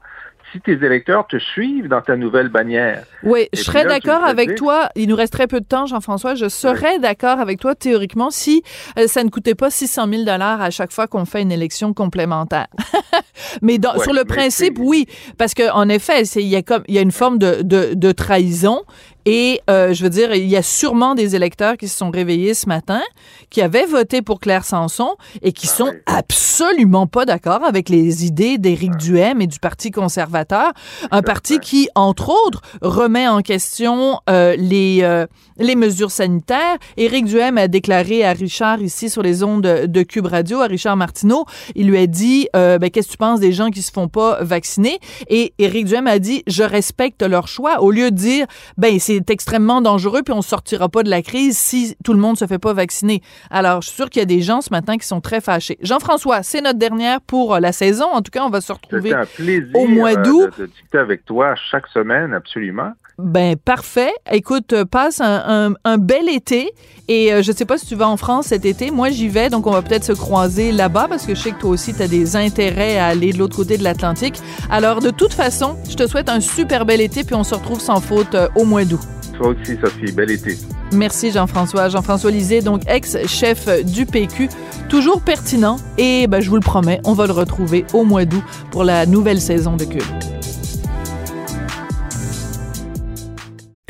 si 0.53 0.61
tes 0.61 0.73
électeurs 0.73 1.27
te 1.27 1.39
suivent 1.39 1.89
dans 1.89 2.01
ta 2.03 2.17
nouvelle 2.17 2.49
bannière. 2.49 3.05
Oui, 3.23 3.49
Et 3.53 3.57
je 3.57 3.63
serais 3.63 3.85
d'accord 3.85 4.23
avec 4.25 4.55
toi. 4.57 4.89
Il 4.95 5.09
nous 5.09 5.17
reste 5.17 5.33
très 5.33 5.47
peu 5.47 5.61
de 5.61 5.65
temps, 5.67 5.87
Jean-François. 5.87 6.35
Je 6.35 6.49
serais 6.49 6.99
d'accord 6.99 7.41
avec 7.41 7.59
toi 7.59 7.75
théoriquement 7.75 8.31
si 8.31 8.63
euh, 8.99 9.07
ça 9.07 9.25
ne 9.25 9.31
coûtait 9.31 9.55
pas 9.55 9.71
600 9.71 10.07
000 10.09 10.25
dollars 10.25 10.61
à 10.61 10.71
chaque 10.71 10.93
fois 10.93 11.07
qu'on 11.07 11.25
fait 11.25 11.43
une 11.43 11.53
élection 11.53 11.95
complémentaire. 11.95 12.67
mais 13.63 13.79
dans- 13.79 13.95
Ouais, 13.97 14.03
sur 14.05 14.13
le 14.13 14.25
principe, 14.25 14.79
oui, 14.79 15.07
parce 15.39 15.55
que 15.55 15.71
en 15.73 15.89
effet, 15.89 16.25
c'est- 16.25 16.43
il 16.43 16.49
y 16.49 16.57
a 16.57 16.63
comme 16.63 16.83
il 16.89 16.95
y 16.95 16.99
a 16.99 17.03
une 17.03 17.13
forme 17.13 17.39
de, 17.39 17.63
de, 17.63 17.95
de 17.95 18.13
trahison. 18.13 18.83
Et 19.27 19.61
euh, 19.71 19.93
je 19.95 20.03
veux 20.03 20.11
dire, 20.11 20.35
il 20.35 20.49
y 20.49 20.57
a 20.57 20.63
sûrement 20.63 21.15
des 21.15 21.37
électeurs 21.37 21.77
qui 21.77 21.89
se 21.89 21.97
sont 21.97 22.11
réveillés 22.11 22.55
ce 22.55 22.69
matin, 22.69 23.03
qui 23.51 23.63
avaient 23.63 23.87
voté 23.87 24.23
pour 24.23 24.41
Claire 24.41 24.65
Sanson 24.65 25.17
et 25.43 25.53
qui 25.53 25.67
sont 25.67 25.93
absolument 26.07 27.07
pas 27.07 27.25
d'accord 27.25 27.65
avec 27.65 27.89
les 27.89 28.27
idées 28.27 28.59
d'Éric 28.59 28.97
Duhem 28.97 29.41
et 29.41 29.47
du 29.47 29.59
Parti 29.59 29.91
conservateur, 29.91 30.73
un 31.11 31.23
parti 31.23 31.59
qui, 31.61 31.89
entre 31.95 32.31
autres, 32.47 32.63
remet 32.81 33.29
en 33.29 33.43
question 33.43 34.21
euh, 34.29 34.57
les 34.57 35.01
euh, 35.03 35.27
les 35.59 35.77
mesures 35.77 36.11
sanitaires. 36.11 36.77
Éric 36.97 37.27
Duhem 37.27 37.59
a 37.59 37.69
déclaré 37.69 38.25
à 38.25 38.33
Richard 38.33 38.81
ici 38.81 39.11
sur 39.11 39.23
les 39.23 39.43
ondes 39.43 39.63
de, 39.63 39.87
de 39.87 40.03
Cube 40.03 40.27
Radio, 40.27 40.61
à 40.61 40.67
Richard 40.67 40.97
Martineau, 40.97 41.45
il 41.75 41.87
lui 41.87 41.99
a 41.99 42.07
dit 42.07 42.49
euh, 42.57 42.79
ben, 42.79 42.91
qu'est-ce 42.91 43.09
que 43.09 43.13
tu 43.13 43.19
penses 43.19 43.41
des 43.41 43.53
gens 43.53 43.71
qui 43.71 43.83
se 43.83 43.93
font 43.93 44.09
pas 44.09 44.43
vacciner? 44.43 44.99
Et 45.29 45.55
Éric 45.59 45.87
Duhem 45.87 46.07
a 46.07 46.19
dit 46.19 46.43
je 46.47 46.63
respecte 46.63 47.23
leur 47.23 47.49
choix. 47.49 47.81
Au 47.81 47.91
lieu 47.91 48.11
de 48.11 48.17
dire 48.17 48.47
ben 48.77 48.99
c'est 48.99 49.12
extrêmement 49.29 49.81
dangereux 49.81 50.23
puis 50.23 50.33
on 50.33 50.43
sortira 50.43 50.89
pas 50.89 51.03
de 51.03 51.11
la 51.11 51.23
crise 51.23 51.59
si 51.59 51.97
tout 52.05 52.13
le 52.13 52.19
monde 52.19 52.37
se 52.39 52.47
fait 52.47 52.59
pas 52.59 52.73
vacciner. 52.73 53.23
Alors 53.51 53.83
je 53.83 53.89
suis 53.89 53.97
sûr 53.97 54.11
qu'il 54.11 54.21
y 54.21 54.23
a 54.23 54.27
des 54.27 54.41
gens 54.41 54.61
ce 54.61 54.71
matin 54.71 54.97
qui 54.99 55.07
sont 55.07 55.21
très 55.21 55.41
fâchés. 55.41 55.79
Jean-François, 55.83 56.43
c'est 56.43 56.61
notre 56.61 56.79
dernière 56.79 57.21
pour 57.21 57.55
euh, 57.55 57.61
la 57.61 57.73
saison. 57.73 58.07
En 58.13 58.23
tout 58.23 58.31
cas, 58.31 58.43
on 58.45 58.51
va 58.51 58.61
se 58.61 58.73
retrouver 58.73 59.11
C'était 59.11 59.15
un 59.15 59.27
plaisir 59.27 59.71
au 59.75 59.87
mois 59.87 60.13
euh, 60.19 60.23
d'août. 60.23 60.51
de, 60.59 60.63
de 60.63 60.67
discuter 60.67 60.99
avec 60.99 61.25
toi 61.25 61.55
chaque 61.71 61.87
semaine, 61.89 62.33
absolument. 62.33 62.93
Ben 63.19 63.57
parfait. 63.57 64.13
Écoute, 64.31 64.75
passe 64.91 65.21
un, 65.21 65.43
un- 65.47 65.75
un 65.85 65.99
bel 65.99 66.29
été 66.29 66.71
et 67.09 67.33
euh, 67.33 67.43
je 67.43 67.53
sais 67.53 67.65
pas 67.65 67.77
si 67.79 67.87
tu 67.87 67.95
vas 67.95 68.09
en 68.09 68.17
France 68.17 68.47
cet 68.47 68.65
été. 68.65 68.91
Moi, 68.91 69.11
j'y 69.11 69.29
vais, 69.29 69.51
donc 69.51 69.67
on 69.67 69.71
va 69.71 69.83
peut-être 69.83 70.05
se 70.05 70.13
croiser 70.13 70.73
là-bas 70.73 71.07
parce 71.09 71.27
que 71.27 71.35
je 71.35 71.41
sais 71.41 71.51
que 71.53 71.61
toi 71.61 71.71
aussi, 71.71 71.93
tu 71.95 72.03
as 72.03 72.09
des 72.09 72.37
intérêts 72.37 72.97
à 72.99 73.07
aller 73.07 73.33
de 73.33 73.39
l'autre 73.39 73.57
côté 73.57 73.77
de 73.77 73.85
l'Atlantique. 73.85 74.37
Alors, 74.71 75.01
de 75.01 75.11
toute 75.11 75.35
façon, 75.35 75.77
je 75.89 75.95
te 75.95 76.07
souhaite 76.07 76.29
un 76.29 76.41
super 76.41 76.85
bel 76.87 77.01
été 77.01 77.23
puis 77.25 77.35
on 77.35 77.45
se 77.45 77.55
retrouve 77.55 77.81
sans 77.81 78.01
faute 78.01 78.35
euh, 78.35 78.49
au 78.57 78.65
mois 78.65 78.85
d'août. 78.85 79.01
Toi 79.37 79.49
aussi, 79.49 79.77
Sophie, 79.83 80.13
bel 80.13 80.31
été. 80.31 80.57
Merci 80.93 81.31
Jean-François. 81.33 81.89
Jean-François 81.89 82.31
Lisée, 82.31 82.61
donc 82.61 82.83
ex-chef 82.87 83.67
du 83.85 84.05
PQ, 84.07 84.49
toujours 84.89 85.21
pertinent 85.23 85.77
et 85.99 86.27
ben, 86.27 86.41
je 86.41 86.49
vous 86.51 86.57
le 86.57 86.61
promets, 86.63 87.01
on 87.05 87.13
va 87.15 87.27
le 87.27 87.33
retrouver 87.33 87.85
au 87.93 88.05
mois 88.05 88.25
d'août 88.25 88.43
pour 88.71 88.85
la 88.85 89.07
nouvelle 89.07 89.41
saison 89.41 89.77
de 89.77 89.85
Cube. 89.85 90.03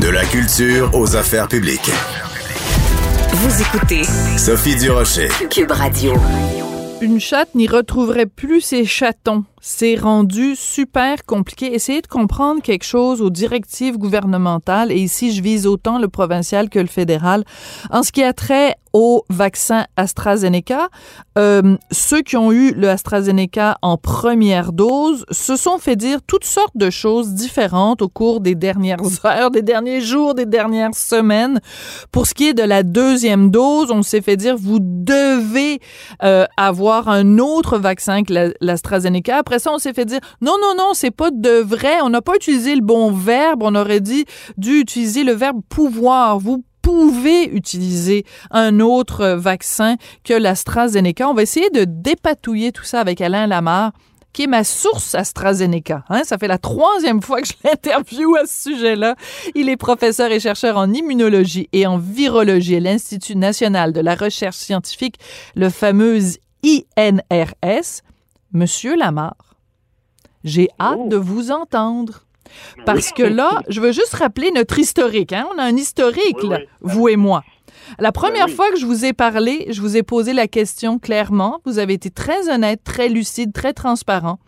De 0.00 0.08
la 0.08 0.24
culture 0.24 0.90
aux 0.94 1.16
affaires 1.16 1.48
publiques. 1.48 1.90
Vous 3.32 3.62
écoutez 3.62 4.04
Sophie 4.36 4.76
Durocher. 4.76 5.28
Cube 5.50 5.70
Radio. 5.72 6.14
Une 7.00 7.18
chatte 7.20 7.54
n'y 7.54 7.66
retrouverait 7.66 8.26
plus 8.26 8.60
ses 8.60 8.84
chatons. 8.84 9.44
C'est 9.60 9.96
rendu 9.96 10.54
super 10.56 11.24
compliqué. 11.24 11.74
Essayez 11.74 12.00
de 12.00 12.06
comprendre 12.06 12.62
quelque 12.62 12.84
chose 12.84 13.20
aux 13.20 13.30
directives 13.30 13.98
gouvernementales, 13.98 14.92
et 14.92 14.96
ici 14.98 15.32
je 15.32 15.42
vise 15.42 15.66
autant 15.66 15.98
le 15.98 16.08
provincial 16.08 16.68
que 16.68 16.78
le 16.78 16.86
fédéral, 16.86 17.44
en 17.90 18.02
ce 18.02 18.12
qui 18.12 18.22
a 18.22 18.32
trait 18.32 18.76
au 18.94 19.24
vaccin 19.28 19.84
AstraZeneca. 19.98 20.88
Euh, 21.36 21.76
ceux 21.90 22.22
qui 22.22 22.36
ont 22.38 22.50
eu 22.52 22.72
le 22.72 22.88
AstraZeneca 22.88 23.76
en 23.82 23.98
première 23.98 24.72
dose 24.72 25.26
se 25.30 25.56
sont 25.56 25.76
fait 25.78 25.94
dire 25.94 26.20
toutes 26.26 26.44
sortes 26.44 26.74
de 26.76 26.88
choses 26.88 27.34
différentes 27.34 28.00
au 28.00 28.08
cours 28.08 28.40
des 28.40 28.54
dernières 28.54 28.98
heures, 29.26 29.50
des 29.50 29.60
derniers 29.62 30.00
jours, 30.00 30.34
des 30.34 30.46
dernières 30.46 30.94
semaines. 30.94 31.60
Pour 32.12 32.26
ce 32.26 32.32
qui 32.34 32.48
est 32.48 32.54
de 32.54 32.62
la 32.62 32.82
deuxième 32.82 33.50
dose, 33.50 33.90
on 33.90 34.02
s'est 34.02 34.22
fait 34.22 34.36
dire 34.38 34.56
vous 34.58 34.78
devez 34.80 35.80
euh, 36.22 36.46
avoir 36.56 37.08
un 37.08 37.38
autre 37.38 37.78
vaccin 37.78 38.22
que 38.24 38.32
la- 38.32 38.48
l'AstraZeneca. 38.62 39.42
On 39.66 39.78
s'est 39.78 39.92
fait 39.92 40.04
dire 40.04 40.20
non, 40.40 40.56
non, 40.60 40.74
non, 40.76 40.92
c'est 40.94 41.10
pas 41.10 41.30
de 41.30 41.60
vrai. 41.60 42.00
On 42.02 42.10
n'a 42.10 42.22
pas 42.22 42.34
utilisé 42.36 42.74
le 42.74 42.82
bon 42.82 43.12
verbe. 43.12 43.62
On 43.62 43.74
aurait 43.74 44.00
dû 44.00 44.24
utiliser 44.58 45.24
le 45.24 45.32
verbe 45.32 45.60
pouvoir. 45.68 46.38
Vous 46.38 46.64
pouvez 46.82 47.44
utiliser 47.44 48.24
un 48.50 48.80
autre 48.80 49.26
vaccin 49.28 49.96
que 50.24 50.34
l'AstraZeneca. 50.34 51.28
On 51.28 51.34
va 51.34 51.42
essayer 51.42 51.70
de 51.70 51.84
dépatouiller 51.84 52.72
tout 52.72 52.84
ça 52.84 53.00
avec 53.00 53.20
Alain 53.20 53.46
Lamar 53.46 53.92
qui 54.32 54.44
est 54.44 54.46
ma 54.46 54.62
source 54.62 55.14
AstraZeneca. 55.14 56.04
Hein? 56.08 56.22
Ça 56.24 56.38
fait 56.38 56.48
la 56.48 56.58
troisième 56.58 57.22
fois 57.22 57.40
que 57.42 57.48
je 57.48 57.54
l'interviewe 57.64 58.36
à 58.36 58.46
ce 58.46 58.70
sujet-là. 58.70 59.16
Il 59.54 59.68
est 59.68 59.76
professeur 59.76 60.30
et 60.30 60.38
chercheur 60.38 60.76
en 60.76 60.92
immunologie 60.92 61.68
et 61.72 61.86
en 61.86 61.98
virologie 61.98 62.76
à 62.76 62.80
l'Institut 62.80 63.36
national 63.36 63.92
de 63.92 64.00
la 64.00 64.14
recherche 64.14 64.56
scientifique, 64.56 65.16
le 65.56 65.70
fameux 65.70 66.20
INRS. 66.64 68.02
Monsieur 68.52 68.96
Lamar, 68.96 69.34
j'ai 70.48 70.68
hâte 70.80 71.08
de 71.08 71.16
vous 71.16 71.50
entendre. 71.50 72.24
Parce 72.86 73.12
que 73.12 73.22
là, 73.22 73.62
je 73.68 73.80
veux 73.80 73.92
juste 73.92 74.14
rappeler 74.14 74.50
notre 74.50 74.78
historique. 74.78 75.32
Hein? 75.32 75.46
On 75.54 75.58
a 75.58 75.64
un 75.64 75.76
historique, 75.76 76.42
là, 76.42 76.60
vous 76.80 77.08
et 77.08 77.16
moi. 77.16 77.44
La 77.98 78.12
première 78.12 78.50
fois 78.50 78.70
que 78.70 78.78
je 78.78 78.86
vous 78.86 79.04
ai 79.04 79.12
parlé, 79.12 79.66
je 79.70 79.80
vous 79.80 79.96
ai 79.96 80.02
posé 80.02 80.32
la 80.32 80.48
question 80.48 80.98
clairement. 80.98 81.60
Vous 81.64 81.78
avez 81.78 81.94
été 81.94 82.10
très 82.10 82.50
honnête, 82.50 82.80
très 82.84 83.08
lucide, 83.08 83.52
très 83.52 83.72
transparent. 83.72 84.38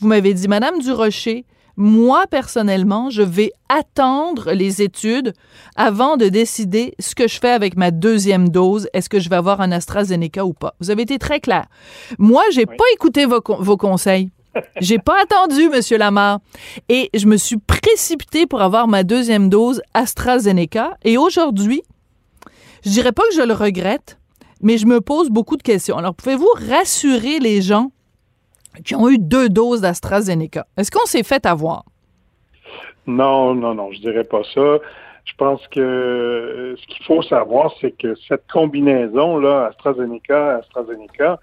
Vous 0.00 0.08
m'avez 0.08 0.34
dit, 0.34 0.48
Madame 0.48 0.78
Durocher, 0.78 1.46
moi, 1.76 2.26
personnellement, 2.30 3.08
je 3.08 3.22
vais 3.22 3.52
attendre 3.70 4.52
les 4.52 4.82
études 4.82 5.32
avant 5.74 6.18
de 6.18 6.28
décider 6.28 6.94
ce 6.98 7.14
que 7.14 7.28
je 7.28 7.38
fais 7.40 7.50
avec 7.50 7.76
ma 7.76 7.90
deuxième 7.90 8.50
dose. 8.50 8.88
Est-ce 8.92 9.08
que 9.08 9.20
je 9.20 9.30
vais 9.30 9.36
avoir 9.36 9.62
un 9.62 9.72
AstraZeneca 9.72 10.44
ou 10.44 10.52
pas? 10.52 10.74
Vous 10.80 10.90
avez 10.90 11.02
été 11.02 11.18
très 11.18 11.40
clair. 11.40 11.66
Moi, 12.18 12.42
j'ai 12.52 12.66
pas 12.66 12.84
écouté 12.94 13.24
vos 13.26 13.76
conseils. 13.76 14.30
J'ai 14.80 14.98
pas 14.98 15.22
attendu, 15.22 15.68
Monsieur 15.68 15.98
Lamar. 15.98 16.40
Et 16.88 17.10
je 17.14 17.26
me 17.26 17.36
suis 17.36 17.56
précipitée 17.56 18.46
pour 18.46 18.62
avoir 18.62 18.88
ma 18.88 19.02
deuxième 19.04 19.48
dose 19.48 19.82
AstraZeneca. 19.94 20.96
Et 21.04 21.18
aujourd'hui, 21.18 21.82
je 22.84 22.90
dirais 22.90 23.12
pas 23.12 23.22
que 23.28 23.34
je 23.34 23.42
le 23.42 23.54
regrette, 23.54 24.18
mais 24.60 24.78
je 24.78 24.86
me 24.86 25.00
pose 25.00 25.30
beaucoup 25.30 25.56
de 25.56 25.62
questions. 25.62 25.96
Alors, 25.96 26.14
pouvez-vous 26.14 26.50
rassurer 26.68 27.38
les 27.38 27.62
gens 27.62 27.92
qui 28.84 28.94
ont 28.94 29.08
eu 29.08 29.18
deux 29.18 29.48
doses 29.48 29.80
d'AstraZeneca? 29.80 30.66
Est-ce 30.76 30.90
qu'on 30.90 31.06
s'est 31.06 31.22
fait 31.22 31.46
avoir? 31.46 31.84
Non, 33.06 33.54
non, 33.54 33.74
non, 33.74 33.92
je 33.92 34.00
dirais 34.00 34.24
pas 34.24 34.42
ça. 34.54 34.78
Je 35.24 35.32
pense 35.36 35.66
que 35.68 35.80
euh, 35.80 36.76
ce 36.76 36.86
qu'il 36.86 37.04
faut 37.04 37.22
savoir, 37.22 37.72
c'est 37.80 37.92
que 37.92 38.14
cette 38.28 38.44
combinaison-là, 38.52 39.66
AstraZeneca, 39.66 40.56
AstraZeneca, 40.56 41.38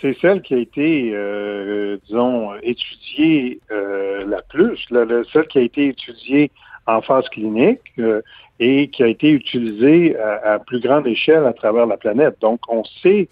c'est 0.00 0.16
celle 0.20 0.42
qui 0.42 0.54
a 0.54 0.58
été, 0.58 1.10
euh, 1.14 1.96
disons, 2.06 2.54
étudiée 2.62 3.60
euh, 3.70 4.24
la 4.26 4.42
plus, 4.42 4.78
la- 4.90 5.04
la- 5.04 5.24
celle 5.32 5.46
qui 5.46 5.58
a 5.58 5.62
été 5.62 5.88
étudiée 5.88 6.50
en 6.86 7.00
phase 7.02 7.28
clinique 7.28 7.80
euh, 7.98 8.22
et 8.58 8.88
qui 8.88 9.02
a 9.02 9.06
été 9.06 9.30
utilisée 9.30 10.16
à, 10.18 10.54
à 10.54 10.58
plus 10.58 10.80
grande 10.80 11.06
échelle 11.06 11.44
à 11.46 11.52
travers 11.52 11.86
la 11.86 11.96
planète. 11.96 12.36
Donc, 12.40 12.60
on 12.68 12.84
sait 13.02 13.28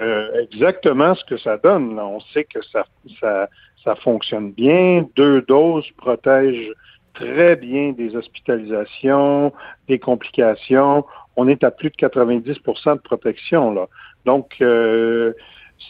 euh, 0.00 0.28
exactement 0.50 1.14
ce 1.14 1.24
que 1.24 1.36
ça 1.36 1.56
donne. 1.56 1.96
là. 1.96 2.06
On 2.06 2.20
sait 2.20 2.44
que 2.44 2.60
ça, 2.72 2.84
ça, 3.20 3.48
ça 3.84 3.94
fonctionne 3.96 4.52
bien. 4.52 5.06
Deux 5.16 5.42
doses 5.42 5.88
protègent 5.96 6.72
très 7.14 7.56
bien 7.56 7.92
des 7.92 8.14
hospitalisations, 8.14 9.52
des 9.88 9.98
complications. 9.98 11.04
On 11.36 11.48
est 11.48 11.64
à 11.64 11.70
plus 11.70 11.90
de 11.90 11.96
90% 11.96 12.94
de 12.96 13.00
protection. 13.00 13.72
Là. 13.72 13.86
Donc, 14.24 14.56
euh, 14.60 15.32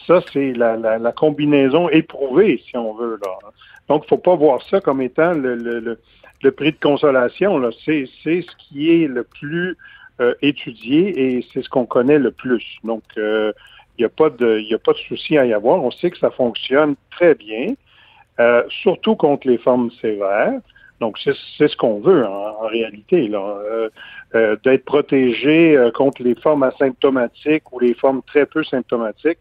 ça, 0.05 0.21
c'est 0.33 0.53
la, 0.53 0.75
la, 0.77 0.97
la 0.97 1.11
combinaison 1.11 1.89
éprouvée, 1.89 2.61
si 2.67 2.75
on 2.77 2.93
veut. 2.93 3.19
Là. 3.23 3.31
Donc, 3.87 4.03
il 4.05 4.09
faut 4.09 4.17
pas 4.17 4.35
voir 4.35 4.61
ça 4.69 4.81
comme 4.81 5.01
étant 5.01 5.33
le, 5.33 5.55
le, 5.55 5.99
le, 6.41 6.51
prix 6.51 6.71
de 6.71 6.79
consolation. 6.79 7.61
C'est, 7.85 8.05
ce 8.23 8.55
qui 8.57 8.91
est 9.03 9.07
le 9.07 9.23
plus 9.23 9.77
euh, 10.19 10.33
étudié 10.41 11.37
et 11.37 11.45
c'est 11.53 11.61
ce 11.61 11.69
qu'on 11.69 11.85
connaît 11.85 12.19
le 12.19 12.31
plus. 12.31 12.65
Donc, 12.83 13.03
euh, 13.17 13.51
Il 13.97 14.01
n'y 14.01 14.05
a 14.05 14.09
pas 14.09 14.29
de, 14.29 14.59
y 14.59 14.73
a 14.73 14.79
pas 14.79 14.93
de 14.93 14.97
souci 15.09 15.37
à 15.37 15.45
y 15.45 15.53
avoir. 15.53 15.83
On 15.83 15.91
sait 15.91 16.11
que 16.11 16.19
ça 16.19 16.31
fonctionne 16.31 16.95
très 17.09 17.33
bien, 17.33 17.73
euh, 18.39 18.63
surtout 18.69 19.15
contre 19.15 19.47
les 19.47 19.57
formes 19.57 19.89
sévères. 20.01 20.59
Donc, 20.99 21.17
c'est 21.19 21.67
ce 21.67 21.77
qu'on 21.77 21.99
veut 21.99 22.25
en, 22.25 22.63
en 22.63 22.67
réalité. 22.67 23.29
Euh, 23.33 23.89
euh, 24.35 24.55
d'être 24.63 24.83
protégé 24.83 25.77
euh, 25.77 25.91
contre 25.91 26.21
les 26.21 26.35
formes 26.35 26.63
asymptomatiques 26.63 27.71
ou 27.71 27.79
les 27.79 27.93
formes 27.93 28.21
très 28.27 28.45
peu 28.45 28.63
symptomatiques. 28.63 29.39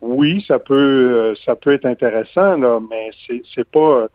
Oui, 0.00 0.44
ça 0.48 0.58
peut, 0.58 0.74
euh, 0.74 1.34
ça 1.44 1.56
peut 1.56 1.72
être 1.72 1.84
intéressant, 1.84 2.56
là, 2.56 2.80
mais 2.88 3.10
c'est 3.54 3.68
pas, 3.68 4.06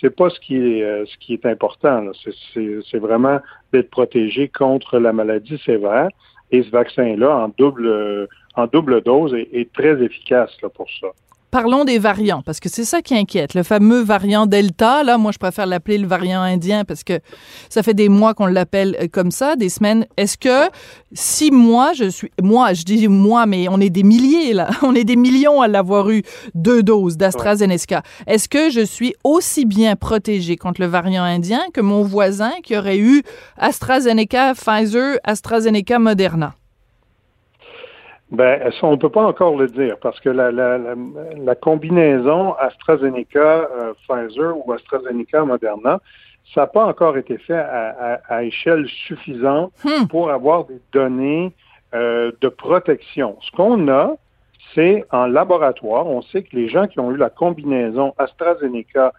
c'est 0.00 0.14
pas 0.14 0.30
ce 0.30 0.38
qui 0.40 0.56
est, 0.56 0.82
euh, 0.82 1.04
ce 1.06 1.16
qui 1.18 1.34
est 1.34 1.46
important. 1.46 2.10
c'est 2.54 2.98
vraiment 2.98 3.40
d'être 3.72 3.90
protégé 3.90 4.48
contre 4.48 4.98
la 4.98 5.12
maladie 5.12 5.58
sévère. 5.64 6.08
Et 6.52 6.62
ce 6.62 6.70
vaccin-là, 6.70 7.44
en 7.44 7.48
double, 7.56 7.86
euh, 7.86 8.26
en 8.54 8.66
double 8.66 9.00
dose, 9.02 9.34
est, 9.34 9.48
est 9.52 9.72
très 9.72 10.00
efficace 10.02 10.50
là, 10.62 10.68
pour 10.68 10.88
ça. 11.00 11.08
Parlons 11.52 11.84
des 11.84 11.98
variants, 11.98 12.40
parce 12.40 12.60
que 12.60 12.70
c'est 12.70 12.86
ça 12.86 13.02
qui 13.02 13.14
inquiète. 13.14 13.52
Le 13.52 13.62
fameux 13.62 14.00
variant 14.00 14.46
Delta, 14.46 15.04
là, 15.04 15.18
moi, 15.18 15.32
je 15.32 15.38
préfère 15.38 15.66
l'appeler 15.66 15.98
le 15.98 16.06
variant 16.06 16.40
indien 16.40 16.86
parce 16.86 17.04
que 17.04 17.20
ça 17.68 17.82
fait 17.82 17.92
des 17.92 18.08
mois 18.08 18.32
qu'on 18.32 18.46
l'appelle 18.46 18.96
euh, 18.98 19.06
comme 19.06 19.30
ça, 19.30 19.54
des 19.54 19.68
semaines. 19.68 20.06
Est-ce 20.16 20.38
que 20.38 20.70
si 21.12 21.50
moi, 21.50 21.92
je 21.92 22.08
suis, 22.08 22.30
moi, 22.42 22.72
je 22.72 22.84
dis 22.84 23.06
moi, 23.06 23.44
mais 23.44 23.68
on 23.68 23.80
est 23.80 23.90
des 23.90 24.02
milliers, 24.02 24.54
là, 24.54 24.70
on 24.82 24.94
est 24.94 25.04
des 25.04 25.16
millions 25.16 25.60
à 25.60 25.68
l'avoir 25.68 26.08
eu 26.08 26.22
deux 26.54 26.82
doses 26.82 27.18
d'AstraZeneca. 27.18 28.02
Est-ce 28.26 28.48
que 28.48 28.70
je 28.70 28.80
suis 28.80 29.14
aussi 29.22 29.66
bien 29.66 29.94
protégée 29.94 30.56
contre 30.56 30.80
le 30.80 30.86
variant 30.86 31.22
indien 31.22 31.60
que 31.74 31.82
mon 31.82 32.02
voisin 32.02 32.52
qui 32.62 32.78
aurait 32.78 32.96
eu 32.96 33.22
AstraZeneca, 33.58 34.54
Pfizer, 34.54 35.18
AstraZeneca, 35.22 35.98
Moderna? 35.98 36.54
Ben, 38.32 38.72
ça, 38.72 38.86
on 38.86 38.92
ne 38.92 38.96
peut 38.96 39.10
pas 39.10 39.24
encore 39.24 39.58
le 39.58 39.68
dire 39.68 39.98
parce 40.00 40.18
que 40.18 40.30
la, 40.30 40.50
la, 40.50 40.78
la, 40.78 40.94
la 41.36 41.54
combinaison 41.54 42.54
AstraZeneca, 42.54 43.68
euh, 43.70 43.92
Pfizer 44.08 44.56
ou 44.56 44.72
AstraZeneca, 44.72 45.44
Moderna, 45.44 46.00
ça 46.54 46.62
n'a 46.62 46.66
pas 46.66 46.86
encore 46.86 47.18
été 47.18 47.36
fait 47.36 47.58
à, 47.58 47.90
à, 48.28 48.36
à 48.36 48.42
échelle 48.42 48.88
suffisante 49.06 49.72
Hmm. 49.84 50.06
pour 50.08 50.30
avoir 50.30 50.64
des 50.64 50.80
données 50.94 51.52
euh, 51.94 52.32
de 52.40 52.48
protection. 52.48 53.36
Ce 53.42 53.50
qu'on 53.54 53.86
a, 53.88 54.14
c'est 54.74 55.04
en 55.10 55.26
laboratoire, 55.26 56.06
on 56.06 56.22
sait 56.22 56.42
que 56.42 56.56
les 56.56 56.70
gens 56.70 56.86
qui 56.86 57.00
ont 57.00 57.12
eu 57.12 57.18
la 57.18 57.28
combinaison 57.28 58.14
AstraZeneca, 58.16 59.12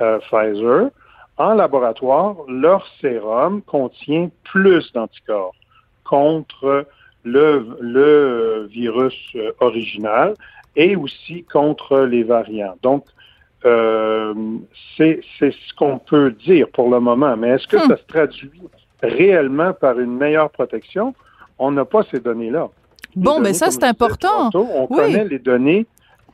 euh, 0.00 0.18
Pfizer, 0.28 0.90
en 1.38 1.54
laboratoire, 1.54 2.34
leur 2.48 2.84
sérum 3.00 3.62
contient 3.62 4.28
plus 4.42 4.92
d'anticorps 4.92 5.54
contre 6.02 6.86
le, 7.26 7.76
le 7.80 8.68
virus 8.70 9.14
euh, 9.34 9.50
original 9.60 10.34
et 10.76 10.94
aussi 10.96 11.42
contre 11.44 12.00
les 12.12 12.22
variants. 12.22 12.76
Donc, 12.82 13.04
euh, 13.64 14.32
c'est 14.96 15.20
ce 15.40 15.74
qu'on 15.76 15.98
peut 15.98 16.30
dire 16.30 16.68
pour 16.72 16.88
le 16.90 17.00
moment. 17.00 17.36
Mais 17.36 17.48
est-ce 17.54 17.66
que 17.66 17.76
Hmm. 17.76 17.88
ça 17.88 17.96
se 17.96 18.06
traduit 18.06 18.50
réellement 19.02 19.72
par 19.72 19.98
une 19.98 20.16
meilleure 20.16 20.50
protection? 20.50 21.14
On 21.58 21.70
n'a 21.72 21.84
pas 21.84 22.02
ces 22.10 22.20
données-là. 22.20 22.68
Les 23.16 23.22
Bon, 23.22 23.32
ben 23.32 23.36
données, 23.44 23.54
ça, 23.54 23.70
c'est 23.70 23.84
important. 23.84 24.50
on 24.54 24.86
Oui. 24.90 24.96
connaît 24.96 25.24
les 25.24 25.38
données 25.38 25.86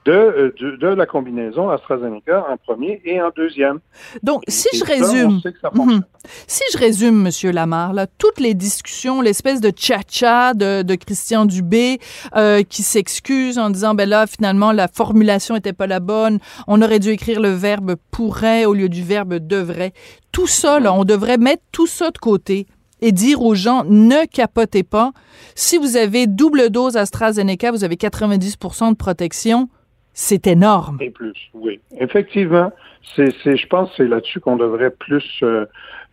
de, 0.04 0.12
euh, 0.12 0.54
de, 0.60 0.76
de 0.76 0.86
la 0.88 1.06
combinaison 1.06 1.70
AstraZeneca 1.70 2.44
en 2.50 2.56
premier 2.56 3.00
et 3.04 3.20
en 3.20 3.30
deuxième. 3.36 3.78
Donc, 4.22 4.42
si 4.48 4.68
Et 4.72 4.78
je 4.78 4.84
ça, 4.84 4.92
résume. 4.92 5.40
Mhm. 5.74 6.02
si 6.46 6.62
je 6.72 6.78
résume, 6.78 7.22
Monsieur 7.22 7.50
Lamar, 7.52 7.92
là, 7.92 8.06
toutes 8.18 8.40
les 8.40 8.54
discussions, 8.54 9.20
l'espèce 9.20 9.60
de 9.60 9.70
tcha-tcha 9.70 10.54
de, 10.54 10.82
de 10.82 10.94
Christian 10.94 11.44
Dubé 11.46 11.98
euh, 12.36 12.62
qui 12.62 12.82
s'excuse 12.82 13.58
en 13.58 13.70
disant, 13.70 13.94
ben 13.94 14.08
là, 14.08 14.26
finalement, 14.26 14.72
la 14.72 14.88
formulation 14.88 15.56
était 15.56 15.72
pas 15.72 15.86
la 15.86 16.00
bonne, 16.00 16.38
on 16.66 16.82
aurait 16.82 16.98
dû 16.98 17.10
écrire 17.10 17.40
le 17.40 17.50
verbe 17.50 17.96
pourrait 18.10 18.64
au 18.64 18.74
lieu 18.74 18.88
du 18.88 19.02
verbe 19.02 19.34
devrait. 19.34 19.92
Tout 20.32 20.46
ça, 20.46 20.80
là, 20.80 20.92
on 20.92 21.04
devrait 21.04 21.38
mettre 21.38 21.62
tout 21.72 21.86
ça 21.86 22.10
de 22.10 22.18
côté 22.18 22.66
et 23.00 23.12
dire 23.12 23.42
aux 23.42 23.54
gens, 23.54 23.84
ne 23.84 24.24
capotez 24.26 24.84
pas. 24.84 25.12
Si 25.54 25.76
vous 25.76 25.96
avez 25.96 26.26
double 26.26 26.70
dose 26.70 26.96
AstraZeneca, 26.96 27.72
vous 27.72 27.84
avez 27.84 27.96
90% 27.96 28.90
de 28.90 28.96
protection. 28.96 29.68
C'est 30.14 30.46
énorme. 30.46 30.98
Et 31.00 31.10
plus, 31.10 31.36
oui. 31.54 31.80
Effectivement, 31.98 32.70
c'est, 33.16 33.30
je 33.44 33.66
pense 33.66 33.90
c'est 33.96 34.06
là-dessus 34.06 34.40
qu'on 34.40 34.56
devrait 34.56 34.90
plus 34.90 35.40
euh, 35.42 35.66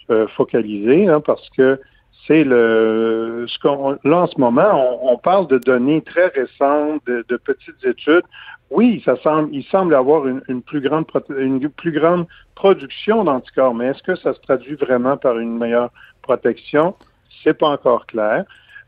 euh, 0.10 0.28
focaliser, 0.30 1.08
hein, 1.08 1.22
parce 1.22 1.50
que 1.50 1.80
c'est 2.26 2.43
le 2.43 3.45
ce 3.47 3.60
qu'on 3.60 3.97
là 4.04 4.18
en 4.22 4.28
ce 4.28 4.39
moment, 4.39 5.00
on, 5.04 5.18
parle 5.18 5.47
de 5.47 5.58
données 5.58 6.02
très 6.02 6.28
récentes, 6.28 7.02
de, 7.08 7.38
petites 7.38 7.84
études. 7.84 8.24
Oui, 8.70 9.02
ça 9.04 9.18
semble, 9.24 9.50
il 9.54 9.64
semble 9.64 9.95
avoir 9.95 10.28
une, 10.28 10.62
plus 10.62 10.80
grande 10.80 11.06
une 11.38 11.70
plus 11.70 11.91
grande 11.91 12.28
production 12.56 13.24
d'anticorps, 13.24 13.74
mais 13.74 13.88
est-ce 13.88 14.04
que 14.04 14.16
ça 14.16 14.34
se 14.34 14.39
traduit 14.41 14.76
vraiment 14.76 15.18
par 15.18 15.39
une 15.39 15.58
meilleure 15.58 15.89
protection? 16.22 16.95
C'est 17.43 17.58
pas 17.58 17.70
encore 17.70 18.06
clair. 18.06 18.45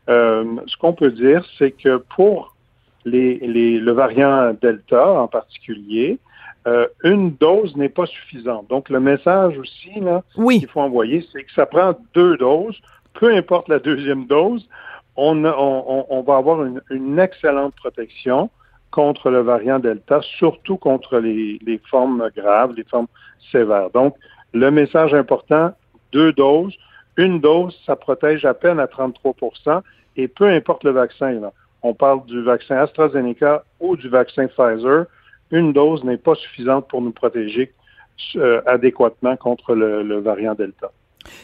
Euh, 0.08 0.44
ce 0.66 0.76
qu'on 0.76 0.92
peut 0.92 1.10
dire, 1.10 1.44
c'est 1.58 1.72
que 1.72 1.96
pour 2.16 2.51
les, 3.04 3.36
les, 3.38 3.78
le 3.78 3.92
variant 3.92 4.52
Delta 4.60 5.12
en 5.12 5.28
particulier, 5.28 6.18
euh, 6.66 6.86
une 7.02 7.32
dose 7.34 7.74
n'est 7.76 7.88
pas 7.88 8.06
suffisante. 8.06 8.68
Donc, 8.68 8.88
le 8.88 9.00
message 9.00 9.58
aussi 9.58 9.98
là, 10.00 10.22
Oui. 10.36 10.60
qu'il 10.60 10.68
faut 10.68 10.80
envoyer, 10.80 11.26
c'est 11.32 11.42
que 11.42 11.52
ça 11.52 11.66
prend 11.66 11.94
deux 12.14 12.36
doses, 12.36 12.80
peu 13.14 13.34
importe 13.34 13.68
la 13.68 13.78
deuxième 13.80 14.26
dose, 14.26 14.68
on, 15.16 15.44
a- 15.44 15.56
on, 15.56 15.84
on- 15.88 16.06
on 16.08 16.22
va 16.22 16.36
avoir 16.36 16.62
une, 16.64 16.80
une 16.90 17.18
excellente 17.18 17.74
protection 17.74 18.48
contre 18.92 19.30
le 19.30 19.40
variant 19.40 19.78
Delta, 19.78 20.20
surtout 20.22 20.76
contre 20.76 21.18
les, 21.18 21.58
les 21.66 21.78
formes 21.90 22.30
graves, 22.36 22.74
les 22.76 22.84
formes 22.84 23.08
sévères. 23.50 23.90
Donc, 23.90 24.14
le 24.54 24.70
message 24.70 25.14
important, 25.14 25.72
deux 26.12 26.32
doses. 26.32 26.74
Une 27.16 27.40
dose, 27.40 27.78
ça 27.84 27.96
protège 27.96 28.44
à 28.44 28.54
peine 28.54 28.78
à 28.80 28.86
33% 28.86 29.80
et 30.16 30.28
peu 30.28 30.46
importe 30.46 30.84
le 30.84 30.90
vaccin. 30.92 31.32
Là. 31.32 31.52
On 31.82 31.94
parle 31.94 32.24
du 32.26 32.42
vaccin 32.42 32.76
AstraZeneca 32.76 33.64
ou 33.80 33.96
du 33.96 34.08
vaccin 34.08 34.46
Pfizer. 34.46 35.06
Une 35.50 35.72
dose 35.72 36.04
n'est 36.04 36.16
pas 36.16 36.34
suffisante 36.34 36.88
pour 36.88 37.02
nous 37.02 37.12
protéger 37.12 37.72
euh, 38.36 38.62
adéquatement 38.66 39.36
contre 39.36 39.74
le, 39.74 40.02
le 40.02 40.20
variant 40.20 40.54
Delta. 40.54 40.92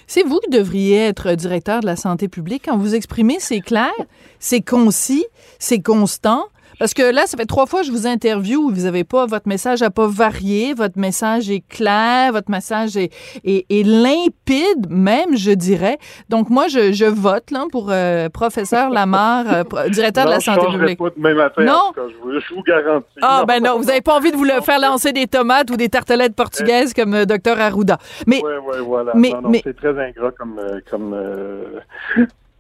C'est 0.07 0.23
vous 0.23 0.41
qui 0.41 0.51
devriez 0.51 1.07
être 1.07 1.33
directeur 1.33 1.81
de 1.81 1.87
la 1.87 1.97
santé 1.97 2.29
publique. 2.29 2.65
Quand 2.67 2.77
vous 2.77 2.95
exprimez, 2.95 3.37
c'est 3.39 3.61
clair, 3.61 3.93
c'est 4.39 4.61
concis, 4.61 5.27
c'est 5.59 5.83
constant. 5.83 6.47
Parce 6.79 6.95
que 6.95 7.03
là, 7.03 7.27
ça 7.27 7.37
fait 7.37 7.47
trois 7.47 7.67
fois 7.67 7.81
que 7.81 7.87
je 7.87 7.93
vous 7.93 8.07
interview, 8.07 8.71
vous 8.71 8.85
avez 8.87 9.05
pas, 9.05 9.27
votre 9.27 9.49
message 9.49 9.81
n'a 9.81 9.91
pas 9.91 10.07
varié, 10.07 10.75
votre 10.75 10.99
message 10.99 11.51
est 11.51 11.67
clair, 11.69 12.33
votre 12.33 12.51
message 12.51 12.97
est, 12.97 13.11
est, 13.45 13.67
est 13.69 13.83
limpide, 13.83 14.89
même, 14.89 15.37
je 15.37 15.51
dirais. 15.51 15.99
Donc, 16.29 16.51
moi, 16.51 16.69
je, 16.69 16.93
je 16.93 17.05
vote 17.05 17.51
là, 17.51 17.65
pour 17.71 17.89
euh, 17.91 18.29
professeur 18.29 18.91
Lamar, 18.99 19.45
euh, 19.53 19.89
directeur 19.89 20.27
de 20.27 20.31
la 20.31 20.41
santé 20.41 20.67
publique. 20.71 20.99
pas 20.99 21.11
demain 21.17 21.35
matin, 21.35 21.65
Non. 21.65 21.73
en 21.73 21.89
tout 21.93 21.95
cas, 21.95 22.07
je 22.09 22.17
vous, 22.23 22.41
je 22.41 22.55
vous 22.55 22.63
garantis. 22.63 23.07
Ah, 23.23 23.45
ben 23.47 23.63
non, 23.63 23.79
vous 23.79 23.85
n'avez 23.85 24.01
pas 24.01 24.15
envie 24.17 24.31
de 24.31 24.37
vous 24.37 24.45
le 24.45 24.61
faire 24.63 24.79
lancer 24.79 25.13
des 25.13 25.27
tomates 25.27 25.71
ou 25.71 25.77
des 25.77 25.89
tartelettes 25.89 26.35
portugaises 26.37 26.95
comme 26.95 27.15
euh, 27.15 27.25
Dr 27.25 27.59
Arruda. 27.61 27.99
Mais 28.27 28.41
Oui, 28.45 28.51
oui, 28.69 28.77
voilà. 28.85 29.13
mais- 29.15 29.33
mais- 29.49 29.61
c'est 29.65 29.77
très 29.77 29.91
ingrat 29.99 30.31
comme, 30.39 30.59
euh, 30.59 30.81
comme, 30.91 31.13
euh, 31.15 31.81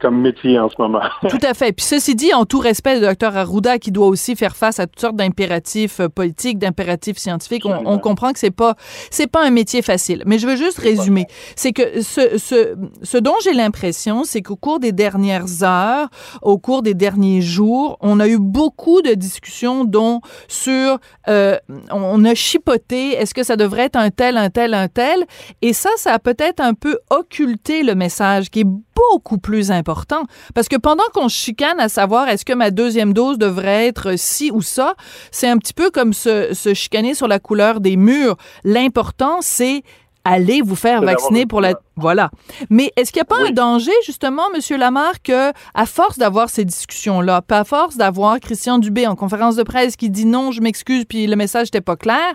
comme 0.01 0.20
métier 0.20 0.59
en 0.59 0.68
ce 0.68 0.74
moment. 0.78 1.01
Tout 1.28 1.38
à 1.42 1.55
fait. 1.55 1.72
Puis 1.72 1.84
ceci 1.84 2.14
dit, 2.14 2.32
en 2.32 2.44
tout 2.44 2.59
respect 2.59 3.01
de 3.01 3.07
Dr 3.07 3.36
Arruda, 3.36 3.78
qui 3.78 3.90
doit 3.90 4.07
aussi 4.07 4.36
faire 4.36 4.57
face 4.57 4.78
à 4.80 4.86
toutes 4.86 5.01
sortes 5.01 5.16
d'impératifs 5.16 6.01
euh, 6.01 6.09
politiques, 6.09 6.59
d'impératifs 6.59 7.18
scientifiques, 7.18 7.66
on, 7.66 7.82
on 7.84 7.99
comprend 7.99 8.32
que 8.32 8.38
c'est 8.38 8.51
pas 8.51 8.74
c'est 9.11 9.26
pas 9.26 9.44
un 9.44 9.51
métier 9.51 9.82
facile. 9.82 10.22
Mais 10.26 10.38
je 10.38 10.46
veux 10.46 10.57
juste 10.57 10.78
résumer, 10.78 11.26
c'est 11.57 11.72
que 11.72 12.03
ce, 12.03 12.38
ce, 12.38 12.76
ce 13.03 13.18
dont 13.18 13.34
j'ai 13.42 13.53
l'impression, 13.53 14.24
c'est 14.24 14.42
qu'au 14.42 14.57
cours 14.57 14.80
des 14.80 14.92
dernières 14.92 15.62
heures, 15.62 16.09
au 16.42 16.59
cours 16.59 16.82
des 16.82 16.94
derniers 16.94 17.40
jours, 17.40 17.96
on 18.01 18.20
a 18.20 18.28
eu 18.28 18.38
beaucoup 18.38 19.03
de 19.03 19.14
discussions 19.14 19.84
dont 19.84 20.20
sur 20.49 20.99
euh, 21.28 21.57
on 21.90 22.24
a 22.24 22.34
chipoté, 22.34 23.12
est-ce 23.12 23.34
que 23.34 23.42
ça 23.42 23.57
devrait 23.57 23.84
être 23.84 23.96
un 23.96 24.11
tel, 24.11 24.36
un 24.36 24.51
tel, 24.51 24.74
un 24.74 24.88
tel, 24.88 25.24
et 25.62 25.72
ça, 25.72 25.90
ça 25.96 26.14
a 26.14 26.18
peut-être 26.18 26.61
un 26.61 26.74
peu 26.74 26.99
occulté 27.11 27.82
le 27.82 27.94
message 27.94 28.51
qui 28.51 28.61
est 28.61 28.66
beaucoup 28.99 29.38
plus 29.38 29.70
important. 29.70 30.24
Parce 30.55 30.68
que 30.68 30.76
pendant 30.76 31.05
qu'on 31.12 31.28
chicane 31.28 31.80
à 31.80 31.88
savoir 31.88 32.28
est-ce 32.28 32.44
que 32.44 32.53
ma 32.53 32.70
deuxième 32.70 33.12
dose 33.12 33.38
devrait 33.38 33.86
être 33.86 34.18
ci 34.18 34.51
ou 34.51 34.62
ça, 34.62 34.94
c'est 35.30 35.49
un 35.49 35.59
petit 35.59 35.74
peu 35.74 35.90
comme 35.90 36.12
se, 36.12 36.55
se 36.55 36.74
chicaner 36.74 37.14
sur 37.14 37.28
la 37.28 37.38
couleur 37.38 37.80
des 37.80 37.96
murs. 37.96 38.36
L'important, 38.64 39.38
c'est 39.40 39.82
aller 40.24 40.61
vous 40.61 40.76
faire 40.76 41.03
vacciner 41.03 41.46
pour 41.46 41.61
la... 41.61 41.74
Voilà. 41.96 42.30
Mais 42.68 42.92
est-ce 42.96 43.12
qu'il 43.12 43.20
n'y 43.20 43.22
a 43.22 43.24
pas 43.24 43.49
un 43.49 43.51
danger, 43.51 43.92
justement, 44.05 44.42
Monsieur 44.55 44.76
Lamar, 44.76 45.22
que 45.22 45.53
à 45.74 45.86
force 45.86 46.18
d'avoir 46.18 46.51
ces 46.51 46.64
discussions-là, 46.64 47.42
puis 47.42 47.57
à 47.57 47.64
force 47.64 47.96
d'avoir 47.96 48.38
Christian 48.38 48.78
Dubé 48.78 49.07
en 49.07 49.16
conférence 49.16 49.57
de 49.57 49.62
presse 49.62 49.96
qui 49.96 50.11
dit 50.11 50.26
non, 50.26 50.53
je 50.53 50.61
m'excuse, 50.61 51.05
puis 51.09 51.26
le 51.26 51.36
message 51.36 51.68
n'était 51.68 51.80
pas 51.80 51.96
clair, 51.96 52.34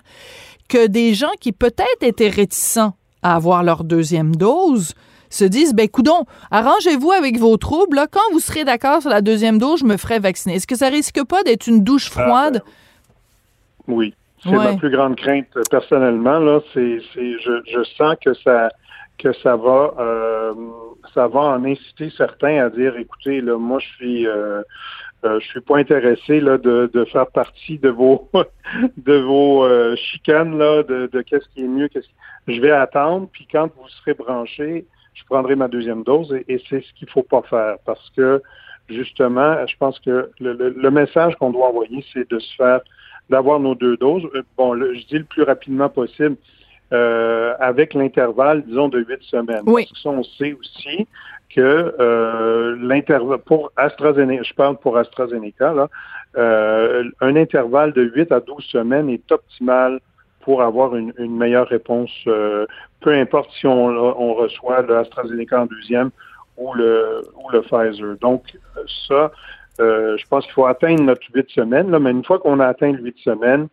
que 0.69 0.87
des 0.87 1.13
gens 1.13 1.31
qui 1.39 1.51
peut-être 1.51 2.01
étaient 2.01 2.29
réticents 2.29 2.93
à 3.21 3.35
avoir 3.35 3.63
leur 3.63 3.83
deuxième 3.83 4.35
dose, 4.35 4.93
se 5.33 5.45
disent, 5.45 5.73
ben 5.73 5.87
coudon, 5.87 6.25
arrangez-vous 6.51 7.11
avec 7.11 7.37
vos 7.37 7.57
troubles. 7.57 7.95
Là. 7.95 8.07
Quand 8.09 8.31
vous 8.31 8.39
serez 8.39 8.63
d'accord 8.63 9.01
sur 9.01 9.09
la 9.09 9.21
deuxième 9.21 9.57
dose, 9.57 9.79
je 9.81 9.85
me 9.85 9.97
ferai 9.97 10.19
vacciner. 10.19 10.55
Est-ce 10.55 10.67
que 10.67 10.75
ça 10.75 10.89
risque 10.89 11.23
pas 11.25 11.43
d'être 11.43 11.67
une 11.67 11.83
douche 11.83 12.09
Ah, 12.15 12.21
froide? 12.23 12.61
ben, 13.87 13.93
Oui. 13.95 14.13
C'est 14.43 14.49
Ouais. 14.49 14.73
ma 14.73 14.75
plus 14.75 14.89
grande 14.89 15.15
crainte 15.15 15.47
euh, 15.55 15.61
personnellement. 15.71 16.37
Là, 16.39 16.59
c'est, 16.73 16.99
c'est, 17.13 17.39
je, 17.39 17.61
je 17.65 17.81
sens 17.97 18.15
que 18.21 18.33
ça, 18.33 18.69
que 19.17 19.31
ça 19.41 19.55
va, 19.55 19.93
euh, 19.99 20.53
ça 21.13 21.27
va 21.29 21.39
en 21.39 21.63
inciter 21.63 22.11
certains 22.17 22.65
à 22.65 22.69
dire, 22.69 22.97
écoutez, 22.97 23.39
là, 23.39 23.57
moi, 23.57 23.79
je 23.79 23.87
suis, 23.95 24.27
euh, 24.27 24.61
euh, 25.23 25.39
je 25.39 25.47
suis 25.47 25.61
pas 25.61 25.77
intéressé 25.77 26.41
là 26.41 26.57
de, 26.57 26.91
de 26.93 27.05
faire 27.05 27.27
partie 27.27 27.77
de 27.77 27.87
vos, 27.87 28.29
de 28.97 29.15
vos 29.19 29.63
euh, 29.63 29.95
chicanes 29.95 30.57
là, 30.57 30.83
de, 30.83 31.09
de 31.13 31.21
qu'est-ce 31.21 31.47
qui 31.55 31.61
est 31.63 31.67
mieux, 31.69 31.87
qu'est-ce 31.87 32.07
qui- 32.07 32.55
je 32.55 32.59
vais 32.59 32.71
attendre, 32.71 33.29
puis 33.31 33.47
quand 33.49 33.67
vous 33.77 33.87
serez 34.01 34.13
branché, 34.15 34.85
je 35.13 35.23
prendrai 35.25 35.55
ma 35.55 35.67
deuxième 35.67 36.03
dose, 36.03 36.33
et, 36.33 36.53
et 36.55 36.61
c'est 36.69 36.81
ce 36.81 36.93
qu'il 36.93 37.09
faut 37.09 37.23
pas 37.23 37.41
faire, 37.43 37.75
parce 37.85 38.09
que 38.15 38.41
justement, 38.89 39.65
je 39.67 39.75
pense 39.77 39.99
que 39.99 40.29
le, 40.39 40.53
le- 40.53 40.69
le 40.69 40.91
message 40.91 41.35
qu'on 41.35 41.51
doit 41.51 41.67
envoyer, 41.69 42.03
c'est 42.13 42.29
de 42.29 42.39
se 42.39 42.55
faire 42.55 42.81
d'avoir 43.29 43.59
nos 43.59 43.75
deux 43.75 43.97
doses. 43.97 44.25
Euh, 44.35 44.41
Bon, 44.57 44.73
le- 44.73 44.93
je 44.95 45.05
dis 45.07 45.17
le 45.19 45.23
plus 45.23 45.43
rapidement 45.43 45.89
possible, 45.89 46.35
euh, 46.91 47.53
avec 47.59 47.93
l'intervalle, 47.93 48.63
disons, 48.63 48.89
de 48.89 48.99
huit 48.99 49.21
semaines. 49.23 49.63
Oui. 49.65 49.83
Parce 49.85 49.93
que 49.93 49.99
ça, 49.99 50.09
on 50.09 50.23
sait 50.23 50.53
aussi 50.53 51.07
que 51.55 51.95
euh, 51.99 52.75
l'intervalle 52.81 53.39
pour 53.39 53.71
AstraZeneca, 53.77 54.43
je 54.43 54.53
parle 54.53 54.77
pour 54.77 54.97
AstraZeneca, 54.97 55.73
là, 55.73 55.87
euh, 56.35 57.03
un 57.21 57.35
intervalle 57.35 57.93
de 57.93 58.01
8 58.03 58.31
à 58.31 58.39
12 58.39 58.63
semaines 58.65 59.09
est 59.09 59.31
optimal 59.31 59.99
pour 60.43 60.61
avoir 60.61 60.95
une, 60.95 61.13
meilleure 61.17 61.67
réponse, 61.67 62.11
euh, 62.27 62.65
peu 62.99 63.11
importe 63.13 63.49
si 63.59 63.65
on, 63.65 64.33
reçoit 64.33 64.81
le 64.81 64.97
AstraZeneca 64.97 65.61
en 65.61 65.65
deuxième 65.65 66.11
ou 66.57 66.73
le, 66.73 67.21
ou 67.35 67.49
le 67.49 67.61
Pfizer. 67.61 68.17
Donc, 68.19 68.57
ça, 69.07 69.31
euh, 69.79 70.17
je 70.17 70.27
pense 70.27 70.43
qu'il 70.43 70.53
faut 70.53 70.65
atteindre 70.65 71.03
notre 71.03 71.23
huit 71.33 71.49
semaines, 71.49 71.97
mais 71.97 72.11
une 72.11 72.23
fois 72.23 72.39
qu'on 72.39 72.59
a 72.59 72.67
atteint 72.67 72.91
le 72.91 72.99
huit 72.99 73.17
semaines, 73.19 73.67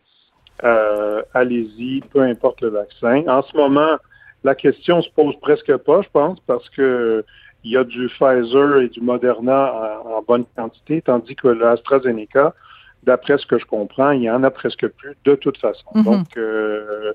euh, 0.63 1.23
allez-y, 1.35 2.01
peu 2.13 2.21
importe 2.21 2.61
le 2.61 2.69
vaccin. 2.69 3.25
En 3.27 3.43
ce 3.43 3.57
moment, 3.57 3.97
la 4.45 4.55
question 4.55 5.03
se 5.03 5.11
pose 5.11 5.35
presque 5.41 5.77
pas, 5.79 6.03
je 6.03 6.09
pense, 6.13 6.39
parce 6.47 6.69
que 6.71 7.25
il 7.63 7.73
y 7.73 7.77
a 7.77 7.85
du 7.85 8.09
Pfizer 8.09 8.81
et 8.81 8.89
du 8.89 9.03
Moderna 9.03 10.01
en 10.07 10.23
bonne 10.23 10.47
quantité, 10.57 11.03
tandis 11.03 11.37
que 11.37 11.49
l'AstraZeneca, 11.49 12.55
d'après 13.05 13.39
ce 13.39 13.47
que 13.47 13.59
je 13.59 13.65
comprends, 13.65 14.11
il 14.11 14.23
y 14.23 14.31
en 14.31 14.43
a 14.45 14.51
presque 14.51 14.87
plus 14.89 15.17
de 15.25 15.35
toute 15.35 15.59
façon. 15.59 15.87
Mhm. 15.95 16.05
Donc, 16.05 16.37
euh, 16.37 17.13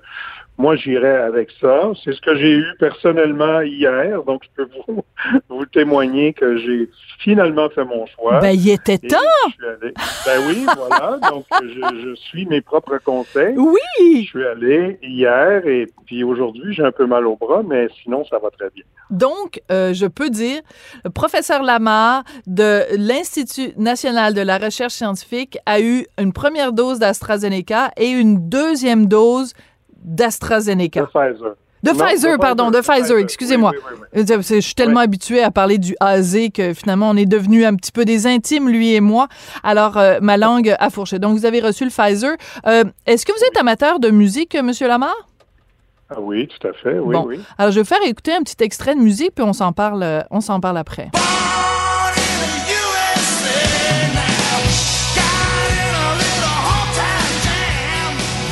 moi, 0.58 0.74
j'irai 0.74 1.14
avec 1.16 1.50
ça. 1.60 1.90
C'est 2.02 2.12
ce 2.12 2.20
que 2.20 2.34
j'ai 2.36 2.52
eu 2.52 2.66
personnellement 2.78 3.60
hier, 3.60 4.22
donc 4.24 4.42
je 4.44 4.64
peux 4.64 4.70
vous, 4.86 5.04
vous 5.48 5.66
témoigner 5.66 6.32
que 6.32 6.56
j'ai 6.58 6.88
finalement 7.18 7.68
fait 7.70 7.84
mon 7.84 8.06
choix. 8.06 8.40
Ben, 8.40 8.50
il 8.50 8.70
était 8.70 8.98
temps! 8.98 9.16
Ben 9.60 10.40
oui, 10.48 10.66
voilà. 10.76 11.18
Donc, 11.30 11.44
je, 11.62 12.00
je 12.02 12.14
suis 12.14 12.46
mes 12.46 12.60
propres 12.60 12.98
conseils. 13.04 13.54
Oui! 13.56 14.22
Je 14.22 14.28
suis 14.28 14.44
allé 14.44 14.98
hier 15.02 15.66
et 15.66 15.86
puis 16.06 16.24
aujourd'hui, 16.24 16.74
j'ai 16.74 16.84
un 16.84 16.92
peu 16.92 17.06
mal 17.06 17.26
au 17.26 17.36
bras, 17.36 17.62
mais 17.66 17.88
sinon, 18.02 18.24
ça 18.24 18.38
va 18.38 18.50
très 18.50 18.70
bien. 18.70 18.84
Donc, 19.10 19.60
euh, 19.70 19.92
je 19.92 20.06
peux 20.06 20.30
dire, 20.30 20.62
le 21.04 21.10
professeur 21.10 21.62
Lamar 21.62 22.24
de 22.46 22.82
l'Institut 22.96 23.72
national 23.76 24.34
de 24.34 24.40
la 24.40 24.58
recherche 24.58 24.94
scientifique 24.94 25.58
a 25.66 25.75
eu 25.80 26.06
une 26.18 26.32
première 26.32 26.72
dose 26.72 26.98
d'AstraZeneca 26.98 27.90
et 27.96 28.08
une 28.10 28.48
deuxième 28.48 29.06
dose 29.06 29.52
d'AstraZeneca. 30.02 31.00
De 31.02 31.06
Pfizer. 31.06 31.54
De 31.82 31.90
Non, 31.92 31.98
Pfizer, 31.98 32.38
pardon, 32.38 32.70
de 32.70 32.80
Pfizer, 32.80 33.18
excusez-moi. 33.18 33.72
Oui, 33.74 33.78
oui, 33.92 33.98
oui, 34.14 34.32
Euh, 34.32 34.42
Je 34.42 34.60
suis 34.60 34.74
tellement 34.74 35.00
habituée 35.00 35.42
à 35.42 35.50
parler 35.50 35.78
du 35.78 35.94
AZ 36.00 36.36
que 36.54 36.72
finalement 36.74 37.10
on 37.10 37.16
est 37.16 37.26
devenu 37.26 37.64
un 37.64 37.74
petit 37.74 37.92
peu 37.92 38.04
des 38.04 38.26
intimes, 38.26 38.68
lui 38.68 38.94
et 38.94 39.00
moi. 39.00 39.28
Alors, 39.62 39.96
euh, 39.98 40.18
ma 40.22 40.36
langue 40.36 40.74
a 40.78 40.90
fourché. 40.90 41.18
Donc, 41.18 41.36
vous 41.38 41.44
avez 41.46 41.60
reçu 41.60 41.84
le 41.84 41.90
Pfizer. 41.90 42.32
Euh, 42.66 42.84
Est-ce 43.04 43.26
que 43.26 43.32
vous 43.32 43.44
êtes 43.44 43.56
amateur 43.58 44.00
de 44.00 44.10
musique, 44.10 44.56
Monsieur 44.60 44.88
Lamar? 44.88 45.14
Ah 46.08 46.20
oui, 46.20 46.48
tout 46.48 46.66
à 46.66 46.72
fait. 46.72 46.98
Oui, 46.98 47.12
bon. 47.14 47.24
oui. 47.26 47.40
Alors, 47.58 47.72
je 47.72 47.80
vais 47.80 47.84
faire 47.84 47.98
écouter 48.04 48.32
un 48.32 48.42
petit 48.42 48.62
extrait 48.64 48.94
de 48.94 49.00
musique, 49.00 49.34
puis 49.34 49.44
on 49.44 49.52
s'en 49.52 49.72
parle, 49.72 50.24
on 50.30 50.40
s'en 50.40 50.60
parle 50.60 50.78
après. 50.78 51.10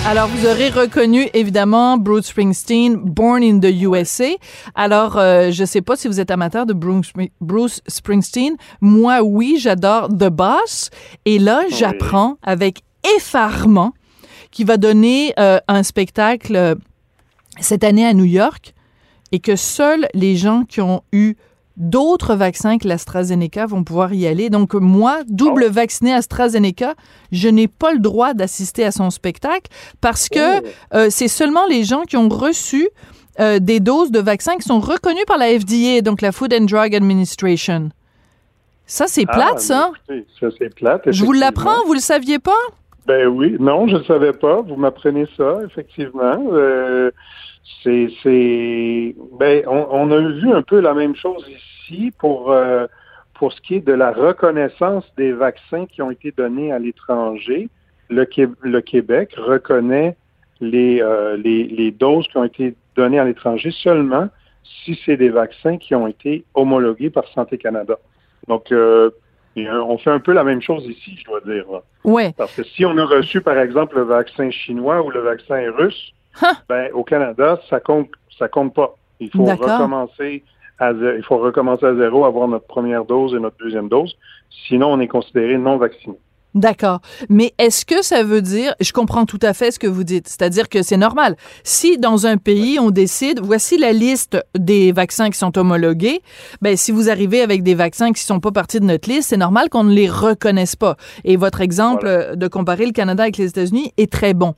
Alors, 0.07 0.29
vous 0.29 0.47
aurez 0.47 0.69
reconnu 0.69 1.31
évidemment 1.33 1.97
Bruce 1.97 2.27
Springsteen, 2.27 2.97
Born 2.97 3.43
in 3.43 3.59
the 3.59 3.73
USA. 3.73 4.37
Alors, 4.75 5.17
euh, 5.17 5.51
je 5.51 5.65
sais 5.65 5.81
pas 5.81 5.97
si 5.97 6.09
vous 6.09 6.21
êtes 6.21 6.31
amateur 6.31 6.67
de 6.67 6.75
Bruce, 6.75 7.11
Bruce 7.41 7.81
Springsteen. 7.87 8.57
Moi, 8.83 9.23
oui, 9.23 9.57
j'adore 9.59 10.09
The 10.09 10.29
Boss. 10.29 10.91
Et 11.25 11.39
là, 11.39 11.63
j'apprends 11.71 12.37
avec 12.43 12.83
effarement 13.17 13.95
qu'il 14.51 14.67
va 14.67 14.77
donner 14.77 15.33
euh, 15.39 15.59
un 15.69 15.83
spectacle 15.83 16.55
euh, 16.55 16.75
cette 17.59 17.83
année 17.83 18.07
à 18.07 18.13
New 18.13 18.25
York 18.25 18.75
et 19.33 19.41
que 19.41 19.57
seuls 19.57 20.07
les 20.13 20.37
gens 20.37 20.65
qui 20.65 20.83
ont 20.83 21.03
eu 21.13 21.35
d'autres 21.77 22.35
vaccins 22.37 22.79
que 22.79 22.87
l'AstraZeneca 22.87 23.67
vont 23.67 23.83
pouvoir 23.85 24.13
y 24.15 24.27
aller. 24.27 24.49
Donc, 24.51 24.75
moi, 24.75 25.19
double 25.27 25.67
vacciné 25.67 26.13
AstraZeneca, 26.15 26.95
je 27.33 27.49
n'ai 27.49 27.67
pas 27.69 27.93
le 27.93 27.99
droit 27.99 28.33
d'assister 28.35 28.85
à 28.85 28.93
son 28.93 29.11
spectacle 29.11 29.71
parce 30.01 30.29
que 30.29 30.63
euh, 30.95 31.09
c'est 31.11 31.29
seulement 31.29 31.67
les 31.67 31.83
gens 31.85 32.03
qui 32.03 32.17
ont 32.17 32.29
reçu 32.29 32.89
euh, 33.41 33.59
des 33.59 33.81
doses 33.81 34.13
de 34.13 34.21
vaccins 34.21 34.55
qui 34.57 34.63
sont 34.63 34.79
reconnues 34.79 35.25
par 35.27 35.39
la 35.39 35.47
FDA, 35.59 36.01
donc 36.01 36.21
la 36.21 36.31
Food 36.31 36.55
and 36.55 36.67
Drug 36.67 36.95
Administration. 36.95 37.91
Ça, 38.87 39.07
c'est 39.09 39.27
plate, 39.27 39.55
Ah, 39.57 39.59
ça. 39.59 39.91
mais 40.09 40.19
écoutez, 40.19 40.29
ça, 40.39 40.47
c'est 40.59 40.75
plate. 40.75 41.03
Je 41.11 41.25
vous 41.25 41.33
l'apprends, 41.33 41.85
vous 41.87 41.95
le 41.95 42.01
saviez 42.01 42.39
pas? 42.39 42.53
Ben 43.07 43.27
oui, 43.27 43.57
non, 43.59 43.89
je 43.89 43.97
ne 43.97 44.05
savais 44.05 44.33
pas. 44.33 44.61
Vous 44.63 44.77
m'apprenez 44.77 45.27
ça, 45.37 45.59
effectivement. 45.67 46.39
Euh, 46.53 47.11
c'est, 47.83 48.09
c'est, 48.23 49.15
ben, 49.39 49.63
on, 49.67 49.87
on 49.91 50.11
a 50.11 50.21
vu 50.21 50.53
un 50.53 50.63
peu 50.63 50.81
la 50.81 50.95
même 50.95 51.15
chose 51.17 51.47
ici 51.49 52.13
pour 52.19 52.53
euh, 52.53 52.87
pour 53.35 53.53
ce 53.53 53.61
qui 53.61 53.77
est 53.77 53.81
de 53.87 53.93
la 53.93 54.13
reconnaissance 54.13 55.05
des 55.17 55.33
vaccins 55.33 55.87
qui 55.87 56.03
ont 56.03 56.11
été 56.11 56.31
donnés 56.31 56.73
à 56.73 56.79
l'étranger. 56.79 57.69
Le, 58.11 58.25
Qué- 58.27 58.49
le 58.61 58.81
Québec 58.81 59.35
reconnaît 59.37 60.17
les, 60.61 61.01
euh, 61.03 61.37
les 61.37 61.65
les 61.65 61.91
doses 61.91 62.29
qui 62.29 62.37
ont 62.37 62.45
été 62.45 62.75
données 62.97 63.19
à 63.19 63.25
l'étranger 63.25 63.71
seulement 63.71 64.29
si 64.63 64.99
c'est 65.05 65.17
des 65.17 65.31
vaccins 65.31 65.79
qui 65.79 65.95
ont 65.95 66.07
été 66.07 66.45
homologués 66.55 67.11
par 67.11 67.27
Santé 67.29 67.59
Canada. 67.59 67.99
Donc, 68.49 68.73
euh, 68.73 69.11
euh, 69.57 69.81
on 69.89 69.99
fait 69.99 70.11
un 70.11 70.21
peu 70.21 70.33
la 70.33 70.45
même 70.45 70.61
chose 70.63 70.87
ici, 70.87 71.17
je 71.19 71.25
dois 71.25 71.41
dire. 71.41 71.65
Ouais. 72.05 72.33
Parce 72.37 72.55
que 72.55 72.63
si 72.63 72.85
on 72.85 72.97
a 72.99 73.05
reçu, 73.05 73.41
par 73.41 73.59
exemple, 73.59 73.97
le 73.97 74.03
vaccin 74.05 74.51
chinois 74.51 75.03
ou 75.03 75.11
le 75.11 75.21
vaccin 75.21 75.71
russe, 75.77 76.13
ben, 76.69 76.91
au 76.93 77.05
Canada, 77.05 77.61
ça 77.71 77.81
compte, 77.81 78.09
ça 78.39 78.49
compte 78.49 78.75
pas. 78.75 78.95
Il 79.21 79.31
faut 79.31 79.45
recommencer 79.75 80.45
à 80.79 80.93
zé- 80.93 81.15
il 81.17 81.23
faut 81.23 81.39
recommencer 81.39 81.87
à 81.87 81.95
zéro, 81.95 82.25
avoir 82.25 82.49
notre 82.49 82.67
première 82.67 83.05
dose 83.05 83.35
et 83.35 83.39
notre 83.41 83.57
deuxième 83.59 83.89
dose. 83.89 84.17
Sinon, 84.67 84.93
on 84.93 85.01
est 85.01 85.09
considéré 85.09 85.57
non 85.59 85.77
vacciné. 85.77 86.17
D'accord. 86.55 87.01
Mais 87.29 87.53
est-ce 87.59 87.85
que 87.85 88.01
ça 88.03 88.23
veut 88.23 88.41
dire, 88.41 88.77
je 88.81 88.93
comprends 88.93 89.27
tout 89.27 89.41
à 89.43 89.55
fait 89.55 89.73
ce 89.73 89.81
que 89.81 89.89
vous 89.89 90.05
dites, 90.05 90.29
c'est-à-dire 90.29 90.69
que 90.69 90.83
c'est 90.83 90.97
normal. 90.97 91.37
Si 91.65 91.99
dans 91.99 92.27
un 92.27 92.37
pays, 92.37 92.79
on 92.79 92.93
décide, 92.93 93.41
voici 93.43 93.77
la 93.77 93.93
liste 93.93 94.39
des 94.57 94.93
vaccins 94.93 95.31
qui 95.31 95.39
sont 95.39 95.59
homologués, 95.59 96.23
ben, 96.63 96.77
si 96.77 96.93
vous 96.93 97.11
arrivez 97.11 97.43
avec 97.43 97.65
des 97.65 97.75
vaccins 97.75 98.13
qui 98.13 98.23
sont 98.23 98.39
pas 98.39 98.53
partis 98.53 98.79
de 98.79 98.85
notre 98.85 99.11
liste, 99.11 99.31
c'est 99.31 99.37
normal 99.37 99.69
qu'on 99.69 99.83
ne 99.83 99.93
les 99.93 100.09
reconnaisse 100.09 100.77
pas. 100.77 100.97
Et 101.25 101.37
votre 101.37 101.61
exemple 101.61 102.07
euh, 102.07 102.37
de 102.37 102.47
comparer 102.47 102.87
le 102.87 102.93
Canada 102.93 103.25
avec 103.25 103.37
les 103.37 103.49
États-Unis 103.49 103.93
est 103.97 104.11
très 104.11 104.33
bon. 104.33 104.55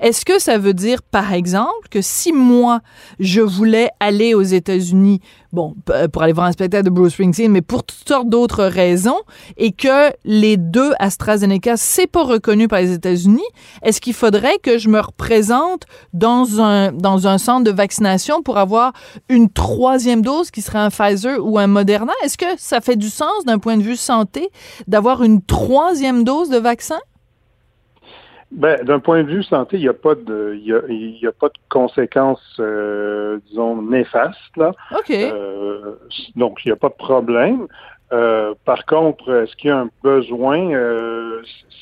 Est-ce 0.00 0.26
que 0.26 0.38
ça 0.38 0.58
veut 0.58 0.74
dire, 0.74 1.02
par 1.02 1.32
exemple, 1.32 1.88
que 1.90 2.02
si 2.02 2.32
moi, 2.32 2.80
je 3.20 3.40
voulais 3.40 3.88
aller 4.00 4.34
aux 4.34 4.42
États-Unis, 4.42 5.20
bon, 5.52 5.74
euh, 5.90 6.08
pour 6.08 6.22
aller 6.22 6.32
voir 6.32 6.46
un 6.46 6.52
spectacle 6.52 6.84
de 6.84 6.90
Bruce 6.90 7.12
Springsteen, 7.14 7.50
mais 7.50 7.62
pour 7.62 7.84
toutes 7.84 8.08
sortes 8.08 8.28
d'autres 8.28 8.64
raisons, 8.64 9.18
et 9.56 9.72
que 9.72 10.12
les 10.24 10.56
deux 10.56 10.92
AstraZeneca, 10.98 11.76
c'est 11.76 12.06
pas 12.06 12.24
reconnu 12.24 12.68
par 12.68 12.80
les 12.80 12.92
États-Unis, 12.92 13.42
est-ce 13.82 14.00
qu'il 14.00 14.14
faudrait 14.14 14.58
que 14.62 14.78
je 14.78 14.88
me 14.88 15.00
représente 15.00 15.84
dans 16.12 16.60
un, 16.60 16.92
dans 16.92 17.26
un 17.26 17.38
centre 17.38 17.64
de 17.64 17.70
vaccination 17.70 18.42
pour 18.42 18.58
avoir 18.58 18.92
une 19.28 19.50
troisième 19.50 20.22
dose 20.22 20.50
qui 20.50 20.62
serait 20.62 20.78
un 20.78 20.90
Pfizer 20.90 21.38
ou 21.44 21.58
un 21.58 21.66
Moderna? 21.66 22.12
Est-ce 22.22 22.38
que 22.38 22.46
ça 22.56 22.80
fait 22.80 22.96
du 22.96 23.10
sens 23.10 23.44
d'un 23.46 23.58
point 23.58 23.76
de 23.76 23.82
vue 23.82 23.96
santé 23.96 24.50
d'avoir 24.86 25.22
une 25.22 25.42
troisième 25.42 26.24
dose 26.24 26.50
de 26.50 26.58
vaccin? 26.58 26.98
Ben, 28.50 28.82
d'un 28.82 28.98
point 28.98 29.22
de 29.22 29.28
vue 29.28 29.42
santé, 29.42 29.76
il 29.76 29.82
n'y 29.82 29.88
a 29.88 29.94
pas 29.94 30.14
de, 30.14 30.54
il 30.58 30.66
y 30.66 30.72
a, 30.72 30.80
il 30.88 31.18
y 31.20 31.26
a 31.26 31.32
pas 31.32 31.48
de 31.48 31.58
conséquences, 31.68 32.56
euh, 32.60 33.38
disons, 33.46 33.82
néfastes, 33.82 34.56
là. 34.56 34.72
OK. 34.96 35.10
Euh, 35.10 35.96
donc, 36.34 36.64
il 36.64 36.68
n'y 36.68 36.72
a 36.72 36.76
pas 36.76 36.88
de 36.88 36.94
problème. 36.94 37.66
Euh, 38.10 38.54
par 38.64 38.86
contre, 38.86 39.30
est-ce 39.42 39.54
qu'il 39.56 39.68
y 39.68 39.70
a 39.70 39.80
un 39.80 39.90
besoin? 40.02 40.70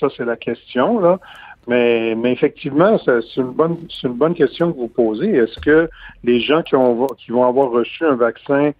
Ça, 0.01 0.09
c'est 0.17 0.25
la 0.25 0.37
question, 0.37 0.99
là. 0.99 1.21
Mais, 1.69 2.17
mais 2.17 2.33
effectivement, 2.33 2.99
c'est 3.05 3.37
une 3.37 3.53
bonne, 3.53 3.77
c'est 3.89 4.09
une 4.09 4.15
bonne 4.15 4.35
question 4.35 4.73
que 4.73 4.77
vous 4.77 4.89
posez. 4.89 5.35
Est-ce 5.35 5.59
que 5.61 5.89
les 6.25 6.41
gens 6.41 6.63
qui, 6.63 6.75
ont, 6.75 7.07
qui 7.07 7.31
vont 7.31 7.47
avoir 7.47 7.71
reçu 7.71 8.05
un 8.05 8.17
vaccin 8.17 8.73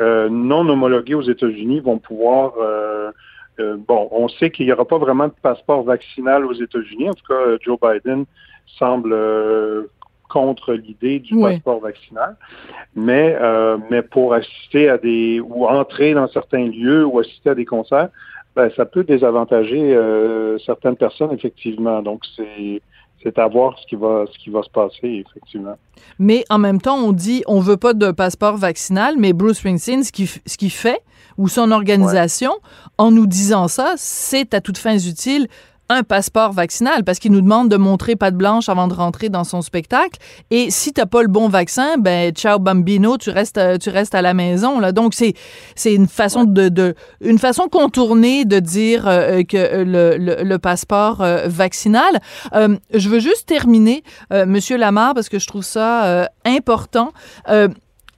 non 0.00 0.66
homologués 0.68 1.14
aux 1.14 1.22
États-Unis 1.22 1.80
vont 1.80 1.98
pouvoir 1.98 2.52
euh, 3.60 3.72
euh, 3.72 3.76
bon, 3.76 4.08
on 4.10 4.28
sait 4.28 4.50
qu'il 4.50 4.66
n'y 4.66 4.72
aura 4.72 4.84
pas 4.84 4.98
vraiment 4.98 5.26
de 5.28 5.34
passeport 5.42 5.82
vaccinal 5.82 6.44
aux 6.46 6.52
États-Unis. 6.52 7.08
En 7.10 7.14
tout 7.14 7.26
cas, 7.28 7.40
Joe 7.60 7.78
Biden 7.80 8.24
semble 8.78 9.12
euh, 9.12 9.82
contre 10.28 10.72
l'idée 10.74 11.18
du 11.18 11.34
Oui. 11.34 11.42
passeport 11.54 11.80
vaccinal. 11.80 12.36
Mais, 12.94 13.36
euh, 13.40 13.78
mais 13.90 14.02
pour 14.02 14.32
assister 14.34 14.88
à 14.88 14.98
des 14.98 15.40
ou 15.40 15.66
entrer 15.66 16.14
dans 16.14 16.28
certains 16.28 16.66
lieux 16.66 17.04
ou 17.04 17.18
assister 17.18 17.50
à 17.50 17.54
des 17.54 17.64
concerts, 17.64 18.08
ben, 18.56 18.70
ça 18.76 18.84
peut 18.84 19.04
désavantager 19.04 19.94
euh, 19.94 20.58
certaines 20.58 20.96
personnes, 20.96 21.32
effectivement. 21.32 22.02
Donc, 22.02 22.22
c'est 22.36 22.80
c'est 23.22 23.38
à 23.38 23.46
voir 23.48 23.78
ce 23.78 23.86
qui 23.86 23.96
va 23.96 24.24
ce 24.32 24.38
qui 24.38 24.48
va 24.50 24.62
se 24.62 24.70
passer, 24.70 25.24
effectivement. 25.28 25.76
Mais 26.18 26.44
en 26.48 26.58
même 26.58 26.80
temps, 26.80 26.96
on 26.96 27.12
dit 27.12 27.42
on 27.46 27.60
veut 27.60 27.76
pas 27.76 27.92
de 27.92 28.10
passeport 28.12 28.56
vaccinal, 28.56 29.14
mais 29.18 29.32
Bruce 29.34 29.58
Springsteen, 29.58 30.02
ce 30.02 30.10
qu'il 30.10 30.24
f- 30.24 30.40
ce 30.46 30.56
qu'il 30.56 30.70
fait, 30.70 31.00
ou 31.40 31.48
son 31.48 31.70
organisation, 31.72 32.52
en 32.98 33.10
nous 33.10 33.26
disant 33.26 33.66
ça, 33.66 33.94
c'est 33.96 34.52
à 34.54 34.60
toutes 34.60 34.78
fins 34.78 34.98
utiles 34.98 35.48
un 35.92 36.04
passeport 36.04 36.52
vaccinal 36.52 37.02
parce 37.02 37.18
qu'il 37.18 37.32
nous 37.32 37.40
demande 37.40 37.68
de 37.68 37.76
montrer 37.76 38.14
patte 38.14 38.36
blanche 38.36 38.68
avant 38.68 38.86
de 38.86 38.94
rentrer 38.94 39.28
dans 39.28 39.42
son 39.42 39.60
spectacle. 39.60 40.20
Et 40.50 40.70
si 40.70 40.92
t'as 40.92 41.06
pas 41.06 41.22
le 41.22 41.28
bon 41.28 41.48
vaccin 41.48 41.96
ben 41.98 42.30
ciao 42.32 42.60
bambino 42.60 43.18
tu 43.18 43.30
restes 43.30 43.58
euh, 43.58 43.76
tu 43.76 43.90
restes 43.90 44.14
à 44.14 44.22
la 44.22 44.32
maison 44.32 44.78
là. 44.78 44.92
Donc 44.92 45.14
c'est 45.14 45.34
c'est 45.74 45.92
une 45.92 46.06
façon 46.06 46.44
de, 46.44 46.68
de 46.68 46.94
une 47.20 47.38
façon 47.40 47.66
contournée 47.68 48.44
de 48.44 48.60
dire 48.60 49.08
euh, 49.08 49.42
que 49.42 49.56
euh, 49.56 49.84
le, 49.84 50.16
le, 50.16 50.44
le 50.44 50.58
passeport 50.60 51.22
euh, 51.22 51.48
vaccinal. 51.48 52.20
Euh, 52.54 52.76
je 52.94 53.08
veux 53.08 53.18
juste 53.18 53.46
terminer 53.46 54.04
monsieur 54.46 54.76
Lamar 54.76 55.14
parce 55.14 55.28
que 55.28 55.40
je 55.40 55.48
trouve 55.48 55.64
ça 55.64 56.28
important 56.44 57.12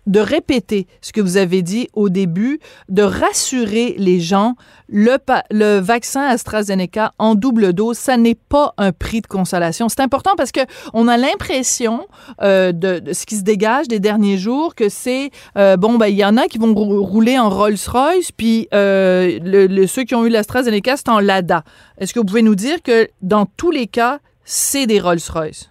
de 0.07 0.21
répéter 0.21 0.87
ce 1.01 1.13
que 1.13 1.21
vous 1.21 1.37
avez 1.37 1.63
dit 1.63 1.89
au 1.95 2.09
début, 2.09 2.59
de 2.89 3.03
rassurer 3.03 3.95
les 3.99 4.21
gens. 4.21 4.55
Le, 4.89 5.17
le 5.51 5.79
vaccin 5.79 6.23
AstraZeneca 6.23 7.13
en 7.19 7.35
double 7.35 7.73
dose, 7.73 7.97
ça 7.97 8.17
n'est 8.17 8.35
pas 8.35 8.75
un 8.77 8.93
prix 8.93 9.21
de 9.23 9.27
consolation. 9.27 9.89
C'est 9.89 10.01
important 10.01 10.33
parce 10.37 10.53
que 10.53 10.61
on 10.93 11.09
a 11.09 11.17
l'impression 11.17 12.07
euh, 12.43 12.73
de, 12.73 12.99
de 12.99 13.13
ce 13.13 13.25
qui 13.25 13.37
se 13.37 13.43
dégage 13.43 13.89
des 13.89 14.01
derniers 14.01 14.37
jours 14.37 14.75
que 14.75 14.89
c'est 14.91 15.31
euh, 15.57 15.77
bon 15.77 15.97
ben 15.97 16.09
il 16.09 16.17
y 16.17 16.25
en 16.25 16.37
a 16.37 16.47
qui 16.47 16.59
vont 16.59 16.75
rou- 16.75 17.03
rouler 17.03 17.39
en 17.39 17.49
Rolls-Royce 17.49 18.33
puis 18.33 18.69
euh, 18.75 19.39
le, 19.43 19.67
le- 19.67 19.87
ceux 19.87 20.05
qui 20.05 20.15
ont 20.15 20.27
eu 20.27 20.29
l'AstraZeneca 20.29 20.97
c'est 20.97 21.09
en 21.09 21.21
Lada. 21.21 21.65
Est-ce 21.99 22.13
que 22.13 22.19
vous 22.19 22.27
pouvez 22.27 22.43
nous 22.43 22.55
dire 22.57 22.83
que 22.83 23.09
dans 23.23 23.47
tous 23.47 23.71
les 23.71 23.87
cas 23.87 24.19
c'est 24.45 24.87
des 24.87 25.01
Rolls-Royce? 25.01 25.71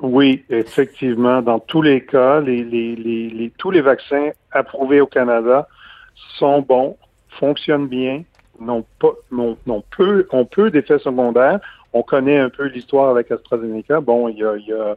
Oui, 0.00 0.44
effectivement. 0.50 1.40
Dans 1.42 1.58
tous 1.58 1.82
les 1.82 2.04
cas, 2.04 2.40
les, 2.40 2.62
les, 2.62 2.94
les, 2.96 3.28
les- 3.30 3.50
tous 3.58 3.70
les 3.70 3.80
vaccins 3.80 4.30
approuvés 4.52 5.00
au 5.00 5.06
Canada 5.06 5.66
sont 6.38 6.60
bons, 6.60 6.96
fonctionnent 7.38 7.88
bien, 7.88 8.22
n'ont 8.60 8.84
pas, 9.00 9.12
n'ont, 9.30 9.56
n'ont 9.66 9.82
peu, 9.96 10.26
ont 10.32 10.44
peu 10.44 10.70
d'effets 10.70 10.98
secondaires. 10.98 11.60
On 11.92 12.02
connaît 12.02 12.38
un 12.38 12.50
peu 12.50 12.64
l'histoire 12.66 13.10
avec 13.10 13.30
AstraZeneca. 13.30 14.00
Bon, 14.00 14.28
il 14.28 14.38
y 14.38 14.44
a, 14.44 14.56
il 14.56 14.66
y 14.66 14.72
a 14.72 14.96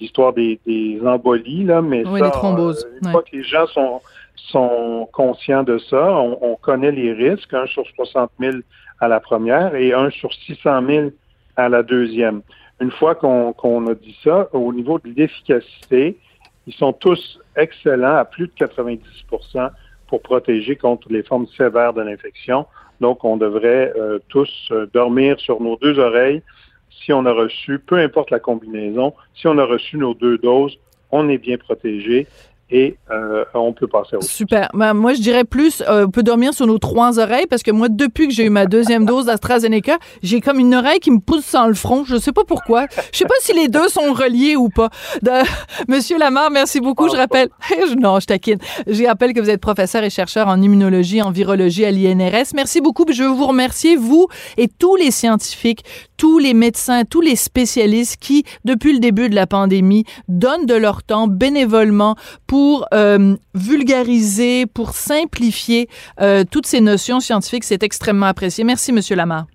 l'histoire 0.00 0.32
des, 0.32 0.58
des 0.66 1.00
embolies, 1.04 1.64
là, 1.64 1.80
mais 1.82 2.04
Oui, 2.06 2.18
ça, 2.18 2.24
les 2.26 2.30
thromboses. 2.32 2.84
euh, 2.84 2.98
une 3.00 3.06
Ouais. 3.06 3.12
fois 3.12 3.22
que 3.22 3.36
les 3.36 3.44
gens 3.44 3.66
sont, 3.68 4.00
sont 4.36 5.08
conscients 5.12 5.62
de 5.62 5.78
ça, 5.78 6.12
on, 6.12 6.38
on 6.42 6.56
connaît 6.56 6.90
les 6.92 7.12
risques, 7.12 7.52
un 7.54 7.66
sur 7.66 7.84
60 7.94 8.30
000 8.40 8.56
à 9.00 9.08
la 9.08 9.20
première 9.20 9.74
et 9.76 9.92
un 9.92 10.10
sur 10.10 10.32
600 10.32 10.86
000 10.86 11.10
à 11.56 11.68
la 11.68 11.82
deuxième. 11.82 12.42
Une 12.82 12.90
fois 12.90 13.14
qu'on 13.14 13.86
a 13.86 13.94
dit 13.94 14.18
ça, 14.24 14.48
au 14.52 14.72
niveau 14.72 14.98
de 14.98 15.08
l'efficacité, 15.16 16.18
ils 16.66 16.74
sont 16.74 16.92
tous 16.92 17.38
excellents 17.54 18.16
à 18.16 18.24
plus 18.24 18.48
de 18.48 18.52
90% 18.58 19.70
pour 20.08 20.20
protéger 20.20 20.74
contre 20.74 21.06
les 21.08 21.22
formes 21.22 21.46
sévères 21.56 21.92
de 21.92 22.02
l'infection. 22.02 22.66
Donc, 23.00 23.22
on 23.22 23.36
devrait 23.36 23.92
euh, 23.96 24.18
tous 24.28 24.50
euh, 24.72 24.86
dormir 24.92 25.38
sur 25.38 25.60
nos 25.60 25.76
deux 25.76 25.96
oreilles 26.00 26.42
si 26.90 27.12
on 27.12 27.24
a 27.24 27.32
reçu, 27.32 27.78
peu 27.78 27.98
importe 27.98 28.32
la 28.32 28.40
combinaison, 28.40 29.14
si 29.32 29.46
on 29.46 29.58
a 29.58 29.64
reçu 29.64 29.96
nos 29.96 30.14
deux 30.14 30.38
doses, 30.38 30.76
on 31.12 31.28
est 31.28 31.38
bien 31.38 31.58
protégé 31.58 32.26
et 32.72 32.96
euh, 33.10 33.44
on 33.54 33.72
peut 33.72 33.86
passer 33.86 34.16
au 34.16 34.20
Super. 34.22 34.68
Ben, 34.74 34.94
moi, 34.94 35.12
je 35.12 35.20
dirais 35.20 35.44
plus, 35.44 35.82
euh, 35.86 36.06
on 36.06 36.10
peut 36.10 36.22
dormir 36.22 36.54
sur 36.54 36.66
nos 36.66 36.78
trois 36.78 37.18
oreilles 37.18 37.46
parce 37.48 37.62
que 37.62 37.70
moi, 37.70 37.88
depuis 37.90 38.28
que 38.28 38.34
j'ai 38.34 38.44
eu 38.46 38.50
ma 38.50 38.66
deuxième 38.66 39.04
dose 39.04 39.26
d'AstraZeneca, 39.26 39.98
j'ai 40.22 40.40
comme 40.40 40.58
une 40.58 40.74
oreille 40.74 40.98
qui 41.00 41.10
me 41.10 41.18
pousse 41.20 41.52
dans 41.52 41.66
le 41.66 41.74
front. 41.74 42.04
Je 42.04 42.16
sais 42.16 42.32
pas 42.32 42.44
pourquoi. 42.44 42.86
Je 43.12 43.18
sais 43.18 43.24
pas 43.26 43.34
si 43.40 43.52
les 43.52 43.68
deux 43.68 43.88
sont 43.88 44.12
reliés 44.12 44.56
ou 44.56 44.68
pas. 44.68 44.88
De- 45.22 45.30
Monsieur 45.88 46.18
Lamar, 46.18 46.50
merci 46.50 46.80
beaucoup. 46.80 47.08
Je 47.08 47.16
rappelle, 47.16 47.48
je- 47.70 47.94
non, 47.94 48.18
je 48.20 48.26
taquine. 48.26 48.58
Je 48.86 49.04
rappelle 49.06 49.34
que 49.34 49.40
vous 49.40 49.50
êtes 49.50 49.60
professeur 49.60 50.02
et 50.04 50.10
chercheur 50.10 50.48
en 50.48 50.60
immunologie, 50.62 51.20
en 51.22 51.30
virologie 51.30 51.84
à 51.84 51.90
l'INRS. 51.90 52.52
Merci 52.54 52.80
beaucoup. 52.80 53.04
Je 53.10 53.22
veux 53.22 53.28
vous 53.30 53.46
remercier, 53.46 53.96
vous 53.96 54.28
et 54.56 54.68
tous 54.68 54.96
les 54.96 55.10
scientifiques, 55.10 55.84
tous 56.22 56.38
les 56.38 56.54
médecins, 56.54 57.04
tous 57.04 57.20
les 57.20 57.34
spécialistes 57.34 58.16
qui, 58.22 58.44
depuis 58.64 58.92
le 58.92 59.00
début 59.00 59.28
de 59.28 59.34
la 59.34 59.48
pandémie, 59.48 60.04
donnent 60.28 60.66
de 60.66 60.74
leur 60.76 61.02
temps 61.02 61.26
bénévolement 61.26 62.14
pour 62.46 62.86
euh, 62.94 63.34
vulgariser, 63.54 64.66
pour 64.66 64.90
simplifier 64.90 65.88
euh, 66.20 66.44
toutes 66.48 66.66
ces 66.66 66.80
notions 66.80 67.18
scientifiques. 67.18 67.64
C'est 67.64 67.82
extrêmement 67.82 68.26
apprécié. 68.26 68.62
Merci, 68.62 68.92
Monsieur 68.92 69.16
Lamar. 69.16 69.46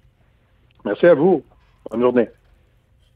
Merci 0.83 1.05
à 1.05 1.13
vous. 1.13 1.41
Bonne 1.89 2.01
journée. 2.01 2.27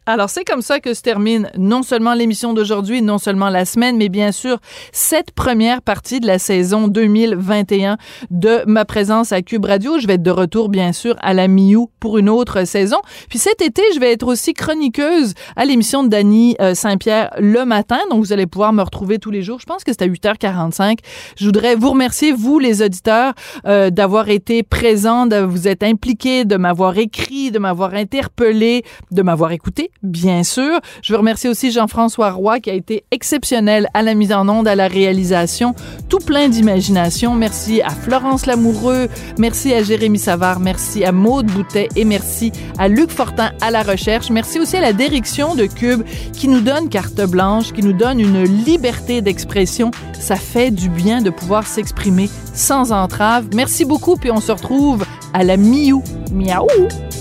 Alors, 0.08 0.32
c'est 0.32 0.44
comme 0.44 0.64
ça 0.64 0.80
que 0.80 0.96
se 0.96 1.04
termine 1.04 1.52
non 1.60 1.84
seulement 1.84 2.16
l'émission 2.16 2.54
d'aujourd'hui, 2.54 3.04
non 3.04 3.20
seulement 3.20 3.50
la 3.50 3.66
semaine, 3.66 3.98
mais 3.98 4.10
bien 4.10 4.32
sûr 4.32 4.58
cette 4.92 5.30
première 5.30 5.84
partie 5.84 6.20
de 6.20 6.26
la 6.26 6.40
saison 6.40 6.88
2021 6.88 7.98
de 8.32 8.64
ma 8.66 8.84
présence 8.84 9.32
à 9.32 9.44
Cube 9.44 9.64
Radio. 9.66 10.00
Je 10.00 10.08
vais 10.08 10.14
être 10.14 10.24
de 10.24 10.32
retour, 10.32 10.70
bien 10.70 10.92
sûr, 10.92 11.16
à 11.22 11.36
la 11.36 11.48
mi-août 11.48 11.92
pour 12.00 12.18
une 12.18 12.30
autre 12.30 12.66
saison. 12.66 12.98
Puis 13.30 13.38
cet 13.38 13.62
été, 13.62 13.84
je 13.94 14.00
vais 14.00 14.12
être 14.12 14.26
aussi 14.26 14.54
chroniqueuse 14.54 15.36
à 15.56 15.66
l'émission 15.66 16.04
de 16.04 16.10
Dany 16.10 16.56
euh, 16.60 16.74
Saint-Pierre 16.74 17.30
le 17.38 17.64
matin. 17.66 18.00
Donc, 18.10 18.26
vous 18.26 18.34
allez 18.34 18.48
pouvoir 18.48 18.74
me 18.74 18.82
retrouver 18.82 19.20
tous 19.20 19.30
les 19.30 19.44
jours. 19.44 19.60
Je 19.60 19.68
pense 19.68 19.84
que 19.84 19.92
c'est 19.92 20.02
à 20.02 20.08
8h45. 20.08 20.98
Je 21.38 21.46
voudrais 21.46 21.76
vous 21.76 21.92
remercier, 21.92 22.32
vous, 22.32 22.58
les 22.58 22.82
auditeurs, 22.82 23.34
euh, 23.68 23.92
d'avoir 23.92 24.30
été 24.30 24.64
présents, 24.64 25.28
de 25.28 25.38
vous 25.38 25.68
être 25.68 25.84
impliqués, 25.84 26.44
de 26.44 26.58
m'avoir 26.58 26.98
écrit, 26.98 27.52
de 27.52 27.60
m'avoir 27.60 27.94
interpellé, 27.94 28.84
de 29.12 29.22
m'avoir 29.22 29.52
écouté, 29.52 29.91
bien 30.04 30.44
sûr. 30.44 30.80
Je 31.04 31.14
veux 31.14 31.20
remercier 31.20 31.50
aussi 31.50 31.72
Jean-François 31.72 32.32
Roy 32.32 32.60
qui 32.60 32.70
a 32.70 32.74
été 32.74 33.04
exceptionnel 33.12 33.88
à 33.94 34.02
la 34.02 34.14
mise 34.14 34.34
en 34.34 34.48
onde, 34.50 34.68
à 34.68 34.76
la 34.76 34.88
réalisation, 34.88 35.76
tout 36.10 36.20
plein 36.20 36.50
d'imagination. 36.50 37.36
Merci 37.36 37.82
à 37.82 37.90
Florence 37.90 38.46
Lamoureux, 38.46 39.10
merci 39.38 39.74
à 39.74 39.84
Jérémy 39.84 40.20
Savard, 40.20 40.60
merci 40.60 41.04
à 41.04 41.12
Maude 41.12 41.48
Boutet 41.48 41.90
et 41.96 42.06
merci 42.06 42.52
à 42.78 42.88
Luc 42.88 43.12
Fortin 43.12 43.52
à 43.62 43.72
la 43.72 43.84
recherche. 43.84 44.30
Merci 44.30 44.60
aussi 44.60 44.78
à 44.78 44.82
la 44.82 44.94
direction 44.94 45.56
de 45.56 45.66
Cube 45.66 46.04
qui 46.34 46.48
nous 46.48 46.62
donne 46.62 46.90
carte 46.90 47.22
blanche, 47.22 47.74
qui 47.74 47.84
nous 47.84 47.94
donne 47.94 48.20
une 48.20 48.44
liberté 48.44 49.22
d'expression. 49.22 49.92
Ça 50.20 50.36
fait 50.36 50.72
du 50.72 50.90
bien 50.90 51.22
de 51.22 51.30
pouvoir 51.30 51.68
s'exprimer 51.68 52.30
sans 52.54 52.92
entrave. 52.92 53.48
Merci 53.54 53.86
beaucoup, 53.86 54.16
puis 54.16 54.32
on 54.32 54.42
se 54.42 54.52
retrouve 54.52 55.06
à 55.34 55.44
la 55.44 55.58
mi-août. 55.58 56.04
Miaou! 56.32 57.21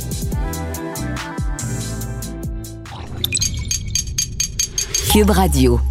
Cube 5.11 5.32
Radio. 5.32 5.89